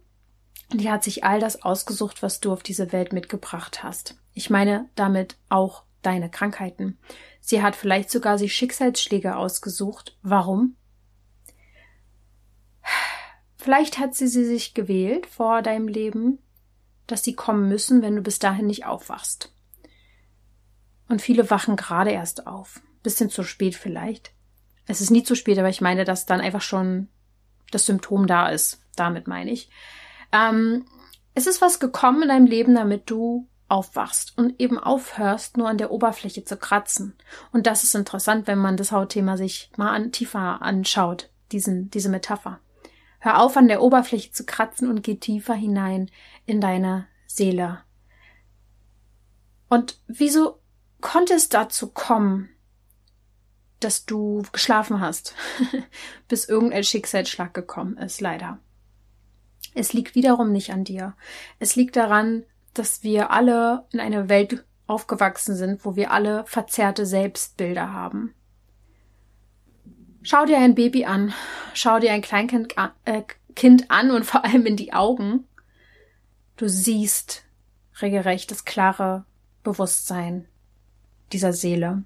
die 0.73 0.91
hat 0.91 1.05
sich 1.05 1.23
all 1.23 1.39
das 1.39 1.63
ausgesucht, 1.63 2.21
was 2.21 2.41
du 2.41 2.51
auf 2.51 2.63
diese 2.63 2.91
Welt 2.91 3.13
mitgebracht 3.13 3.81
hast. 3.81 4.17
Ich 4.33 4.49
meine 4.49 4.89
damit 4.95 5.37
auch 5.47 5.83
deine 6.05 6.29
Krankheiten. 6.29 6.97
Sie 7.39 7.61
hat 7.61 7.75
vielleicht 7.75 8.09
sogar 8.09 8.37
sich 8.37 8.55
Schicksalsschläge 8.55 9.35
ausgesucht. 9.35 10.17
Warum? 10.21 10.75
Vielleicht 13.57 13.97
hat 13.97 14.13
sie 14.13 14.27
sie 14.27 14.45
sich 14.45 14.73
gewählt 14.73 15.25
vor 15.25 15.61
deinem 15.61 15.87
Leben, 15.87 16.39
dass 17.07 17.23
sie 17.23 17.33
kommen 17.33 17.69
müssen, 17.69 18.01
wenn 18.01 18.15
du 18.15 18.21
bis 18.21 18.39
dahin 18.39 18.67
nicht 18.67 18.85
aufwachst. 18.85 19.53
Und 21.07 21.21
viele 21.21 21.49
wachen 21.49 21.75
gerade 21.75 22.11
erst 22.11 22.47
auf. 22.47 22.81
Bisschen 23.03 23.29
zu 23.29 23.43
spät 23.43 23.75
vielleicht. 23.75 24.33
Es 24.85 25.01
ist 25.01 25.11
nie 25.11 25.23
zu 25.23 25.35
spät, 25.35 25.57
aber 25.59 25.69
ich 25.69 25.81
meine, 25.81 26.05
dass 26.05 26.25
dann 26.25 26.41
einfach 26.41 26.61
schon 26.61 27.07
das 27.71 27.85
Symptom 27.85 28.27
da 28.27 28.49
ist. 28.49 28.81
Damit 28.95 29.27
meine 29.27 29.51
ich. 29.51 29.69
Ähm, 30.31 30.85
es 31.33 31.47
ist 31.47 31.61
was 31.61 31.79
gekommen 31.79 32.23
in 32.23 32.29
deinem 32.29 32.45
Leben, 32.45 32.75
damit 32.75 33.09
du 33.09 33.47
aufwachst 33.73 34.37
und 34.37 34.59
eben 34.61 34.77
aufhörst, 34.77 35.57
nur 35.57 35.67
an 35.67 35.79
der 35.79 35.89
Oberfläche 35.89 36.45
zu 36.45 36.57
kratzen. 36.57 37.15
Und 37.51 37.65
das 37.65 37.83
ist 37.83 37.95
interessant, 37.95 38.45
wenn 38.45 38.59
man 38.59 38.77
das 38.77 38.91
Hautthema 38.91 39.35
sich 39.35 39.71
mal 39.77 39.91
an, 39.91 40.11
tiefer 40.11 40.61
anschaut, 40.61 41.31
diesen, 41.51 41.89
diese 41.89 42.09
Metapher. 42.09 42.59
Hör 43.19 43.41
auf, 43.41 43.57
an 43.57 43.67
der 43.67 43.81
Oberfläche 43.81 44.31
zu 44.31 44.45
kratzen 44.45 44.89
und 44.89 45.01
geh 45.01 45.15
tiefer 45.15 45.55
hinein 45.55 46.11
in 46.45 46.61
deine 46.61 47.07
Seele. 47.25 47.81
Und 49.69 49.99
wieso 50.07 50.59
konnte 51.01 51.33
es 51.33 51.49
dazu 51.49 51.87
kommen, 51.87 52.49
dass 53.79 54.05
du 54.05 54.43
geschlafen 54.51 55.01
hast, 55.01 55.33
bis 56.27 56.47
irgendein 56.47 56.83
Schicksalsschlag 56.83 57.55
gekommen 57.55 57.97
ist, 57.97 58.21
leider. 58.21 58.59
Es 59.73 59.93
liegt 59.93 60.13
wiederum 60.13 60.51
nicht 60.51 60.71
an 60.71 60.83
dir. 60.83 61.15
Es 61.57 61.75
liegt 61.75 61.95
daran, 61.95 62.43
dass 62.73 63.03
wir 63.03 63.31
alle 63.31 63.85
in 63.91 63.99
einer 63.99 64.29
Welt 64.29 64.65
aufgewachsen 64.87 65.55
sind, 65.55 65.85
wo 65.85 65.95
wir 65.95 66.11
alle 66.11 66.45
verzerrte 66.45 67.05
Selbstbilder 67.05 67.93
haben. 67.93 68.33
Schau 70.21 70.45
dir 70.45 70.57
ein 70.57 70.75
Baby 70.75 71.05
an, 71.05 71.33
schau 71.73 71.99
dir 71.99 72.13
ein 72.13 72.21
Kleinkind 72.21 72.77
an, 72.77 72.91
äh, 73.05 73.23
kind 73.55 73.91
an 73.91 74.11
und 74.11 74.25
vor 74.25 74.45
allem 74.45 74.65
in 74.65 74.77
die 74.77 74.93
Augen. 74.93 75.45
Du 76.57 76.67
siehst 76.67 77.43
regelrecht 78.01 78.51
das 78.51 78.65
klare 78.65 79.25
Bewusstsein 79.63 80.47
dieser 81.31 81.53
Seele 81.53 82.03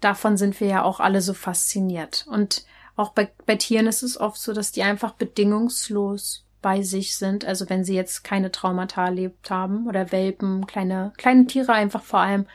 davon 0.00 0.36
sind 0.36 0.60
wir 0.60 0.68
ja 0.68 0.82
auch 0.82 1.00
alle 1.00 1.20
so 1.20 1.34
fasziniert. 1.34 2.26
Und 2.28 2.64
auch 2.96 3.10
bei, 3.10 3.30
bei 3.46 3.56
Tieren 3.56 3.86
ist 3.86 4.02
es 4.02 4.18
oft 4.18 4.40
so, 4.40 4.52
dass 4.52 4.72
die 4.72 4.82
einfach 4.82 5.12
bedingungslos 5.12 6.44
bei 6.60 6.82
sich 6.82 7.16
sind. 7.16 7.44
Also 7.44 7.68
wenn 7.68 7.84
sie 7.84 7.94
jetzt 7.94 8.24
keine 8.24 8.50
Traumata 8.50 9.06
erlebt 9.06 9.50
haben 9.50 9.86
oder 9.86 10.12
Welpen, 10.12 10.66
kleine, 10.66 11.12
kleine 11.16 11.46
Tiere 11.46 11.72
einfach 11.72 12.02
vor 12.02 12.20
allem, 12.20 12.46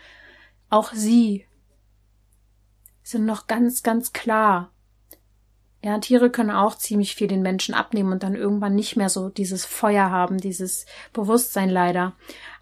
auch 0.70 0.94
sie 0.94 1.46
sind 3.04 3.26
noch 3.26 3.48
ganz, 3.48 3.84
ganz 3.84 4.14
klar. 4.14 4.72
Ja, 5.84 5.98
Tiere 6.00 6.30
können 6.30 6.52
auch 6.52 6.76
ziemlich 6.76 7.16
viel 7.16 7.28
den 7.28 7.42
Menschen 7.42 7.76
abnehmen 7.76 8.14
und 8.14 8.24
dann 8.24 8.36
irgendwann 8.36 8.74
nicht 8.74 8.96
mehr 8.96 9.10
so 9.10 9.30
dieses 9.30 9.66
Feuer 9.66 10.10
haben, 10.10 10.38
dieses 10.38 10.86
Bewusstsein 11.12 11.70
leider. 11.70 12.14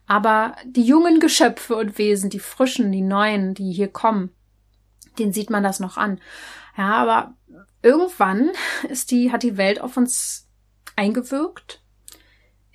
Aber 0.08 0.56
die 0.66 0.84
jungen 0.84 1.20
Geschöpfe 1.20 1.76
und 1.76 1.98
Wesen, 1.98 2.30
die 2.30 2.40
frischen, 2.40 2.92
die 2.92 3.02
neuen, 3.02 3.54
die 3.54 3.72
hier 3.72 3.88
kommen, 3.88 4.32
den 5.20 5.34
sieht 5.34 5.50
man 5.50 5.64
das 5.64 5.80
noch 5.80 5.98
an. 5.98 6.20
Ja, 6.76 6.96
aber 6.96 7.34
irgendwann 7.82 8.52
ist 8.90 9.12
die, 9.12 9.32
hat 9.32 9.44
die 9.44 9.58
Welt 9.58 9.80
auf 9.80 9.98
uns 9.98 10.48
eingewirkt. 11.02 11.82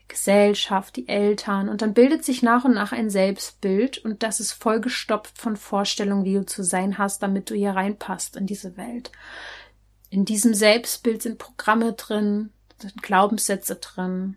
Die 0.01 0.09
Gesellschaft, 0.09 0.97
die 0.97 1.09
Eltern, 1.09 1.69
und 1.69 1.81
dann 1.81 1.95
bildet 1.95 2.25
sich 2.25 2.43
nach 2.43 2.65
und 2.65 2.75
nach 2.75 2.93
ein 2.93 3.09
Selbstbild 3.09 3.99
und 3.99 4.23
das 4.23 4.41
ist 4.41 4.53
vollgestopft 4.53 5.39
von 5.39 5.57
Vorstellungen, 5.57 6.25
wie 6.25 6.35
du 6.35 6.45
zu 6.45 6.65
sein 6.65 6.99
hast, 6.99 7.23
damit 7.23 7.51
du 7.51 7.55
hier 7.55 7.71
reinpasst 7.71 8.37
in 8.37 8.47
diese 8.47 8.77
Welt. 8.77 9.13
In 10.11 10.25
diesem 10.25 10.55
Selbstbild 10.55 11.23
sind 11.23 11.39
Programme 11.39 11.93
drin, 11.93 12.51
sind 12.81 13.03
Glaubenssätze 13.03 13.77
drin. 13.77 14.37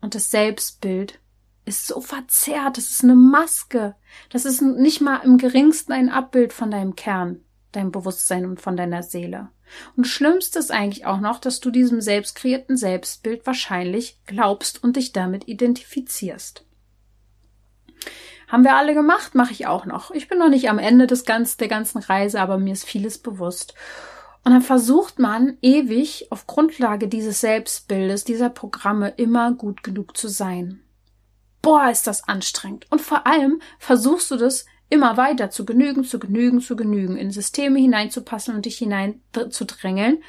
Und 0.00 0.14
das 0.14 0.30
Selbstbild 0.30 1.18
ist 1.64 1.86
so 1.86 2.00
verzerrt. 2.00 2.76
Das 2.76 2.90
ist 2.90 3.02
eine 3.02 3.14
Maske. 3.14 3.94
Das 4.28 4.44
ist 4.44 4.60
nicht 4.60 5.00
mal 5.00 5.18
im 5.18 5.38
geringsten 5.38 5.92
ein 5.92 6.10
Abbild 6.10 6.52
von 6.52 6.70
deinem 6.70 6.94
Kern, 6.94 7.40
deinem 7.72 7.90
Bewusstsein 7.90 8.44
und 8.44 8.60
von 8.60 8.76
deiner 8.76 9.02
Seele. 9.02 9.48
Und 9.96 10.06
schlimmst 10.06 10.56
ist 10.56 10.70
eigentlich 10.70 11.06
auch 11.06 11.20
noch, 11.20 11.38
dass 11.38 11.60
du 11.60 11.70
diesem 11.70 12.00
selbst 12.00 12.36
kreierten 12.36 12.76
Selbstbild 12.76 13.46
wahrscheinlich 13.46 14.18
glaubst 14.26 14.82
und 14.82 14.96
dich 14.96 15.12
damit 15.12 15.48
identifizierst. 15.48 16.64
Haben 18.48 18.64
wir 18.64 18.76
alle 18.76 18.94
gemacht, 18.94 19.34
mache 19.34 19.52
ich 19.52 19.66
auch 19.66 19.86
noch. 19.86 20.10
Ich 20.10 20.28
bin 20.28 20.38
noch 20.38 20.50
nicht 20.50 20.68
am 20.68 20.78
Ende 20.78 21.06
des 21.06 21.24
ganzen, 21.24 21.58
der 21.58 21.68
ganzen 21.68 21.98
Reise, 21.98 22.40
aber 22.40 22.58
mir 22.58 22.72
ist 22.72 22.84
vieles 22.84 23.18
bewusst. 23.18 23.74
Und 24.44 24.52
dann 24.52 24.62
versucht 24.62 25.18
man 25.18 25.56
ewig 25.62 26.30
auf 26.30 26.46
Grundlage 26.46 27.08
dieses 27.08 27.40
Selbstbildes, 27.40 28.24
dieser 28.24 28.50
Programme 28.50 29.08
immer 29.16 29.52
gut 29.52 29.82
genug 29.82 30.16
zu 30.16 30.28
sein 30.28 30.84
boah, 31.64 31.90
ist 31.90 32.06
das 32.06 32.28
anstrengend. 32.28 32.86
Und 32.90 33.00
vor 33.00 33.26
allem 33.26 33.60
versuchst 33.78 34.30
du 34.30 34.36
das 34.36 34.66
immer 34.88 35.16
weiter 35.16 35.50
zu 35.50 35.64
genügen, 35.64 36.04
zu 36.04 36.18
genügen, 36.18 36.60
zu 36.60 36.76
genügen, 36.76 37.16
in 37.16 37.30
Systeme 37.30 37.78
hineinzupassen 37.78 38.54
und 38.54 38.66
dich 38.66 38.78
hinein 38.78 39.20
zu 39.50 39.64
drängeln. 39.64 40.22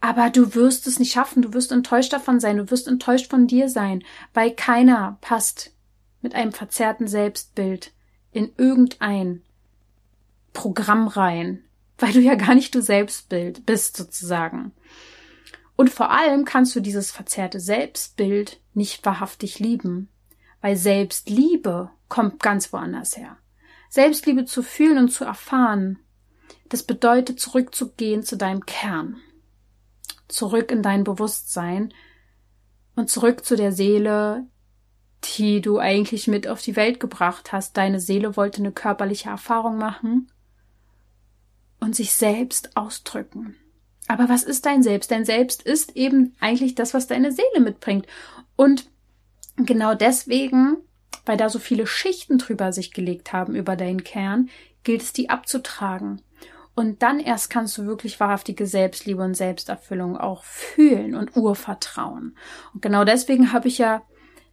Aber 0.00 0.30
du 0.30 0.54
wirst 0.54 0.86
es 0.86 0.98
nicht 0.98 1.12
schaffen, 1.12 1.42
du 1.42 1.52
wirst 1.52 1.72
enttäuscht 1.72 2.12
davon 2.12 2.40
sein, 2.40 2.56
du 2.56 2.70
wirst 2.70 2.88
enttäuscht 2.88 3.30
von 3.30 3.46
dir 3.46 3.68
sein, 3.68 4.02
weil 4.32 4.50
keiner 4.50 5.18
passt 5.20 5.72
mit 6.22 6.34
einem 6.34 6.52
verzerrten 6.52 7.06
Selbstbild 7.06 7.92
in 8.32 8.50
irgendein 8.56 9.42
Programm 10.52 11.06
rein, 11.08 11.64
weil 11.98 12.12
du 12.12 12.20
ja 12.20 12.34
gar 12.34 12.54
nicht 12.54 12.74
du 12.74 12.80
Selbstbild 12.80 13.66
bist 13.66 13.96
sozusagen. 13.96 14.72
Und 15.76 15.90
vor 15.90 16.10
allem 16.10 16.44
kannst 16.44 16.74
du 16.76 16.80
dieses 16.80 17.10
verzerrte 17.10 17.60
Selbstbild 17.60 18.60
nicht 18.74 19.04
wahrhaftig 19.04 19.58
lieben, 19.58 20.08
weil 20.60 20.76
Selbstliebe 20.76 21.90
kommt 22.08 22.42
ganz 22.42 22.72
woanders 22.72 23.16
her. 23.16 23.36
Selbstliebe 23.90 24.46
zu 24.46 24.62
fühlen 24.62 24.96
und 24.98 25.10
zu 25.10 25.24
erfahren, 25.24 25.98
das 26.68 26.84
bedeutet 26.84 27.40
zurückzugehen 27.40 28.22
zu 28.22 28.36
deinem 28.36 28.64
Kern, 28.64 29.16
zurück 30.28 30.70
in 30.70 30.82
dein 30.82 31.04
Bewusstsein 31.04 31.92
und 32.94 33.10
zurück 33.10 33.44
zu 33.44 33.56
der 33.56 33.72
Seele, 33.72 34.46
die 35.24 35.60
du 35.60 35.78
eigentlich 35.78 36.28
mit 36.28 36.46
auf 36.46 36.62
die 36.62 36.76
Welt 36.76 37.00
gebracht 37.00 37.52
hast. 37.52 37.76
Deine 37.76 38.00
Seele 38.00 38.36
wollte 38.36 38.58
eine 38.58 38.72
körperliche 38.72 39.28
Erfahrung 39.28 39.76
machen 39.76 40.30
und 41.80 41.96
sich 41.96 42.12
selbst 42.12 42.76
ausdrücken. 42.76 43.56
Aber 44.06 44.28
was 44.28 44.44
ist 44.44 44.66
dein 44.66 44.82
Selbst? 44.82 45.10
Dein 45.10 45.24
Selbst 45.24 45.62
ist 45.62 45.96
eben 45.96 46.34
eigentlich 46.40 46.74
das, 46.76 46.94
was 46.94 47.08
deine 47.08 47.32
Seele 47.32 47.60
mitbringt. 47.60 48.06
Und 48.56 48.88
genau 49.56 49.94
deswegen, 49.94 50.76
weil 51.26 51.36
da 51.36 51.48
so 51.48 51.58
viele 51.58 51.86
Schichten 51.86 52.38
drüber 52.38 52.72
sich 52.72 52.92
gelegt 52.92 53.32
haben 53.32 53.54
über 53.54 53.76
deinen 53.76 54.04
Kern, 54.04 54.48
gilt 54.84 55.02
es, 55.02 55.12
die 55.12 55.30
abzutragen. 55.30 56.22
Und 56.74 57.02
dann 57.02 57.20
erst 57.20 57.50
kannst 57.50 57.76
du 57.76 57.86
wirklich 57.86 58.20
wahrhaftige 58.20 58.66
Selbstliebe 58.66 59.22
und 59.22 59.34
Selbsterfüllung 59.34 60.16
auch 60.16 60.44
fühlen 60.44 61.14
und 61.14 61.36
Urvertrauen. 61.36 62.36
Und 62.72 62.82
genau 62.82 63.04
deswegen 63.04 63.52
habe 63.52 63.68
ich 63.68 63.78
ja 63.78 64.02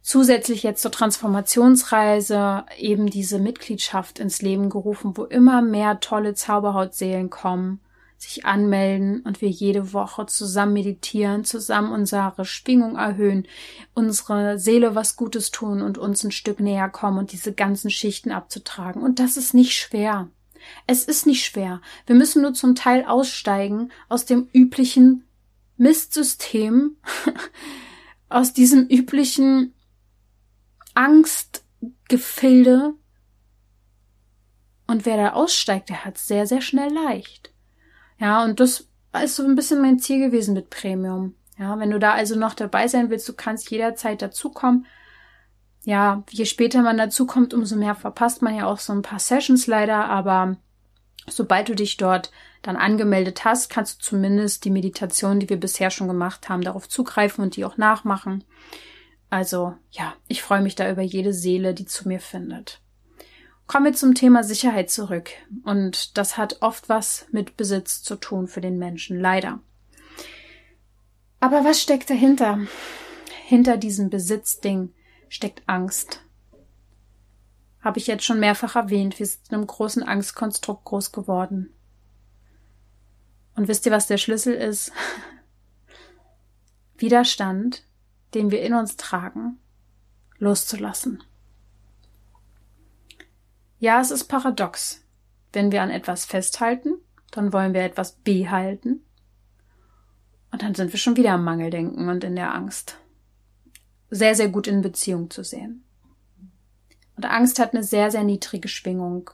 zusätzlich 0.02 0.62
jetzt 0.62 0.82
zur 0.82 0.90
Transformationsreise 0.90 2.64
eben 2.76 3.06
diese 3.06 3.38
Mitgliedschaft 3.38 4.18
ins 4.18 4.42
Leben 4.42 4.68
gerufen, 4.68 5.16
wo 5.16 5.24
immer 5.24 5.62
mehr 5.62 6.00
tolle 6.00 6.34
Zauberhautseelen 6.34 7.30
kommen 7.30 7.80
sich 8.18 8.44
anmelden 8.44 9.20
und 9.20 9.40
wir 9.40 9.48
jede 9.48 9.92
Woche 9.92 10.26
zusammen 10.26 10.72
meditieren, 10.72 11.44
zusammen 11.44 11.92
unsere 11.92 12.44
Schwingung 12.44 12.96
erhöhen, 12.96 13.46
unsere 13.94 14.58
Seele 14.58 14.96
was 14.96 15.14
Gutes 15.14 15.52
tun 15.52 15.82
und 15.82 15.98
uns 15.98 16.24
ein 16.24 16.32
Stück 16.32 16.58
näher 16.58 16.88
kommen 16.88 17.18
und 17.18 17.30
diese 17.32 17.52
ganzen 17.52 17.90
Schichten 17.90 18.32
abzutragen. 18.32 19.02
Und 19.02 19.20
das 19.20 19.36
ist 19.36 19.54
nicht 19.54 19.74
schwer. 19.74 20.28
Es 20.86 21.04
ist 21.04 21.26
nicht 21.26 21.44
schwer. 21.44 21.82
Wir 22.06 22.16
müssen 22.16 22.42
nur 22.42 22.54
zum 22.54 22.74
Teil 22.74 23.04
aussteigen 23.04 23.92
aus 24.08 24.24
dem 24.24 24.48
üblichen 24.52 25.24
Mistsystem, 25.76 26.96
aus 28.28 28.52
diesem 28.52 28.88
üblichen 28.88 29.74
Angstgefilde. 30.94 32.94
Und 34.88 35.06
wer 35.06 35.16
da 35.16 35.34
aussteigt, 35.34 35.88
der 35.88 36.04
hat 36.04 36.18
sehr, 36.18 36.48
sehr 36.48 36.62
schnell 36.62 36.92
leicht. 36.92 37.52
Ja, 38.18 38.44
und 38.44 38.60
das 38.60 38.88
ist 39.22 39.36
so 39.36 39.44
ein 39.44 39.54
bisschen 39.54 39.80
mein 39.80 39.98
Ziel 39.98 40.18
gewesen 40.18 40.54
mit 40.54 40.70
Premium. 40.70 41.34
Ja, 41.58 41.78
wenn 41.78 41.90
du 41.90 41.98
da 41.98 42.12
also 42.12 42.36
noch 42.36 42.54
dabei 42.54 42.88
sein 42.88 43.10
willst, 43.10 43.28
du 43.28 43.32
kannst 43.32 43.70
jederzeit 43.70 44.22
dazukommen. 44.22 44.86
Ja, 45.84 46.22
je 46.30 46.44
später 46.44 46.82
man 46.82 46.98
dazukommt, 46.98 47.54
umso 47.54 47.76
mehr 47.76 47.94
verpasst 47.94 48.42
man 48.42 48.54
ja 48.54 48.66
auch 48.66 48.78
so 48.78 48.92
ein 48.92 49.02
paar 49.02 49.18
Sessions 49.18 49.66
leider, 49.66 50.04
aber 50.06 50.56
sobald 51.28 51.68
du 51.68 51.74
dich 51.74 51.96
dort 51.96 52.30
dann 52.62 52.76
angemeldet 52.76 53.44
hast, 53.44 53.70
kannst 53.70 54.00
du 54.00 54.04
zumindest 54.04 54.64
die 54.64 54.70
Meditation, 54.70 55.40
die 55.40 55.48
wir 55.48 55.58
bisher 55.58 55.90
schon 55.90 56.08
gemacht 56.08 56.48
haben, 56.48 56.62
darauf 56.62 56.88
zugreifen 56.88 57.42
und 57.42 57.56
die 57.56 57.64
auch 57.64 57.76
nachmachen. 57.76 58.44
Also, 59.30 59.74
ja, 59.90 60.14
ich 60.26 60.42
freue 60.42 60.62
mich 60.62 60.74
da 60.74 60.90
über 60.90 61.02
jede 61.02 61.32
Seele, 61.32 61.74
die 61.74 61.84
zu 61.84 62.08
mir 62.08 62.20
findet. 62.20 62.80
Kommen 63.68 63.84
wir 63.84 63.92
zum 63.92 64.14
Thema 64.14 64.44
Sicherheit 64.44 64.90
zurück. 64.90 65.28
Und 65.62 66.16
das 66.16 66.38
hat 66.38 66.62
oft 66.62 66.88
was 66.88 67.26
mit 67.32 67.58
Besitz 67.58 68.02
zu 68.02 68.16
tun 68.16 68.48
für 68.48 68.62
den 68.62 68.78
Menschen, 68.78 69.20
leider. 69.20 69.60
Aber 71.38 71.64
was 71.64 71.82
steckt 71.82 72.08
dahinter? 72.08 72.60
Hinter 73.44 73.76
diesem 73.76 74.08
Besitzding 74.08 74.94
steckt 75.28 75.62
Angst. 75.66 76.22
Habe 77.82 77.98
ich 77.98 78.06
jetzt 78.06 78.24
schon 78.24 78.40
mehrfach 78.40 78.74
erwähnt, 78.74 79.18
wir 79.18 79.26
sind 79.26 79.42
in 79.50 79.56
einem 79.56 79.66
großen 79.66 80.02
Angstkonstrukt 80.02 80.84
groß 80.86 81.12
geworden. 81.12 81.74
Und 83.54 83.68
wisst 83.68 83.84
ihr, 83.84 83.92
was 83.92 84.06
der 84.06 84.18
Schlüssel 84.18 84.54
ist? 84.54 84.92
Widerstand, 86.96 87.84
den 88.32 88.50
wir 88.50 88.62
in 88.62 88.72
uns 88.72 88.96
tragen, 88.96 89.58
loszulassen. 90.38 91.22
Ja, 93.78 94.00
es 94.00 94.10
ist 94.10 94.24
paradox. 94.24 95.04
Wenn 95.52 95.72
wir 95.72 95.82
an 95.82 95.90
etwas 95.90 96.24
festhalten, 96.24 96.94
dann 97.30 97.52
wollen 97.52 97.74
wir 97.74 97.82
etwas 97.82 98.12
behalten. 98.12 99.04
Und 100.50 100.62
dann 100.62 100.74
sind 100.74 100.92
wir 100.92 100.98
schon 100.98 101.16
wieder 101.16 101.32
am 101.32 101.44
Mangeldenken 101.44 102.08
und 102.08 102.24
in 102.24 102.36
der 102.36 102.54
Angst. 102.54 102.98
Sehr, 104.10 104.34
sehr 104.34 104.48
gut 104.48 104.66
in 104.66 104.80
Beziehung 104.80 105.30
zu 105.30 105.44
sehen. 105.44 105.84
Und 107.16 107.26
Angst 107.26 107.58
hat 107.58 107.74
eine 107.74 107.84
sehr, 107.84 108.10
sehr 108.10 108.24
niedrige 108.24 108.68
Schwingung. 108.68 109.30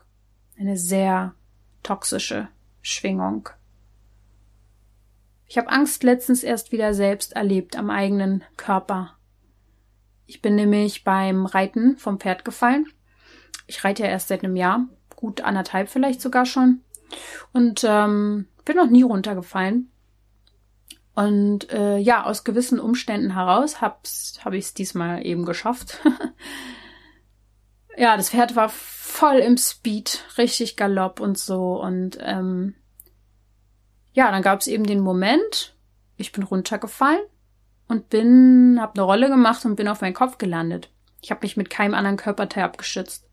Eine 0.58 0.76
sehr 0.76 1.34
toxische 1.82 2.48
Schwingung. 2.82 3.48
Ich 5.46 5.58
habe 5.58 5.68
Angst 5.68 6.02
letztens 6.02 6.42
erst 6.42 6.72
wieder 6.72 6.94
selbst 6.94 7.34
erlebt 7.34 7.76
am 7.76 7.90
eigenen 7.90 8.42
Körper. 8.56 9.16
Ich 10.26 10.42
bin 10.42 10.54
nämlich 10.54 11.04
beim 11.04 11.46
Reiten 11.46 11.96
vom 11.96 12.18
Pferd 12.18 12.44
gefallen. 12.44 12.86
Ich 13.66 13.84
reite 13.84 14.02
ja 14.02 14.08
erst 14.08 14.28
seit 14.28 14.44
einem 14.44 14.56
Jahr, 14.56 14.86
gut 15.16 15.40
anderthalb 15.40 15.88
vielleicht 15.88 16.20
sogar 16.20 16.46
schon. 16.46 16.80
Und 17.52 17.84
ähm, 17.84 18.46
bin 18.64 18.76
noch 18.76 18.90
nie 18.90 19.02
runtergefallen. 19.02 19.90
Und 21.14 21.70
äh, 21.70 21.98
ja, 21.98 22.24
aus 22.24 22.44
gewissen 22.44 22.80
Umständen 22.80 23.34
heraus 23.34 23.80
habe 23.80 23.98
ich 24.56 24.64
es 24.64 24.74
diesmal 24.74 25.24
eben 25.24 25.44
geschafft. 25.44 26.00
ja, 27.96 28.16
das 28.16 28.30
Pferd 28.30 28.56
war 28.56 28.68
voll 28.68 29.36
im 29.36 29.56
Speed, 29.56 30.24
richtig 30.38 30.76
galopp 30.76 31.20
und 31.20 31.38
so. 31.38 31.80
Und 31.80 32.18
ähm, 32.20 32.74
ja, 34.12 34.30
dann 34.30 34.42
gab 34.42 34.60
es 34.60 34.66
eben 34.66 34.84
den 34.84 35.00
Moment, 35.00 35.76
ich 36.16 36.32
bin 36.32 36.42
runtergefallen 36.42 37.22
und 37.86 38.08
bin, 38.08 38.78
hab 38.80 38.96
eine 38.96 39.04
Rolle 39.04 39.28
gemacht 39.28 39.64
und 39.64 39.76
bin 39.76 39.88
auf 39.88 40.00
meinen 40.00 40.14
Kopf 40.14 40.38
gelandet. 40.38 40.90
Ich 41.20 41.30
habe 41.30 41.40
mich 41.42 41.56
mit 41.56 41.70
keinem 41.70 41.94
anderen 41.94 42.16
Körperteil 42.16 42.64
abgeschützt. 42.64 43.24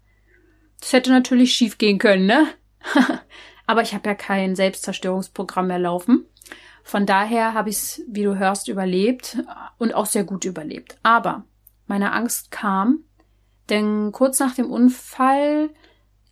Das 0.81 0.91
hätte 0.91 1.11
natürlich 1.11 1.53
schief 1.53 1.77
gehen 1.77 1.97
können, 1.97 2.25
ne? 2.25 2.47
Aber 3.65 3.81
ich 3.81 3.93
habe 3.93 4.09
ja 4.09 4.15
kein 4.15 4.55
Selbstzerstörungsprogramm 4.55 5.67
mehr 5.67 5.79
laufen. 5.79 6.25
Von 6.83 7.05
daher 7.05 7.53
habe 7.53 7.69
ich 7.69 7.77
es, 7.77 8.01
wie 8.07 8.23
du 8.23 8.37
hörst, 8.37 8.67
überlebt 8.67 9.37
und 9.77 9.93
auch 9.93 10.07
sehr 10.07 10.25
gut 10.25 10.43
überlebt. 10.43 10.97
Aber 11.03 11.45
meine 11.87 12.11
Angst 12.11 12.51
kam, 12.51 13.05
denn 13.69 14.11
kurz 14.11 14.39
nach 14.39 14.55
dem 14.55 14.69
Unfall 14.69 15.69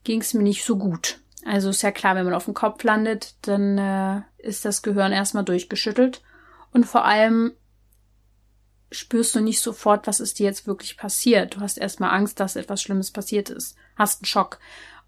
ging 0.03 0.21
es 0.21 0.33
mir 0.33 0.43
nicht 0.43 0.65
so 0.65 0.77
gut. 0.77 1.19
Also 1.45 1.69
ist 1.69 1.83
ja 1.83 1.91
klar, 1.91 2.15
wenn 2.15 2.25
man 2.25 2.33
auf 2.33 2.45
dem 2.45 2.53
Kopf 2.53 2.83
landet, 2.83 3.35
dann 3.43 3.77
äh, 3.77 4.21
ist 4.38 4.65
das 4.65 4.81
Gehirn 4.81 5.12
erstmal 5.12 5.45
durchgeschüttelt. 5.45 6.21
Und 6.73 6.85
vor 6.85 7.05
allem 7.05 7.53
spürst 8.91 9.36
du 9.36 9.39
nicht 9.39 9.62
sofort, 9.62 10.08
was 10.08 10.19
ist 10.19 10.39
dir 10.39 10.45
jetzt 10.45 10.67
wirklich 10.67 10.97
passiert. 10.97 11.56
Du 11.56 11.62
hast 11.62 11.78
erstmal 11.78 12.12
Angst, 12.12 12.39
dass 12.39 12.56
etwas 12.56 12.82
Schlimmes 12.82 13.12
passiert 13.12 13.49
ist. 13.49 13.78
Hast 13.95 14.21
einen 14.21 14.25
Schock. 14.25 14.60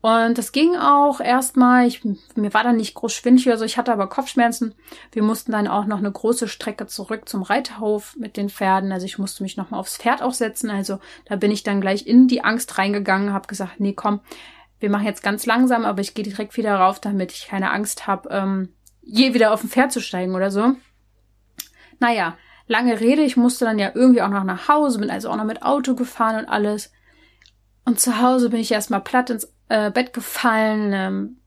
Und 0.01 0.39
das 0.39 0.51
ging 0.51 0.75
auch 0.75 1.19
erstmal, 1.19 1.85
ich, 1.85 2.03
mir 2.03 2.53
war 2.55 2.63
dann 2.63 2.77
nicht 2.77 2.95
groß 2.95 3.13
schwindelig 3.13 3.47
oder 3.47 3.57
so, 3.59 3.65
ich 3.65 3.77
hatte 3.77 3.93
aber 3.93 4.07
Kopfschmerzen. 4.07 4.73
Wir 5.11 5.21
mussten 5.21 5.51
dann 5.51 5.67
auch 5.67 5.85
noch 5.85 5.99
eine 5.99 6.11
große 6.11 6.47
Strecke 6.47 6.87
zurück 6.87 7.29
zum 7.29 7.43
Reiterhof 7.43 8.15
mit 8.17 8.35
den 8.35 8.49
Pferden. 8.49 8.91
Also 8.91 9.05
ich 9.05 9.19
musste 9.19 9.43
mich 9.43 9.57
nochmal 9.57 9.79
aufs 9.79 9.97
Pferd 9.97 10.23
aufsetzen. 10.23 10.71
Also 10.71 10.99
da 11.25 11.35
bin 11.35 11.51
ich 11.51 11.61
dann 11.61 11.81
gleich 11.81 12.07
in 12.07 12.27
die 12.27 12.43
Angst 12.43 12.79
reingegangen, 12.79 13.31
habe 13.31 13.47
gesagt, 13.47 13.79
nee, 13.79 13.93
komm, 13.93 14.21
wir 14.79 14.89
machen 14.89 15.05
jetzt 15.05 15.21
ganz 15.21 15.45
langsam, 15.45 15.85
aber 15.85 16.01
ich 16.01 16.15
gehe 16.15 16.25
direkt 16.25 16.57
wieder 16.57 16.75
rauf, 16.75 16.99
damit 16.99 17.31
ich 17.31 17.47
keine 17.47 17.69
Angst 17.69 18.07
habe, 18.07 18.29
ähm, 18.31 18.69
je 19.03 19.35
wieder 19.35 19.53
auf 19.53 19.63
ein 19.63 19.69
Pferd 19.69 19.91
zu 19.91 20.01
steigen 20.01 20.33
oder 20.33 20.49
so. 20.49 20.73
Naja, 21.99 22.35
lange 22.71 22.99
Rede, 23.01 23.21
ich 23.21 23.35
musste 23.35 23.65
dann 23.65 23.77
ja 23.77 23.91
irgendwie 23.93 24.21
auch 24.21 24.29
noch 24.29 24.45
nach 24.45 24.69
Hause, 24.69 24.99
bin 24.99 25.11
also 25.11 25.29
auch 25.29 25.35
noch 25.35 25.43
mit 25.43 25.61
Auto 25.61 25.93
gefahren 25.93 26.37
und 26.37 26.45
alles. 26.45 26.91
Und 27.83 27.99
zu 27.99 28.21
Hause 28.21 28.49
bin 28.49 28.61
ich 28.61 28.71
erstmal 28.71 29.01
platt 29.01 29.29
ins 29.29 29.51
äh, 29.67 29.91
Bett 29.91 30.13
gefallen. 30.13 30.91
Ähm, 30.93 31.37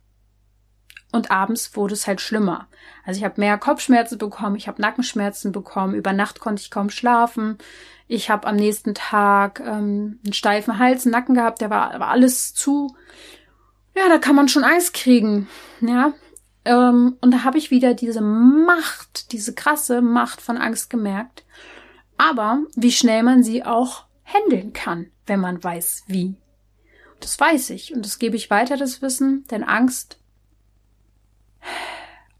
und 1.12 1.30
abends 1.30 1.74
wurde 1.76 1.94
es 1.94 2.06
halt 2.06 2.20
schlimmer. 2.20 2.68
Also 3.06 3.18
ich 3.18 3.24
habe 3.24 3.40
mehr 3.40 3.56
Kopfschmerzen 3.56 4.18
bekommen, 4.18 4.56
ich 4.56 4.68
habe 4.68 4.82
Nackenschmerzen 4.82 5.52
bekommen, 5.52 5.94
über 5.94 6.12
Nacht 6.12 6.40
konnte 6.40 6.60
ich 6.60 6.70
kaum 6.70 6.90
schlafen. 6.90 7.56
Ich 8.06 8.28
habe 8.28 8.46
am 8.46 8.56
nächsten 8.56 8.94
Tag 8.94 9.60
ähm, 9.60 10.18
einen 10.24 10.32
steifen 10.34 10.78
Hals, 10.78 11.06
einen 11.06 11.12
Nacken 11.12 11.36
gehabt, 11.36 11.62
der 11.62 11.70
war, 11.70 11.98
war 12.00 12.08
alles 12.08 12.52
zu. 12.52 12.94
Ja, 13.96 14.08
da 14.08 14.18
kann 14.18 14.34
man 14.34 14.48
schon 14.48 14.64
Eis 14.64 14.92
kriegen. 14.92 15.48
Ja. 15.80 16.12
Ähm, 16.64 17.16
und 17.20 17.30
da 17.30 17.44
habe 17.44 17.58
ich 17.58 17.70
wieder 17.70 17.94
diese 17.94 18.20
Macht, 18.20 19.32
diese 19.32 19.54
krasse 19.54 20.00
Macht 20.00 20.40
von 20.40 20.56
Angst 20.56 20.90
gemerkt. 20.90 21.44
Aber 22.16 22.62
wie 22.74 22.92
schnell 22.92 23.22
man 23.22 23.42
sie 23.42 23.64
auch 23.64 24.04
handeln 24.24 24.72
kann, 24.72 25.10
wenn 25.26 25.40
man 25.40 25.62
weiß, 25.62 26.04
wie. 26.06 26.34
Das 27.20 27.38
weiß 27.38 27.70
ich 27.70 27.94
und 27.94 28.04
das 28.04 28.18
gebe 28.18 28.36
ich 28.36 28.50
weiter, 28.50 28.76
das 28.76 29.02
Wissen, 29.02 29.44
denn 29.50 29.64
Angst, 29.64 30.18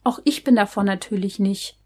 auch 0.03 0.21
ich 0.25 0.45
bin 0.45 0.55
davon 0.55 0.85
natürlich 0.85 1.39
nicht 1.39 1.79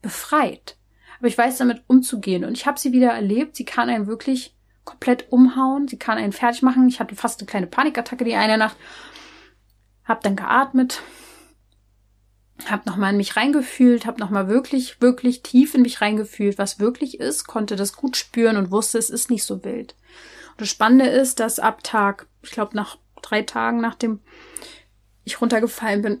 befreit. 0.00 0.76
Aber 1.18 1.28
ich 1.28 1.38
weiß 1.38 1.58
damit 1.58 1.82
umzugehen. 1.86 2.44
Und 2.44 2.52
ich 2.52 2.66
habe 2.66 2.78
sie 2.78 2.92
wieder 2.92 3.10
erlebt. 3.10 3.56
Sie 3.56 3.64
kann 3.64 3.88
einen 3.88 4.06
wirklich 4.06 4.54
komplett 4.84 5.32
umhauen. 5.32 5.88
Sie 5.88 5.98
kann 5.98 6.18
einen 6.18 6.32
fertig 6.32 6.62
machen. 6.62 6.88
Ich 6.88 7.00
hatte 7.00 7.16
fast 7.16 7.40
eine 7.40 7.46
kleine 7.46 7.66
Panikattacke 7.66 8.24
die 8.24 8.34
eine 8.34 8.58
Nacht. 8.58 8.76
Hab 10.04 10.22
dann 10.22 10.36
geatmet. 10.36 11.02
Hab 12.68 12.86
nochmal 12.86 13.10
in 13.10 13.16
mich 13.16 13.36
reingefühlt. 13.36 14.06
Hab 14.06 14.18
nochmal 14.18 14.48
wirklich, 14.48 15.00
wirklich 15.00 15.42
tief 15.42 15.74
in 15.74 15.82
mich 15.82 16.00
reingefühlt, 16.00 16.58
was 16.58 16.78
wirklich 16.78 17.20
ist. 17.20 17.46
Konnte 17.46 17.76
das 17.76 17.94
gut 17.94 18.16
spüren 18.16 18.56
und 18.56 18.70
wusste, 18.70 18.98
es 18.98 19.10
ist 19.10 19.30
nicht 19.30 19.44
so 19.44 19.64
wild. 19.64 19.94
Und 20.52 20.60
das 20.60 20.68
Spannende 20.68 21.06
ist, 21.06 21.40
dass 21.40 21.58
ab 21.58 21.82
Tag, 21.82 22.26
ich 22.42 22.50
glaube 22.50 22.76
nach 22.76 22.98
drei 23.22 23.42
Tagen, 23.42 23.80
nachdem 23.80 24.20
ich 25.24 25.40
runtergefallen 25.40 26.02
bin, 26.02 26.20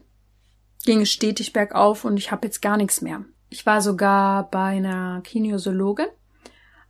ging 0.84 1.02
es 1.02 1.10
stetig 1.10 1.52
bergauf 1.52 2.04
und 2.04 2.16
ich 2.16 2.30
habe 2.30 2.46
jetzt 2.46 2.60
gar 2.60 2.76
nichts 2.76 3.00
mehr. 3.00 3.24
Ich 3.48 3.66
war 3.66 3.80
sogar 3.80 4.50
bei 4.50 4.76
einer 4.76 5.20
Kinesiologin. 5.22 6.08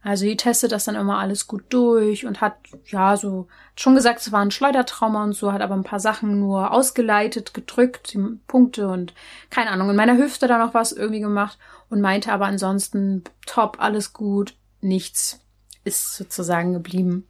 Also 0.04 0.26
die 0.26 0.36
testet 0.36 0.70
das 0.70 0.84
dann 0.84 0.96
immer 0.96 1.18
alles 1.18 1.46
gut 1.46 1.64
durch 1.70 2.26
und 2.26 2.42
hat, 2.42 2.56
ja, 2.88 3.16
so 3.16 3.48
schon 3.74 3.94
gesagt, 3.94 4.20
es 4.20 4.32
war 4.32 4.42
ein 4.42 4.50
Schleudertrauma 4.50 5.24
und 5.24 5.32
so, 5.32 5.50
hat 5.50 5.62
aber 5.62 5.74
ein 5.74 5.82
paar 5.82 5.98
Sachen 5.98 6.40
nur 6.40 6.72
ausgeleitet, 6.72 7.54
gedrückt, 7.54 8.14
Punkte 8.46 8.88
und 8.88 9.14
keine 9.48 9.70
Ahnung, 9.70 9.88
in 9.88 9.96
meiner 9.96 10.18
Hüfte 10.18 10.46
da 10.46 10.58
noch 10.58 10.74
was 10.74 10.92
irgendwie 10.92 11.22
gemacht 11.22 11.58
und 11.88 12.02
meinte 12.02 12.32
aber 12.32 12.44
ansonsten 12.44 13.24
top, 13.46 13.78
alles 13.80 14.12
gut, 14.12 14.54
nichts 14.82 15.40
ist 15.84 16.14
sozusagen 16.16 16.74
geblieben. 16.74 17.26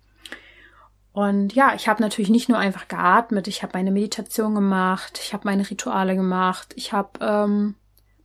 Und 1.13 1.55
ja, 1.55 1.75
ich 1.77 1.87
habe 1.87 2.03
natürlich 2.03 2.29
nicht 2.29 2.49
nur 2.49 2.59
einfach 2.59 2.89
geatmet, 2.89 3.47
ich 3.47 3.63
habe 3.63 3.75
meine 3.75 3.93
Meditation 3.93 4.53
gemacht, 4.57 5.21
ich 5.23 5.33
habe 5.33 5.45
meine 5.45 5.71
Rituale 5.71 6.17
gemacht, 6.17 6.73
ich 6.75 6.93
habe 6.93 7.21
ähm, 7.21 7.77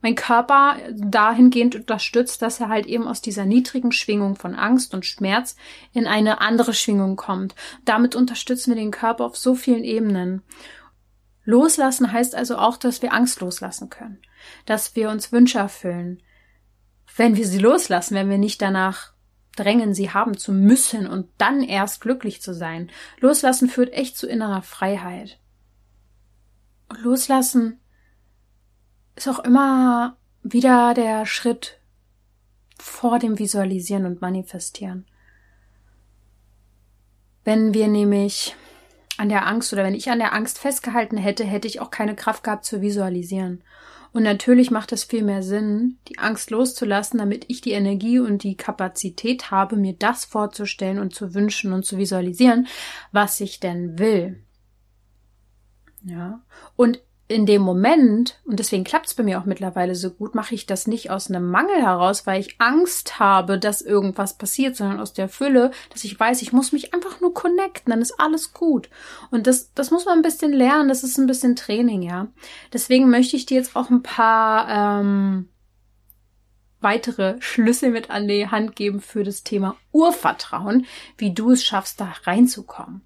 mein 0.02 0.16
Körper 0.16 0.78
dahingehend 0.92 1.76
unterstützt, 1.76 2.42
dass 2.42 2.60
er 2.60 2.70
halt 2.70 2.86
eben 2.86 3.08
aus 3.08 3.22
dieser 3.22 3.46
niedrigen 3.46 3.92
Schwingung 3.92 4.36
von 4.36 4.56
Angst 4.56 4.94
und 4.94 5.06
Schmerz 5.06 5.56
in 5.94 6.08
eine 6.08 6.42
andere 6.42 6.74
Schwingung 6.74 7.16
kommt. 7.16 7.56
Damit 7.86 8.16
unterstützen 8.16 8.72
wir 8.72 8.82
den 8.82 8.92
Körper 8.92 9.26
auf 9.26 9.38
so 9.38 9.56
vielen 9.56 9.84
Ebenen. 9.84 10.42
Loslassen 11.44 12.12
heißt 12.12 12.36
also 12.36 12.58
auch, 12.58 12.78
dass 12.78 13.02
wir 13.02 13.14
Angst 13.14 13.42
loslassen 13.42 13.90
können, 13.90 14.22
dass 14.66 14.96
wir 14.96 15.10
uns 15.10 15.32
Wünsche 15.32 15.60
erfüllen. 15.60 16.22
Wenn 17.16 17.36
wir 17.36 17.48
sie 17.48 17.60
loslassen, 17.60 18.16
wenn 18.16 18.30
wir 18.30 18.38
nicht 18.38 18.62
danach 18.62 19.14
drängen, 19.56 19.94
sie 19.94 20.12
haben 20.12 20.38
zu 20.38 20.54
müssen 20.54 21.08
und 21.08 21.28
dann 21.38 21.62
erst 21.62 22.02
glücklich 22.02 22.42
zu 22.42 22.54
sein. 22.54 22.90
Loslassen 23.20 23.68
führt 23.68 23.92
echt 23.92 24.18
zu 24.18 24.28
innerer 24.28 24.62
Freiheit. 24.62 25.40
Loslassen 27.02 27.79
ist 29.20 29.28
auch 29.28 29.40
immer 29.40 30.18
wieder 30.44 30.94
der 30.94 31.26
Schritt 31.26 31.80
vor 32.80 33.20
dem 33.20 33.38
Visualisieren 33.38 34.06
und 34.06 34.22
Manifestieren. 34.22 35.06
Wenn 37.44 37.74
wir 37.74 37.88
nämlich 37.88 38.56
an 39.18 39.28
der 39.28 39.46
Angst 39.46 39.74
oder 39.74 39.84
wenn 39.84 39.96
ich 39.96 40.10
an 40.10 40.20
der 40.20 40.34
Angst 40.34 40.58
festgehalten 40.58 41.18
hätte, 41.18 41.44
hätte 41.44 41.68
ich 41.68 41.82
auch 41.82 41.92
keine 41.92 42.16
Kraft 42.16 42.44
gehabt 42.44 42.64
zu 42.64 42.82
visualisieren. 42.82 43.62
Und 44.14 44.24
natürlich 44.24 44.72
macht 44.72 44.92
es 44.94 45.04
viel 45.04 45.24
mehr 45.24 45.44
Sinn, 45.44 45.98
die 46.08 46.18
Angst 46.18 46.50
loszulassen, 46.50 47.20
damit 47.20 47.46
ich 47.50 47.60
die 47.62 47.74
Energie 47.74 48.20
und 48.20 48.44
die 48.44 48.56
Kapazität 48.56 49.52
habe, 49.52 49.76
mir 49.76 49.94
das 49.94 50.26
vorzustellen 50.26 50.98
und 50.98 51.14
zu 51.14 51.34
wünschen 51.36 51.74
und 51.74 51.86
zu 51.86 51.98
visualisieren, 51.98 52.68
was 53.12 53.40
ich 53.42 53.60
denn 53.60 54.00
will. 54.00 54.42
Ja. 56.04 56.42
Und 56.76 57.02
in 57.30 57.46
dem 57.46 57.62
Moment, 57.62 58.40
und 58.44 58.58
deswegen 58.58 58.84
klappt 58.84 59.06
es 59.06 59.14
bei 59.14 59.22
mir 59.22 59.40
auch 59.40 59.46
mittlerweile 59.46 59.94
so 59.94 60.10
gut, 60.10 60.34
mache 60.34 60.56
ich 60.56 60.66
das 60.66 60.88
nicht 60.88 61.12
aus 61.12 61.30
einem 61.30 61.48
Mangel 61.48 61.80
heraus, 61.80 62.26
weil 62.26 62.42
ich 62.42 62.60
Angst 62.60 63.20
habe, 63.20 63.60
dass 63.60 63.84
irgendwas 63.84 64.40
passiert, 64.40 64.76
sondern 64.76 65.00
aus 65.00 65.14
der 65.14 65.30
Fülle, 65.30 65.70
dass 65.92 66.04
ich 66.04 66.20
weiß, 66.20 66.42
ich 66.42 66.54
muss 66.54 66.72
mich 66.72 66.92
einfach 66.92 67.22
nur 67.22 67.36
connecten, 67.36 67.92
dann 67.92 68.02
ist 68.02 68.20
alles 68.20 68.52
gut. 68.52 68.90
Und 69.30 69.46
das, 69.46 69.72
das 69.76 69.92
muss 69.92 70.06
man 70.06 70.18
ein 70.18 70.24
bisschen 70.24 70.52
lernen, 70.52 70.90
das 70.90 71.04
ist 71.04 71.20
ein 71.20 71.28
bisschen 71.28 71.56
Training, 71.56 72.02
ja. 72.02 72.30
Deswegen 72.74 73.12
möchte 73.12 73.36
ich 73.36 73.46
dir 73.46 73.58
jetzt 73.58 73.76
auch 73.76 73.92
ein 73.92 74.02
paar 74.02 75.00
ähm, 75.00 75.50
weitere 76.82 77.40
Schlüssel 77.42 77.92
mit 77.92 78.10
an 78.10 78.28
die 78.28 78.48
Hand 78.48 78.76
geben 78.76 79.02
für 79.02 79.24
das 79.24 79.44
Thema 79.44 79.76
Urvertrauen, 79.92 80.88
wie 81.18 81.32
du 81.32 81.52
es 81.52 81.64
schaffst, 81.64 82.02
da 82.02 82.12
reinzukommen. 82.24 83.02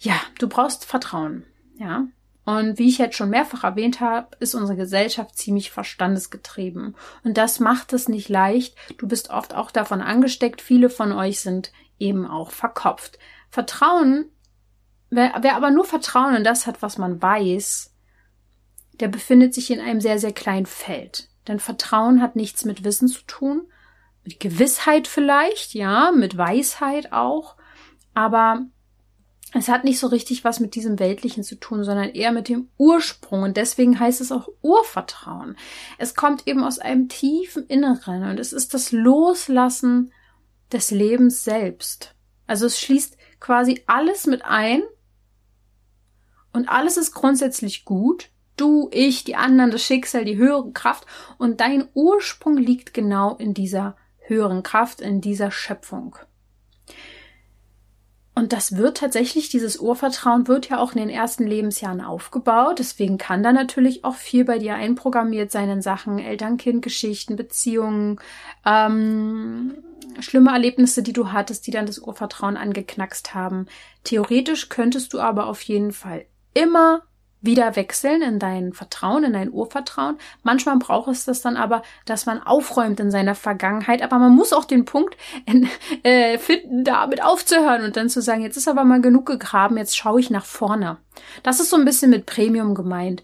Ja, 0.00 0.20
du 0.40 0.48
brauchst 0.48 0.84
Vertrauen, 0.84 1.44
ja. 1.78 2.08
Und 2.48 2.78
wie 2.78 2.88
ich 2.88 2.96
jetzt 2.96 3.14
schon 3.14 3.28
mehrfach 3.28 3.62
erwähnt 3.62 4.00
habe, 4.00 4.34
ist 4.40 4.54
unsere 4.54 4.74
Gesellschaft 4.74 5.36
ziemlich 5.36 5.70
verstandesgetrieben. 5.70 6.96
Und 7.22 7.36
das 7.36 7.60
macht 7.60 7.92
es 7.92 8.08
nicht 8.08 8.30
leicht. 8.30 8.74
Du 8.96 9.06
bist 9.06 9.28
oft 9.28 9.54
auch 9.54 9.70
davon 9.70 10.00
angesteckt. 10.00 10.62
Viele 10.62 10.88
von 10.88 11.12
euch 11.12 11.40
sind 11.40 11.72
eben 11.98 12.26
auch 12.26 12.50
verkopft. 12.50 13.18
Vertrauen, 13.50 14.30
wer, 15.10 15.34
wer 15.42 15.56
aber 15.56 15.70
nur 15.70 15.84
Vertrauen 15.84 16.36
in 16.36 16.42
das 16.42 16.66
hat, 16.66 16.80
was 16.80 16.96
man 16.96 17.20
weiß, 17.20 17.94
der 18.94 19.08
befindet 19.08 19.52
sich 19.52 19.70
in 19.70 19.80
einem 19.80 20.00
sehr, 20.00 20.18
sehr 20.18 20.32
kleinen 20.32 20.64
Feld. 20.64 21.28
Denn 21.48 21.60
Vertrauen 21.60 22.22
hat 22.22 22.34
nichts 22.34 22.64
mit 22.64 22.82
Wissen 22.82 23.08
zu 23.08 23.26
tun, 23.26 23.70
mit 24.24 24.40
Gewissheit 24.40 25.06
vielleicht, 25.06 25.74
ja, 25.74 26.12
mit 26.12 26.38
Weisheit 26.38 27.12
auch. 27.12 27.56
Aber 28.14 28.62
es 29.54 29.68
hat 29.68 29.84
nicht 29.84 29.98
so 29.98 30.08
richtig 30.08 30.44
was 30.44 30.60
mit 30.60 30.74
diesem 30.74 30.98
Weltlichen 30.98 31.42
zu 31.42 31.54
tun, 31.54 31.82
sondern 31.82 32.10
eher 32.10 32.32
mit 32.32 32.48
dem 32.48 32.68
Ursprung. 32.76 33.42
Und 33.42 33.56
deswegen 33.56 33.98
heißt 33.98 34.20
es 34.20 34.30
auch 34.30 34.48
Urvertrauen. 34.60 35.56
Es 35.96 36.14
kommt 36.14 36.46
eben 36.46 36.62
aus 36.62 36.78
einem 36.78 37.08
tiefen 37.08 37.66
Inneren 37.66 38.24
und 38.24 38.38
es 38.38 38.52
ist 38.52 38.74
das 38.74 38.92
Loslassen 38.92 40.12
des 40.70 40.90
Lebens 40.90 41.44
selbst. 41.44 42.14
Also 42.46 42.66
es 42.66 42.78
schließt 42.78 43.16
quasi 43.40 43.82
alles 43.86 44.26
mit 44.26 44.44
ein 44.44 44.82
und 46.52 46.68
alles 46.68 46.96
ist 46.96 47.12
grundsätzlich 47.12 47.84
gut. 47.86 48.30
Du, 48.56 48.88
ich, 48.92 49.24
die 49.24 49.36
anderen, 49.36 49.70
das 49.70 49.82
Schicksal, 49.82 50.24
die 50.24 50.36
höhere 50.36 50.72
Kraft 50.72 51.06
und 51.38 51.60
dein 51.60 51.88
Ursprung 51.94 52.56
liegt 52.58 52.92
genau 52.92 53.36
in 53.36 53.54
dieser 53.54 53.96
höheren 54.18 54.62
Kraft, 54.62 55.00
in 55.00 55.20
dieser 55.20 55.50
Schöpfung. 55.50 56.16
Und 58.38 58.52
das 58.52 58.76
wird 58.76 58.98
tatsächlich, 58.98 59.48
dieses 59.48 59.78
Urvertrauen 59.78 60.46
wird 60.46 60.68
ja 60.68 60.78
auch 60.78 60.92
in 60.92 61.00
den 61.00 61.10
ersten 61.10 61.44
Lebensjahren 61.44 62.00
aufgebaut. 62.00 62.78
Deswegen 62.78 63.18
kann 63.18 63.42
da 63.42 63.52
natürlich 63.52 64.04
auch 64.04 64.14
viel 64.14 64.44
bei 64.44 64.60
dir 64.60 64.76
einprogrammiert 64.76 65.50
sein 65.50 65.68
in 65.68 65.82
Sachen 65.82 66.20
Eltern-Kind-Geschichten, 66.20 67.34
Beziehungen, 67.34 68.20
ähm, 68.64 69.78
schlimme 70.20 70.52
Erlebnisse, 70.52 71.02
die 71.02 71.12
du 71.12 71.32
hattest, 71.32 71.66
die 71.66 71.72
dann 71.72 71.86
das 71.86 71.98
Urvertrauen 71.98 72.56
angeknackst 72.56 73.34
haben. 73.34 73.66
Theoretisch 74.04 74.68
könntest 74.68 75.14
du 75.14 75.18
aber 75.18 75.48
auf 75.48 75.60
jeden 75.62 75.90
Fall 75.90 76.24
immer 76.54 77.02
wieder 77.40 77.76
wechseln 77.76 78.22
in 78.22 78.38
dein 78.38 78.72
Vertrauen, 78.72 79.24
in 79.24 79.32
dein 79.32 79.52
Urvertrauen. 79.52 80.18
Manchmal 80.42 80.76
braucht 80.78 81.08
es 81.08 81.24
das 81.24 81.40
dann 81.40 81.56
aber, 81.56 81.82
dass 82.04 82.26
man 82.26 82.42
aufräumt 82.42 82.98
in 83.00 83.10
seiner 83.10 83.34
Vergangenheit, 83.34 84.02
aber 84.02 84.18
man 84.18 84.34
muss 84.34 84.52
auch 84.52 84.64
den 84.64 84.84
Punkt 84.84 85.16
äh, 86.02 86.38
finden, 86.38 86.84
damit 86.84 87.22
aufzuhören 87.22 87.84
und 87.84 87.96
dann 87.96 88.08
zu 88.08 88.20
sagen, 88.20 88.42
jetzt 88.42 88.56
ist 88.56 88.68
aber 88.68 88.84
mal 88.84 89.00
genug 89.00 89.26
gegraben, 89.26 89.76
jetzt 89.76 89.96
schaue 89.96 90.20
ich 90.20 90.30
nach 90.30 90.46
vorne. 90.46 90.98
Das 91.42 91.60
ist 91.60 91.70
so 91.70 91.76
ein 91.76 91.84
bisschen 91.84 92.10
mit 92.10 92.26
Premium 92.26 92.74
gemeint. 92.74 93.22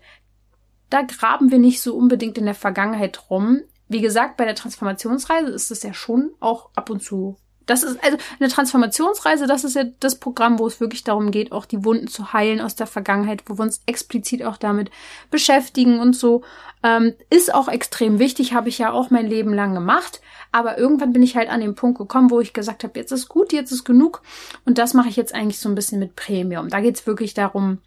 Da 0.90 1.02
graben 1.02 1.50
wir 1.50 1.58
nicht 1.58 1.82
so 1.82 1.96
unbedingt 1.96 2.38
in 2.38 2.44
der 2.44 2.54
Vergangenheit 2.54 3.30
rum. 3.30 3.62
Wie 3.88 4.00
gesagt, 4.00 4.36
bei 4.36 4.44
der 4.44 4.54
Transformationsreise 4.54 5.50
ist 5.50 5.70
es 5.70 5.82
ja 5.82 5.92
schon 5.92 6.32
auch 6.40 6.70
ab 6.74 6.90
und 6.90 7.02
zu 7.02 7.36
das 7.66 7.82
ist 7.82 8.02
also 8.04 8.16
eine 8.38 8.48
Transformationsreise, 8.48 9.46
das 9.46 9.64
ist 9.64 9.76
ja 9.76 9.84
das 10.00 10.16
Programm, 10.16 10.58
wo 10.58 10.66
es 10.66 10.80
wirklich 10.80 11.04
darum 11.04 11.30
geht, 11.30 11.52
auch 11.52 11.66
die 11.66 11.84
Wunden 11.84 12.08
zu 12.08 12.32
heilen 12.32 12.60
aus 12.60 12.74
der 12.74 12.86
Vergangenheit, 12.86 13.42
wo 13.46 13.58
wir 13.58 13.62
uns 13.62 13.82
explizit 13.86 14.44
auch 14.44 14.56
damit 14.56 14.90
beschäftigen 15.30 16.00
und 16.00 16.14
so. 16.14 16.42
Ähm, 16.82 17.14
ist 17.30 17.54
auch 17.54 17.68
extrem 17.68 18.18
wichtig, 18.18 18.52
habe 18.52 18.68
ich 18.68 18.78
ja 18.78 18.92
auch 18.92 19.10
mein 19.10 19.26
Leben 19.26 19.54
lang 19.54 19.74
gemacht. 19.74 20.20
Aber 20.52 20.78
irgendwann 20.78 21.12
bin 21.12 21.22
ich 21.22 21.36
halt 21.36 21.48
an 21.48 21.60
den 21.60 21.74
Punkt 21.74 21.98
gekommen, 21.98 22.30
wo 22.30 22.40
ich 22.40 22.52
gesagt 22.52 22.84
habe, 22.84 22.98
jetzt 22.98 23.10
ist 23.10 23.28
gut, 23.28 23.52
jetzt 23.52 23.72
ist 23.72 23.84
genug. 23.84 24.22
Und 24.64 24.78
das 24.78 24.94
mache 24.94 25.08
ich 25.08 25.16
jetzt 25.16 25.34
eigentlich 25.34 25.58
so 25.58 25.68
ein 25.68 25.74
bisschen 25.74 25.98
mit 25.98 26.14
Premium. 26.14 26.68
Da 26.68 26.80
geht's 26.80 27.06
wirklich 27.08 27.34
darum, 27.34 27.78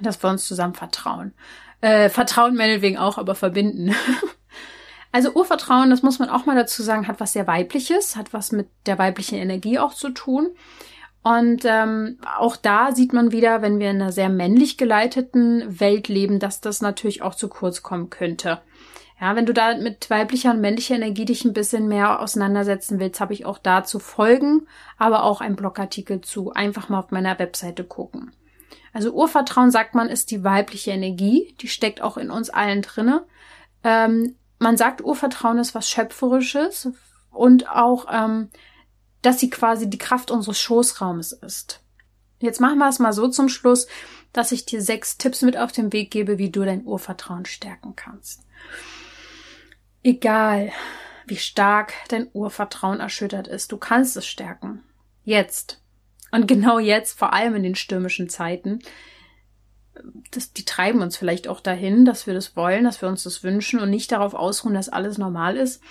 dass 0.00 0.22
wir 0.22 0.30
uns 0.30 0.46
zusammen 0.46 0.74
vertrauen. 0.74 1.32
Äh, 1.80 2.08
vertrauen 2.08 2.54
meinetwegen 2.54 2.98
auch, 2.98 3.18
aber 3.18 3.34
verbinden. 3.34 3.94
Also 5.10 5.32
Urvertrauen, 5.32 5.90
das 5.90 6.02
muss 6.02 6.18
man 6.18 6.28
auch 6.28 6.46
mal 6.46 6.56
dazu 6.56 6.82
sagen, 6.82 7.08
hat 7.08 7.20
was 7.20 7.32
sehr 7.32 7.46
weibliches, 7.46 8.16
hat 8.16 8.32
was 8.32 8.52
mit 8.52 8.68
der 8.86 8.98
weiblichen 8.98 9.38
Energie 9.38 9.78
auch 9.78 9.94
zu 9.94 10.10
tun. 10.10 10.48
Und 11.22 11.64
ähm, 11.64 12.18
auch 12.38 12.56
da 12.56 12.92
sieht 12.94 13.12
man 13.12 13.32
wieder, 13.32 13.60
wenn 13.60 13.78
wir 13.78 13.90
in 13.90 14.00
einer 14.00 14.12
sehr 14.12 14.28
männlich 14.28 14.78
geleiteten 14.78 15.80
Welt 15.80 16.08
leben, 16.08 16.38
dass 16.38 16.60
das 16.60 16.80
natürlich 16.80 17.22
auch 17.22 17.34
zu 17.34 17.48
kurz 17.48 17.82
kommen 17.82 18.08
könnte. 18.10 18.60
Ja, 19.20 19.34
wenn 19.34 19.46
du 19.46 19.52
da 19.52 19.76
mit 19.76 20.10
weiblicher 20.10 20.52
und 20.52 20.60
männlicher 20.60 20.94
Energie 20.94 21.24
dich 21.24 21.44
ein 21.44 21.52
bisschen 21.52 21.88
mehr 21.88 22.20
auseinandersetzen 22.20 23.00
willst, 23.00 23.20
habe 23.20 23.32
ich 23.32 23.46
auch 23.46 23.58
dazu 23.58 23.98
Folgen, 23.98 24.68
aber 24.96 25.24
auch 25.24 25.40
einen 25.40 25.56
Blogartikel 25.56 26.20
zu. 26.20 26.52
Einfach 26.52 26.88
mal 26.88 27.00
auf 27.00 27.10
meiner 27.10 27.38
Webseite 27.38 27.82
gucken. 27.82 28.32
Also 28.92 29.12
Urvertrauen, 29.12 29.72
sagt 29.72 29.94
man, 29.94 30.08
ist 30.08 30.30
die 30.30 30.44
weibliche 30.44 30.92
Energie. 30.92 31.54
Die 31.60 31.68
steckt 31.68 32.00
auch 32.00 32.16
in 32.16 32.30
uns 32.30 32.48
allen 32.48 32.82
drinne. 32.82 33.26
Ähm, 33.82 34.36
man 34.58 34.76
sagt, 34.76 35.02
Urvertrauen 35.02 35.58
ist 35.58 35.74
was 35.74 35.88
Schöpferisches 35.88 36.90
und 37.30 37.68
auch, 37.68 38.06
ähm, 38.10 38.50
dass 39.22 39.38
sie 39.40 39.50
quasi 39.50 39.88
die 39.88 39.98
Kraft 39.98 40.30
unseres 40.30 40.60
Schoßraumes 40.60 41.32
ist. 41.32 41.80
Jetzt 42.40 42.60
machen 42.60 42.78
wir 42.78 42.88
es 42.88 42.98
mal 42.98 43.12
so 43.12 43.28
zum 43.28 43.48
Schluss, 43.48 43.88
dass 44.32 44.52
ich 44.52 44.64
dir 44.64 44.80
sechs 44.80 45.18
Tipps 45.18 45.42
mit 45.42 45.56
auf 45.56 45.72
den 45.72 45.92
Weg 45.92 46.10
gebe, 46.10 46.38
wie 46.38 46.50
du 46.50 46.64
dein 46.64 46.84
Urvertrauen 46.84 47.46
stärken 47.46 47.96
kannst. 47.96 48.42
Egal, 50.02 50.72
wie 51.26 51.36
stark 51.36 51.92
dein 52.08 52.28
Urvertrauen 52.32 53.00
erschüttert 53.00 53.48
ist, 53.48 53.72
du 53.72 53.76
kannst 53.76 54.16
es 54.16 54.26
stärken. 54.26 54.84
Jetzt. 55.24 55.82
Und 56.30 56.46
genau 56.46 56.78
jetzt, 56.78 57.18
vor 57.18 57.32
allem 57.32 57.56
in 57.56 57.62
den 57.62 57.74
stürmischen 57.74 58.28
Zeiten, 58.28 58.80
das, 60.30 60.52
die 60.52 60.64
treiben 60.64 61.02
uns 61.02 61.16
vielleicht 61.16 61.48
auch 61.48 61.60
dahin, 61.60 62.04
dass 62.04 62.26
wir 62.26 62.34
das 62.34 62.56
wollen, 62.56 62.84
dass 62.84 63.02
wir 63.02 63.08
uns 63.08 63.22
das 63.22 63.42
wünschen 63.42 63.80
und 63.80 63.90
nicht 63.90 64.12
darauf 64.12 64.34
ausruhen, 64.34 64.74
dass 64.74 64.88
alles 64.88 65.18
normal 65.18 65.56
ist. 65.56 65.82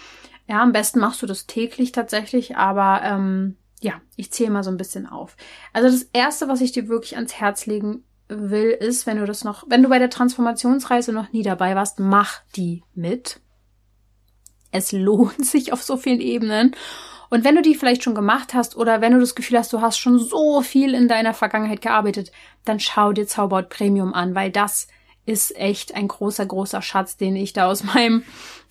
Ja, 0.48 0.62
am 0.62 0.72
besten 0.72 1.00
machst 1.00 1.22
du 1.22 1.26
das 1.26 1.46
täglich 1.46 1.92
tatsächlich, 1.92 2.56
aber 2.56 3.02
ähm, 3.04 3.58
ja, 3.82 3.94
ich 4.16 4.32
zähle 4.32 4.52
mal 4.52 4.64
so 4.64 4.72
ein 4.72 4.78
bisschen 4.78 5.06
auf. 5.06 5.36
Also 5.74 5.90
das 5.90 6.08
erste, 6.14 6.48
was 6.48 6.62
ich 6.62 6.72
dir 6.72 6.88
wirklich 6.88 7.16
ans 7.16 7.36
Herz 7.36 7.66
legen 7.66 8.04
will, 8.28 8.70
ist, 8.70 9.06
wenn 9.06 9.18
du 9.18 9.26
das 9.26 9.44
noch, 9.44 9.66
wenn 9.68 9.84
du 9.84 9.90
bei 9.90 10.00
der 10.00 10.10
Transformationsreise 10.10 11.12
noch 11.12 11.32
nie 11.32 11.44
dabei 11.44 11.76
warst, 11.76 12.00
mach 12.00 12.42
die 12.56 12.84
mit. 12.94 13.40
Es 14.72 14.92
lohnt 14.94 15.46
sich 15.46 15.74
auf 15.74 15.84
so 15.84 15.98
vielen 15.98 16.22
Ebenen. 16.22 16.76
Und 17.30 17.44
wenn 17.44 17.56
du 17.56 17.62
die 17.62 17.76
vielleicht 17.76 18.04
schon 18.04 18.16
gemacht 18.16 18.54
hast 18.54 18.76
oder 18.76 19.02
wenn 19.02 19.14
du 19.14 19.20
das 19.20 19.36
Gefühl 19.36 19.58
hast, 19.58 19.74
du 19.74 19.82
hast 19.82 19.98
schon 19.98 20.20
so 20.20 20.62
viel 20.62 20.94
in 20.94 21.08
deiner 21.08 21.34
Vergangenheit 21.34 21.82
gearbeitet, 21.82 22.32
dann 22.66 22.80
schau 22.80 23.12
dir 23.12 23.28
Zauberhaut 23.28 23.70
Premium 23.70 24.14
an, 24.14 24.36
weil 24.36 24.52
das 24.52 24.88
ist 25.26 25.58
echt 25.58 25.94
ein 25.94 26.08
großer, 26.08 26.46
großer 26.46 26.82
Schatz, 26.82 27.18
den 27.18 27.36
ich 27.36 27.54
da 27.54 27.68
aus 27.68 27.84
meinem 27.96 28.24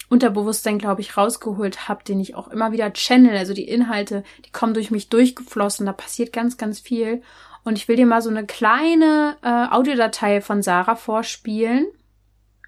Unterbewusstsein, 0.09 0.79
glaube 0.79 1.01
ich, 1.01 1.17
rausgeholt 1.17 1.89
habe, 1.89 2.05
den 2.05 2.21
ich 2.21 2.35
auch 2.35 2.49
immer 2.49 2.73
wieder 2.73 2.93
channel. 2.93 3.37
Also 3.37 3.55
die 3.55 3.69
Inhalte, 3.69 4.25
die 4.45 4.51
kommen 4.51 4.75
durch 4.75 4.91
mich 4.91 5.09
durchgeflossen, 5.09 5.87
da 5.87 5.93
passiert 5.93 6.33
ganz, 6.33 6.57
ganz 6.57 6.79
viel. 6.79 7.23
Und 7.65 7.77
ich 7.77 7.89
will 7.89 7.97
dir 7.97 8.07
mal 8.07 8.23
so 8.23 8.31
eine 8.31 8.47
kleine 8.47 9.37
äh, 9.43 9.75
Audiodatei 9.75 10.41
von 10.41 10.63
Sarah 10.63 10.97
vorspielen 10.97 11.87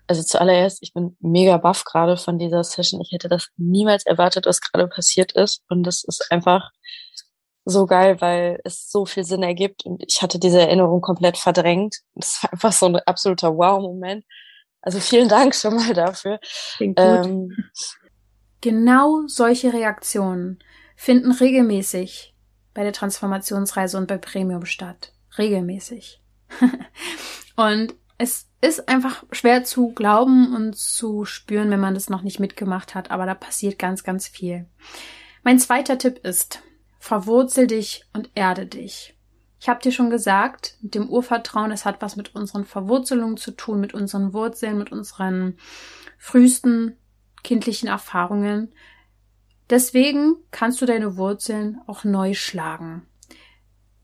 also 0.09 0.23
zuallererst, 0.23 0.79
ich 0.83 0.95
bin 0.95 1.17
mega 1.21 1.59
baff 1.59 1.85
gerade 1.85 2.17
von 2.17 2.39
dieser 2.39 2.65
Session. 2.65 3.01
Ich 3.01 3.13
hätte 3.13 3.29
das 3.29 3.49
niemals 3.57 4.07
erwartet, 4.07 4.47
was 4.47 4.61
gerade 4.61 4.89
passiert 4.89 5.33
ist. 5.33 5.63
Und 5.69 5.85
das 5.85 6.03
ist 6.05 6.33
einfach 6.33 6.71
so 7.67 7.85
geil, 7.85 8.21
weil 8.21 8.59
es 8.65 8.91
so 8.91 9.05
viel 9.05 9.25
Sinn 9.25 9.43
ergibt. 9.43 9.85
Und 9.85 10.03
ich 10.07 10.23
hatte 10.23 10.39
diese 10.39 10.61
Erinnerung 10.61 11.03
komplett 11.03 11.37
verdrängt. 11.37 11.97
Das 12.15 12.43
war 12.43 12.53
einfach 12.53 12.73
so 12.73 12.87
ein 12.87 12.97
absoluter 12.97 13.55
Wow-Moment. 13.55 14.25
Also 14.81 14.99
vielen 14.99 15.29
Dank 15.29 15.55
schon 15.55 15.77
mal 15.77 15.93
dafür. 15.93 16.41
Ähm, 16.81 17.55
genau 18.63 19.27
solche 19.27 19.73
Reaktionen 19.73 20.59
finden 20.97 21.33
regelmäßig 21.33 22.35
bei 22.73 22.83
der 22.83 22.95
Transformationsreise 22.95 23.99
und 23.99 24.07
bei 24.07 24.17
Premium 24.17 24.65
statt. 24.65 25.13
Regelmäßig. 25.37 26.23
und 27.57 27.95
es 28.19 28.49
ist 28.61 28.89
einfach 28.89 29.25
schwer 29.31 29.62
zu 29.62 29.93
glauben 29.95 30.55
und 30.55 30.77
zu 30.77 31.25
spüren, 31.25 31.71
wenn 31.71 31.81
man 31.81 31.95
das 31.95 32.11
noch 32.11 32.23
nicht 32.23 32.41
mitgemacht 32.41 32.97
hat, 32.97 33.12
aber 33.12 33.25
da 33.25 33.35
passiert 33.35 33.79
ganz, 33.79 34.03
ganz 34.03 34.27
viel. 34.27 34.66
Mein 35.45 35.61
zweiter 35.61 35.97
Tipp 35.99 36.19
ist, 36.25 36.61
verwurzel 36.99 37.69
dich 37.69 38.05
und 38.12 38.31
erde 38.35 38.66
dich. 38.66 39.16
Ich 39.61 39.69
habe 39.69 39.81
dir 39.81 39.93
schon 39.93 40.11
gesagt, 40.11 40.77
mit 40.83 40.95
dem 40.95 41.09
Urvertrauen, 41.09 41.71
es 41.71 41.85
hat 41.85 42.03
was 42.03 42.16
mit 42.16 42.35
unseren 42.35 42.64
Verwurzelungen 42.64 43.37
zu 43.37 43.53
tun, 43.53 43.81
mit 43.81 43.95
unseren 43.95 44.33
Wurzeln, 44.33 44.79
mit 44.79 44.93
unseren 44.93 45.57
frühesten 46.16 46.97
kindlichen 47.43 47.89
Erfahrungen. 47.89 48.73
Deswegen 49.71 50.37
kannst 50.51 50.81
du 50.81 50.87
deine 50.87 51.16
Wurzeln 51.16 51.81
auch 51.87 52.05
neu 52.05 52.35
schlagen. 52.35 53.07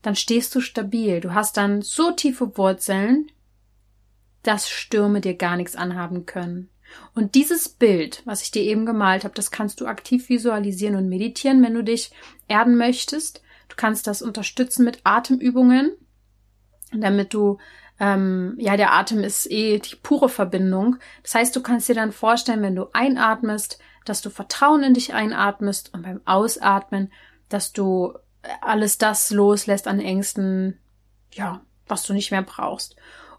Dann 0.01 0.15
stehst 0.15 0.53
du 0.55 0.61
stabil. 0.61 1.19
Du 1.19 1.33
hast 1.33 1.57
dann 1.57 1.81
so 1.81 2.11
tiefe 2.11 2.57
Wurzeln, 2.57 3.27
dass 4.47 4.69
Stürme 4.69 5.21
dir 5.21 5.35
gar 5.35 5.57
nichts 5.57 5.75
anhaben 5.75 6.25
können. 6.25 6.69
Und 7.13 7.35
dieses 7.35 7.67
Bild, 7.67 8.21
was 8.25 8.41
ich 8.41 8.51
dir 8.51 8.61
eben 8.61 8.85
gemalt 8.85 9.23
habe, 9.23 9.33
das 9.33 9.51
kannst 9.51 9.81
du 9.81 9.87
aktiv 9.87 10.29
visualisieren 10.29 10.95
und 10.95 11.09
meditieren, 11.09 11.63
wenn 11.63 11.73
du 11.73 11.83
dich 11.83 12.11
erden 12.47 12.77
möchtest. 12.77 13.41
Du 13.69 13.75
kannst 13.75 14.07
das 14.07 14.21
unterstützen 14.21 14.85
mit 14.85 14.99
Atemübungen, 15.03 15.91
damit 16.93 17.33
du 17.33 17.57
ähm, 17.99 18.55
ja, 18.59 18.75
der 18.75 18.93
Atem 18.93 19.23
ist 19.23 19.49
eh 19.49 19.79
die 19.79 19.95
pure 19.95 20.29
Verbindung. 20.29 20.97
Das 21.23 21.35
heißt, 21.35 21.55
du 21.55 21.61
kannst 21.61 21.87
dir 21.87 21.95
dann 21.95 22.11
vorstellen, 22.11 22.61
wenn 22.61 22.75
du 22.75 22.89
einatmest, 22.93 23.79
dass 24.03 24.21
du 24.21 24.29
Vertrauen 24.29 24.83
in 24.83 24.93
dich 24.93 25.13
einatmest 25.13 25.93
und 25.93 26.03
beim 26.03 26.21
Ausatmen, 26.25 27.11
dass 27.49 27.73
du 27.73 28.13
alles 28.61 28.97
das 28.97 29.31
loslässt 29.31 29.87
an 29.87 29.99
Ängsten, 29.99 30.77
ja, 31.31 31.61
was 31.87 32.03
du 32.03 32.13
nicht 32.13 32.31
mehr 32.31 32.43
brauchst. 32.43 32.95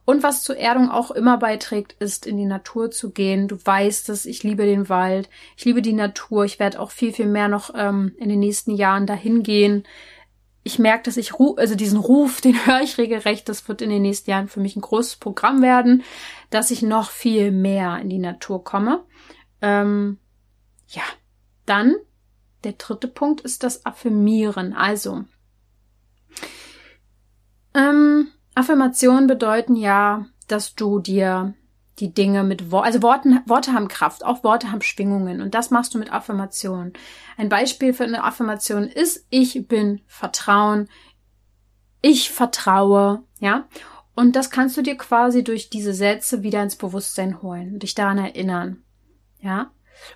Und 0.06 0.22
was 0.22 0.44
zur 0.44 0.56
Erdung 0.56 0.88
auch 0.88 1.10
immer 1.10 1.36
beiträgt, 1.36 1.94
ist 1.98 2.26
in 2.26 2.36
die 2.36 2.46
Natur 2.46 2.92
zu 2.92 3.10
gehen. 3.10 3.48
Du 3.48 3.58
weißt 3.62 4.08
es, 4.08 4.24
ich 4.24 4.44
liebe 4.44 4.64
den 4.64 4.88
Wald, 4.88 5.28
ich 5.56 5.64
liebe 5.64 5.82
die 5.82 5.92
Natur. 5.92 6.44
Ich 6.44 6.60
werde 6.60 6.78
auch 6.80 6.92
viel, 6.92 7.12
viel 7.12 7.26
mehr 7.26 7.48
noch 7.48 7.74
ähm, 7.74 8.14
in 8.16 8.28
den 8.28 8.38
nächsten 8.38 8.70
Jahren 8.70 9.06
dahin 9.06 9.42
gehen. 9.42 9.82
Ich 10.62 10.78
merke, 10.78 11.02
dass 11.02 11.16
ich, 11.16 11.34
also 11.34 11.74
diesen 11.74 11.98
Ruf, 11.98 12.40
den 12.40 12.54
höre 12.66 12.82
ich 12.82 12.98
regelrecht. 12.98 13.48
Das 13.48 13.68
wird 13.68 13.82
in 13.82 13.90
den 13.90 14.02
nächsten 14.02 14.30
Jahren 14.30 14.46
für 14.46 14.60
mich 14.60 14.76
ein 14.76 14.80
großes 14.80 15.16
Programm 15.16 15.60
werden, 15.60 16.04
dass 16.50 16.70
ich 16.70 16.82
noch 16.82 17.10
viel 17.10 17.50
mehr 17.50 17.98
in 17.98 18.08
die 18.08 18.18
Natur 18.18 18.62
komme. 18.62 19.04
Ähm, 19.60 20.18
ja, 20.86 21.02
dann 21.66 21.96
der 22.62 22.74
dritte 22.74 23.08
Punkt 23.08 23.40
ist 23.40 23.64
das 23.64 23.84
Affirmieren. 23.84 24.72
Also, 24.72 25.24
ähm, 27.74 28.28
Affirmationen 28.56 29.26
bedeuten 29.26 29.76
ja, 29.76 30.26
dass 30.48 30.74
du 30.74 30.98
dir 30.98 31.54
die 31.98 32.12
Dinge 32.12 32.42
mit 32.42 32.70
Worten, 32.70 32.86
also 32.86 33.02
Worten, 33.02 33.40
Worte 33.46 33.72
haben 33.72 33.88
Kraft, 33.88 34.24
auch 34.24 34.44
Worte 34.44 34.72
haben 34.72 34.82
Schwingungen 34.82 35.40
und 35.40 35.54
das 35.54 35.70
machst 35.70 35.94
du 35.94 35.98
mit 35.98 36.12
Affirmationen. 36.12 36.94
Ein 37.36 37.48
Beispiel 37.48 37.92
für 37.92 38.04
eine 38.04 38.24
Affirmation 38.24 38.84
ist, 38.84 39.26
ich 39.30 39.68
bin 39.68 40.00
Vertrauen, 40.06 40.88
ich 42.00 42.30
vertraue, 42.30 43.22
ja. 43.40 43.68
Und 44.14 44.36
das 44.36 44.50
kannst 44.50 44.76
du 44.78 44.82
dir 44.82 44.96
quasi 44.96 45.44
durch 45.44 45.68
diese 45.68 45.92
Sätze 45.92 46.42
wieder 46.42 46.62
ins 46.62 46.76
Bewusstsein 46.76 47.42
holen, 47.42 47.78
dich 47.78 47.94
daran 47.94 48.18
erinnern, 48.18 48.82
ja. 49.38 49.70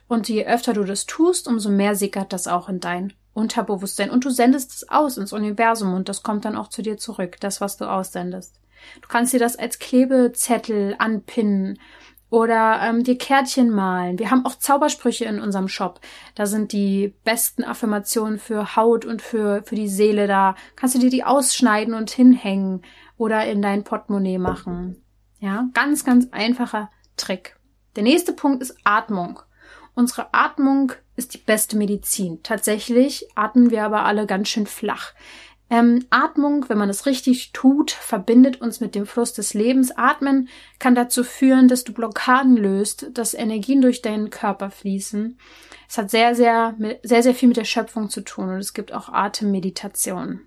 Und 0.09 0.29
je 0.29 0.47
öfter 0.47 0.73
du 0.73 0.85
das 0.85 1.05
tust, 1.05 1.47
umso 1.47 1.71
mehr 1.71 1.95
sickert 1.95 2.33
das 2.33 2.47
auch 2.47 2.69
in 2.69 2.81
dein 2.81 3.13
Unterbewusstsein 3.33 4.11
und 4.11 4.25
du 4.25 4.31
sendest 4.31 4.73
es 4.73 4.89
aus 4.89 5.17
ins 5.17 5.33
Universum 5.33 5.95
und 5.95 6.09
das 6.09 6.23
kommt 6.23 6.45
dann 6.45 6.57
auch 6.57 6.69
zu 6.69 6.83
dir 6.83 6.99
zurück, 6.99 7.37
das, 7.41 7.61
was 7.61 7.77
du 7.77 7.85
aussendest. 7.85 8.61
Du 9.03 9.09
kannst 9.09 9.33
dir 9.33 9.41
das 9.41 9.57
als 9.57 9.79
Klebezettel 9.79 10.97
anpinnen 10.99 11.79
oder 12.31 12.81
ähm, 12.83 13.03
dir 13.03 13.19
Kärtchen 13.19 13.71
malen. 13.71 14.19
Wir 14.19 14.31
haben 14.31 14.47
auch 14.47 14.55
Zaubersprüche 14.55 15.25
in 15.25 15.41
unserem 15.41 15.69
Shop. 15.69 16.01
Da 16.35 16.47
sind 16.47 16.73
die 16.73 17.15
besten 17.25 17.65
Affirmationen 17.65 18.39
für 18.39 18.77
Haut 18.77 19.05
und 19.05 19.21
für, 19.21 19.63
für 19.65 19.75
die 19.75 19.89
Seele 19.89 20.27
da. 20.27 20.55
Kannst 20.77 20.95
du 20.95 21.01
dir 21.01 21.11
die 21.11 21.25
ausschneiden 21.25 21.93
und 21.93 22.11
hinhängen 22.11 22.83
oder 23.17 23.45
in 23.47 23.61
dein 23.61 23.85
Portemonnaie 23.85 24.39
machen. 24.39 25.03
Ja, 25.41 25.69
ganz, 25.75 26.05
ganz 26.05 26.29
einfacher 26.31 26.91
Trick. 27.17 27.57
Der 27.97 28.05
nächste 28.05 28.33
Punkt 28.33 28.63
ist 28.63 28.77
Atmung. 28.85 29.41
Unsere 29.95 30.33
Atmung 30.33 30.93
ist 31.21 31.35
die 31.35 31.39
beste 31.39 31.77
Medizin. 31.77 32.43
Tatsächlich 32.43 33.29
atmen 33.35 33.71
wir 33.71 33.85
aber 33.85 34.05
alle 34.05 34.27
ganz 34.27 34.49
schön 34.49 34.67
flach. 34.67 35.13
Ähm, 35.69 36.07
Atmung, 36.09 36.69
wenn 36.69 36.79
man 36.79 36.89
es 36.89 37.05
richtig 37.07 37.53
tut, 37.53 37.91
verbindet 37.93 38.61
uns 38.61 38.81
mit 38.81 38.95
dem 38.95 39.07
Fluss 39.07 39.35
des 39.35 39.53
Lebens. 39.55 39.93
Atmen 39.97 40.49
kann 40.81 40.97
dazu 40.97 41.23
führen, 41.23 41.69
dass 41.69 41.85
du 41.85 41.93
Blockaden 41.93 42.57
löst, 42.57 43.11
dass 43.13 43.35
Energien 43.35 43.83
durch 43.83 44.03
deinen 44.03 44.31
Körper 44.31 44.71
fließen. 44.71 45.39
Es 45.89 45.99
hat 45.99 46.11
sehr, 46.11 46.35
sehr, 46.35 46.75
sehr, 47.03 47.23
sehr 47.23 47.35
viel 47.35 47.49
mit 47.49 47.59
der 47.59 47.65
Schöpfung 47.65 48.09
zu 48.09 48.23
tun 48.23 48.49
und 48.49 48.59
es 48.59 48.73
gibt 48.73 48.93
auch 48.93 49.11
Atemmeditation. 49.11 50.41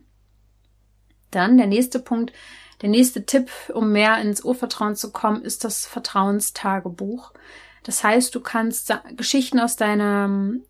Dann 1.31 1.57
der 1.57 1.67
nächste 1.67 1.99
Punkt, 1.99 2.33
der 2.81 2.89
nächste 2.89 3.25
Tipp, 3.25 3.49
um 3.73 3.91
mehr 3.91 4.19
ins 4.19 4.43
Urvertrauen 4.43 4.95
zu 4.95 5.11
kommen, 5.11 5.43
ist 5.43 5.63
das 5.63 5.85
Vertrauenstagebuch. 5.85 7.31
Das 7.83 8.03
heißt, 8.03 8.33
du 8.33 8.39
kannst 8.39 8.93
Geschichten 9.15 9.59
aus 9.59 9.75
deinem 9.75 10.63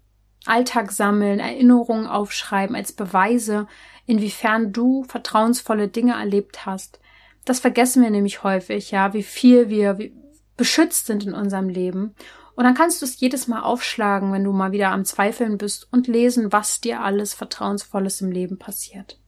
Alltag 0.46 0.92
sammeln, 0.92 1.40
Erinnerungen 1.40 2.08
aufschreiben 2.08 2.76
als 2.76 2.92
Beweise, 2.92 3.68
inwiefern 4.06 4.74
du 4.74 5.04
vertrauensvolle 5.06 5.88
Dinge 5.88 6.14
erlebt 6.14 6.66
hast. 6.66 7.00
Das 7.46 7.60
vergessen 7.60 8.04
wir 8.04 8.10
nämlich 8.10 8.44
häufig, 8.44 8.92
ja, 8.92 9.14
wie 9.14 9.24
viel 9.24 9.70
wir 9.70 9.98
beschützt 10.58 11.06
sind 11.06 11.26
in 11.26 11.34
unserem 11.34 11.70
Leben. 11.70 12.16
Und 12.56 12.66
dann 12.66 12.76
kannst 12.76 13.02
du 13.02 13.06
es 13.06 13.20
jedes 13.20 13.48
Mal 13.48 13.62
aufschlagen, 13.62 14.32
wenn 14.32 14.44
du 14.44 14.52
mal 14.52 14.72
wieder 14.72 14.92
am 14.92 15.06
Zweifeln 15.06 15.58
bist 15.58 15.88
und 15.92 16.08
lesen, 16.08 16.52
was 16.52 16.82
dir 16.82 17.02
alles 17.02 17.34
Vertrauensvolles 17.34 18.22
im 18.22 18.32
Leben 18.32 18.60
passiert. 18.60 19.20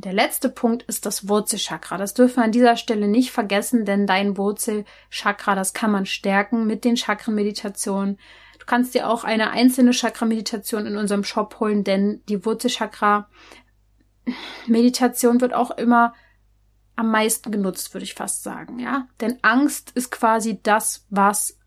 Und 0.00 0.06
der 0.06 0.14
letzte 0.14 0.48
Punkt 0.48 0.82
ist 0.84 1.04
das 1.04 1.28
Wurzelchakra. 1.28 1.98
Das 1.98 2.14
dürfen 2.14 2.36
wir 2.36 2.44
an 2.44 2.52
dieser 2.52 2.78
Stelle 2.78 3.06
nicht 3.06 3.32
vergessen, 3.32 3.84
denn 3.84 4.06
dein 4.06 4.38
Wurzelchakra, 4.38 5.54
das 5.54 5.74
kann 5.74 5.90
man 5.90 6.06
stärken 6.06 6.66
mit 6.66 6.86
den 6.86 6.96
Chakrenmeditationen. 6.96 8.18
Du 8.58 8.64
kannst 8.64 8.94
dir 8.94 9.10
auch 9.10 9.24
eine 9.24 9.50
einzelne 9.50 9.90
Chakra-Meditation 9.90 10.86
in 10.86 10.96
unserem 10.96 11.22
Shop 11.22 11.60
holen, 11.60 11.84
denn 11.84 12.22
die 12.30 12.46
Wurzelchakra-Meditation 12.46 15.42
wird 15.42 15.52
auch 15.52 15.72
immer 15.72 16.14
am 16.96 17.10
meisten 17.10 17.52
genutzt, 17.52 17.92
würde 17.92 18.04
ich 18.04 18.14
fast 18.14 18.42
sagen, 18.42 18.78
ja. 18.78 19.06
Denn 19.20 19.38
Angst 19.42 19.92
ist 19.94 20.10
quasi 20.10 20.60
das, 20.62 21.04
was 21.10 21.58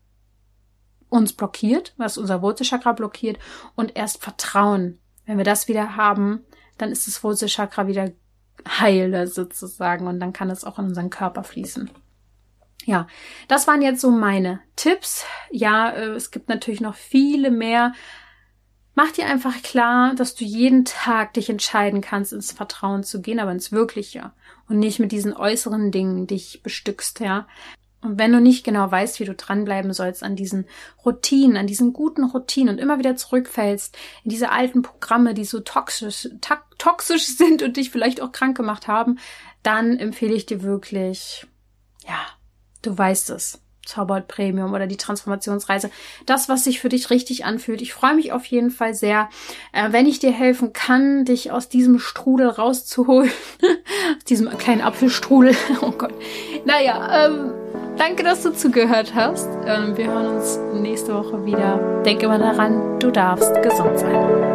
uns 1.08 1.34
blockiert, 1.34 1.94
was 1.98 2.18
unser 2.18 2.42
Wurzelchakra 2.42 2.94
blockiert 2.94 3.38
und 3.76 3.96
erst 3.96 4.20
Vertrauen. 4.20 4.98
Wenn 5.24 5.38
wir 5.38 5.44
das 5.44 5.68
wieder 5.68 5.94
haben, 5.94 6.44
dann 6.78 6.90
ist 6.90 7.06
das 7.06 7.22
Wurzelchakra 7.22 7.86
wieder 7.86 8.10
heile 8.66 9.26
sozusagen 9.26 10.06
und 10.06 10.20
dann 10.20 10.32
kann 10.32 10.50
es 10.50 10.64
auch 10.64 10.78
in 10.78 10.86
unseren 10.86 11.10
Körper 11.10 11.44
fließen. 11.44 11.90
Ja, 12.84 13.06
das 13.48 13.66
waren 13.66 13.82
jetzt 13.82 14.00
so 14.00 14.10
meine 14.10 14.60
Tipps. 14.76 15.24
Ja, 15.50 15.90
äh, 15.90 16.10
es 16.10 16.30
gibt 16.30 16.48
natürlich 16.48 16.80
noch 16.80 16.94
viele 16.94 17.50
mehr. 17.50 17.94
Mach 18.94 19.10
dir 19.10 19.26
einfach 19.26 19.62
klar, 19.62 20.14
dass 20.14 20.34
du 20.34 20.44
jeden 20.44 20.84
Tag 20.84 21.34
dich 21.34 21.50
entscheiden 21.50 22.00
kannst, 22.00 22.32
ins 22.32 22.52
Vertrauen 22.52 23.02
zu 23.02 23.20
gehen, 23.20 23.40
aber 23.40 23.50
ins 23.50 23.72
Wirkliche 23.72 24.32
und 24.68 24.78
nicht 24.78 25.00
mit 25.00 25.12
diesen 25.12 25.34
äußeren 25.34 25.90
Dingen 25.90 26.26
dich 26.26 26.62
bestückst, 26.62 27.20
ja. 27.20 27.46
Und 28.04 28.18
wenn 28.18 28.32
du 28.32 28.40
nicht 28.40 28.64
genau 28.64 28.90
weißt, 28.90 29.18
wie 29.18 29.24
du 29.24 29.34
dranbleiben 29.34 29.94
sollst 29.94 30.22
an 30.22 30.36
diesen 30.36 30.66
Routinen, 31.06 31.56
an 31.56 31.66
diesen 31.66 31.94
guten 31.94 32.22
Routinen 32.22 32.74
und 32.74 32.78
immer 32.78 32.98
wieder 32.98 33.16
zurückfällst 33.16 33.96
in 34.24 34.30
diese 34.30 34.52
alten 34.52 34.82
Programme, 34.82 35.32
die 35.32 35.46
so 35.46 35.60
toxisch, 35.60 36.28
toxisch 36.76 37.26
sind 37.38 37.62
und 37.62 37.78
dich 37.78 37.90
vielleicht 37.90 38.20
auch 38.20 38.30
krank 38.30 38.58
gemacht 38.58 38.88
haben, 38.88 39.18
dann 39.62 39.98
empfehle 39.98 40.34
ich 40.34 40.44
dir 40.44 40.62
wirklich, 40.62 41.46
ja, 42.06 42.20
du 42.82 42.96
weißt 42.96 43.30
es. 43.30 43.60
Zauberhaut 43.86 44.28
Premium 44.28 44.72
oder 44.72 44.86
die 44.86 44.96
Transformationsreise. 44.96 45.90
Das, 46.24 46.48
was 46.48 46.64
sich 46.64 46.80
für 46.80 46.88
dich 46.88 47.10
richtig 47.10 47.44
anfühlt. 47.44 47.82
Ich 47.82 47.92
freue 47.92 48.14
mich 48.14 48.32
auf 48.32 48.46
jeden 48.46 48.70
Fall 48.70 48.94
sehr, 48.94 49.28
äh, 49.72 49.92
wenn 49.92 50.06
ich 50.06 50.18
dir 50.18 50.32
helfen 50.32 50.72
kann, 50.72 51.26
dich 51.26 51.52
aus 51.52 51.68
diesem 51.68 51.98
Strudel 51.98 52.48
rauszuholen. 52.48 53.30
aus 54.16 54.24
diesem 54.24 54.48
kleinen 54.56 54.80
Apfelstrudel. 54.80 55.54
oh 55.82 55.92
Gott. 55.92 56.14
Naja, 56.64 57.26
ähm, 57.26 57.63
danke, 57.96 58.22
dass 58.22 58.42
du 58.42 58.52
zugehört 58.52 59.14
hast. 59.14 59.48
Ähm, 59.66 59.96
wir 59.96 60.06
hören 60.06 60.36
uns 60.36 60.58
nächste 60.74 61.14
Woche 61.14 61.44
wieder. 61.44 62.02
Denk 62.04 62.22
immer 62.22 62.38
daran, 62.38 62.98
du 62.98 63.10
darfst 63.10 63.54
gesund 63.62 63.98
sein. 63.98 64.53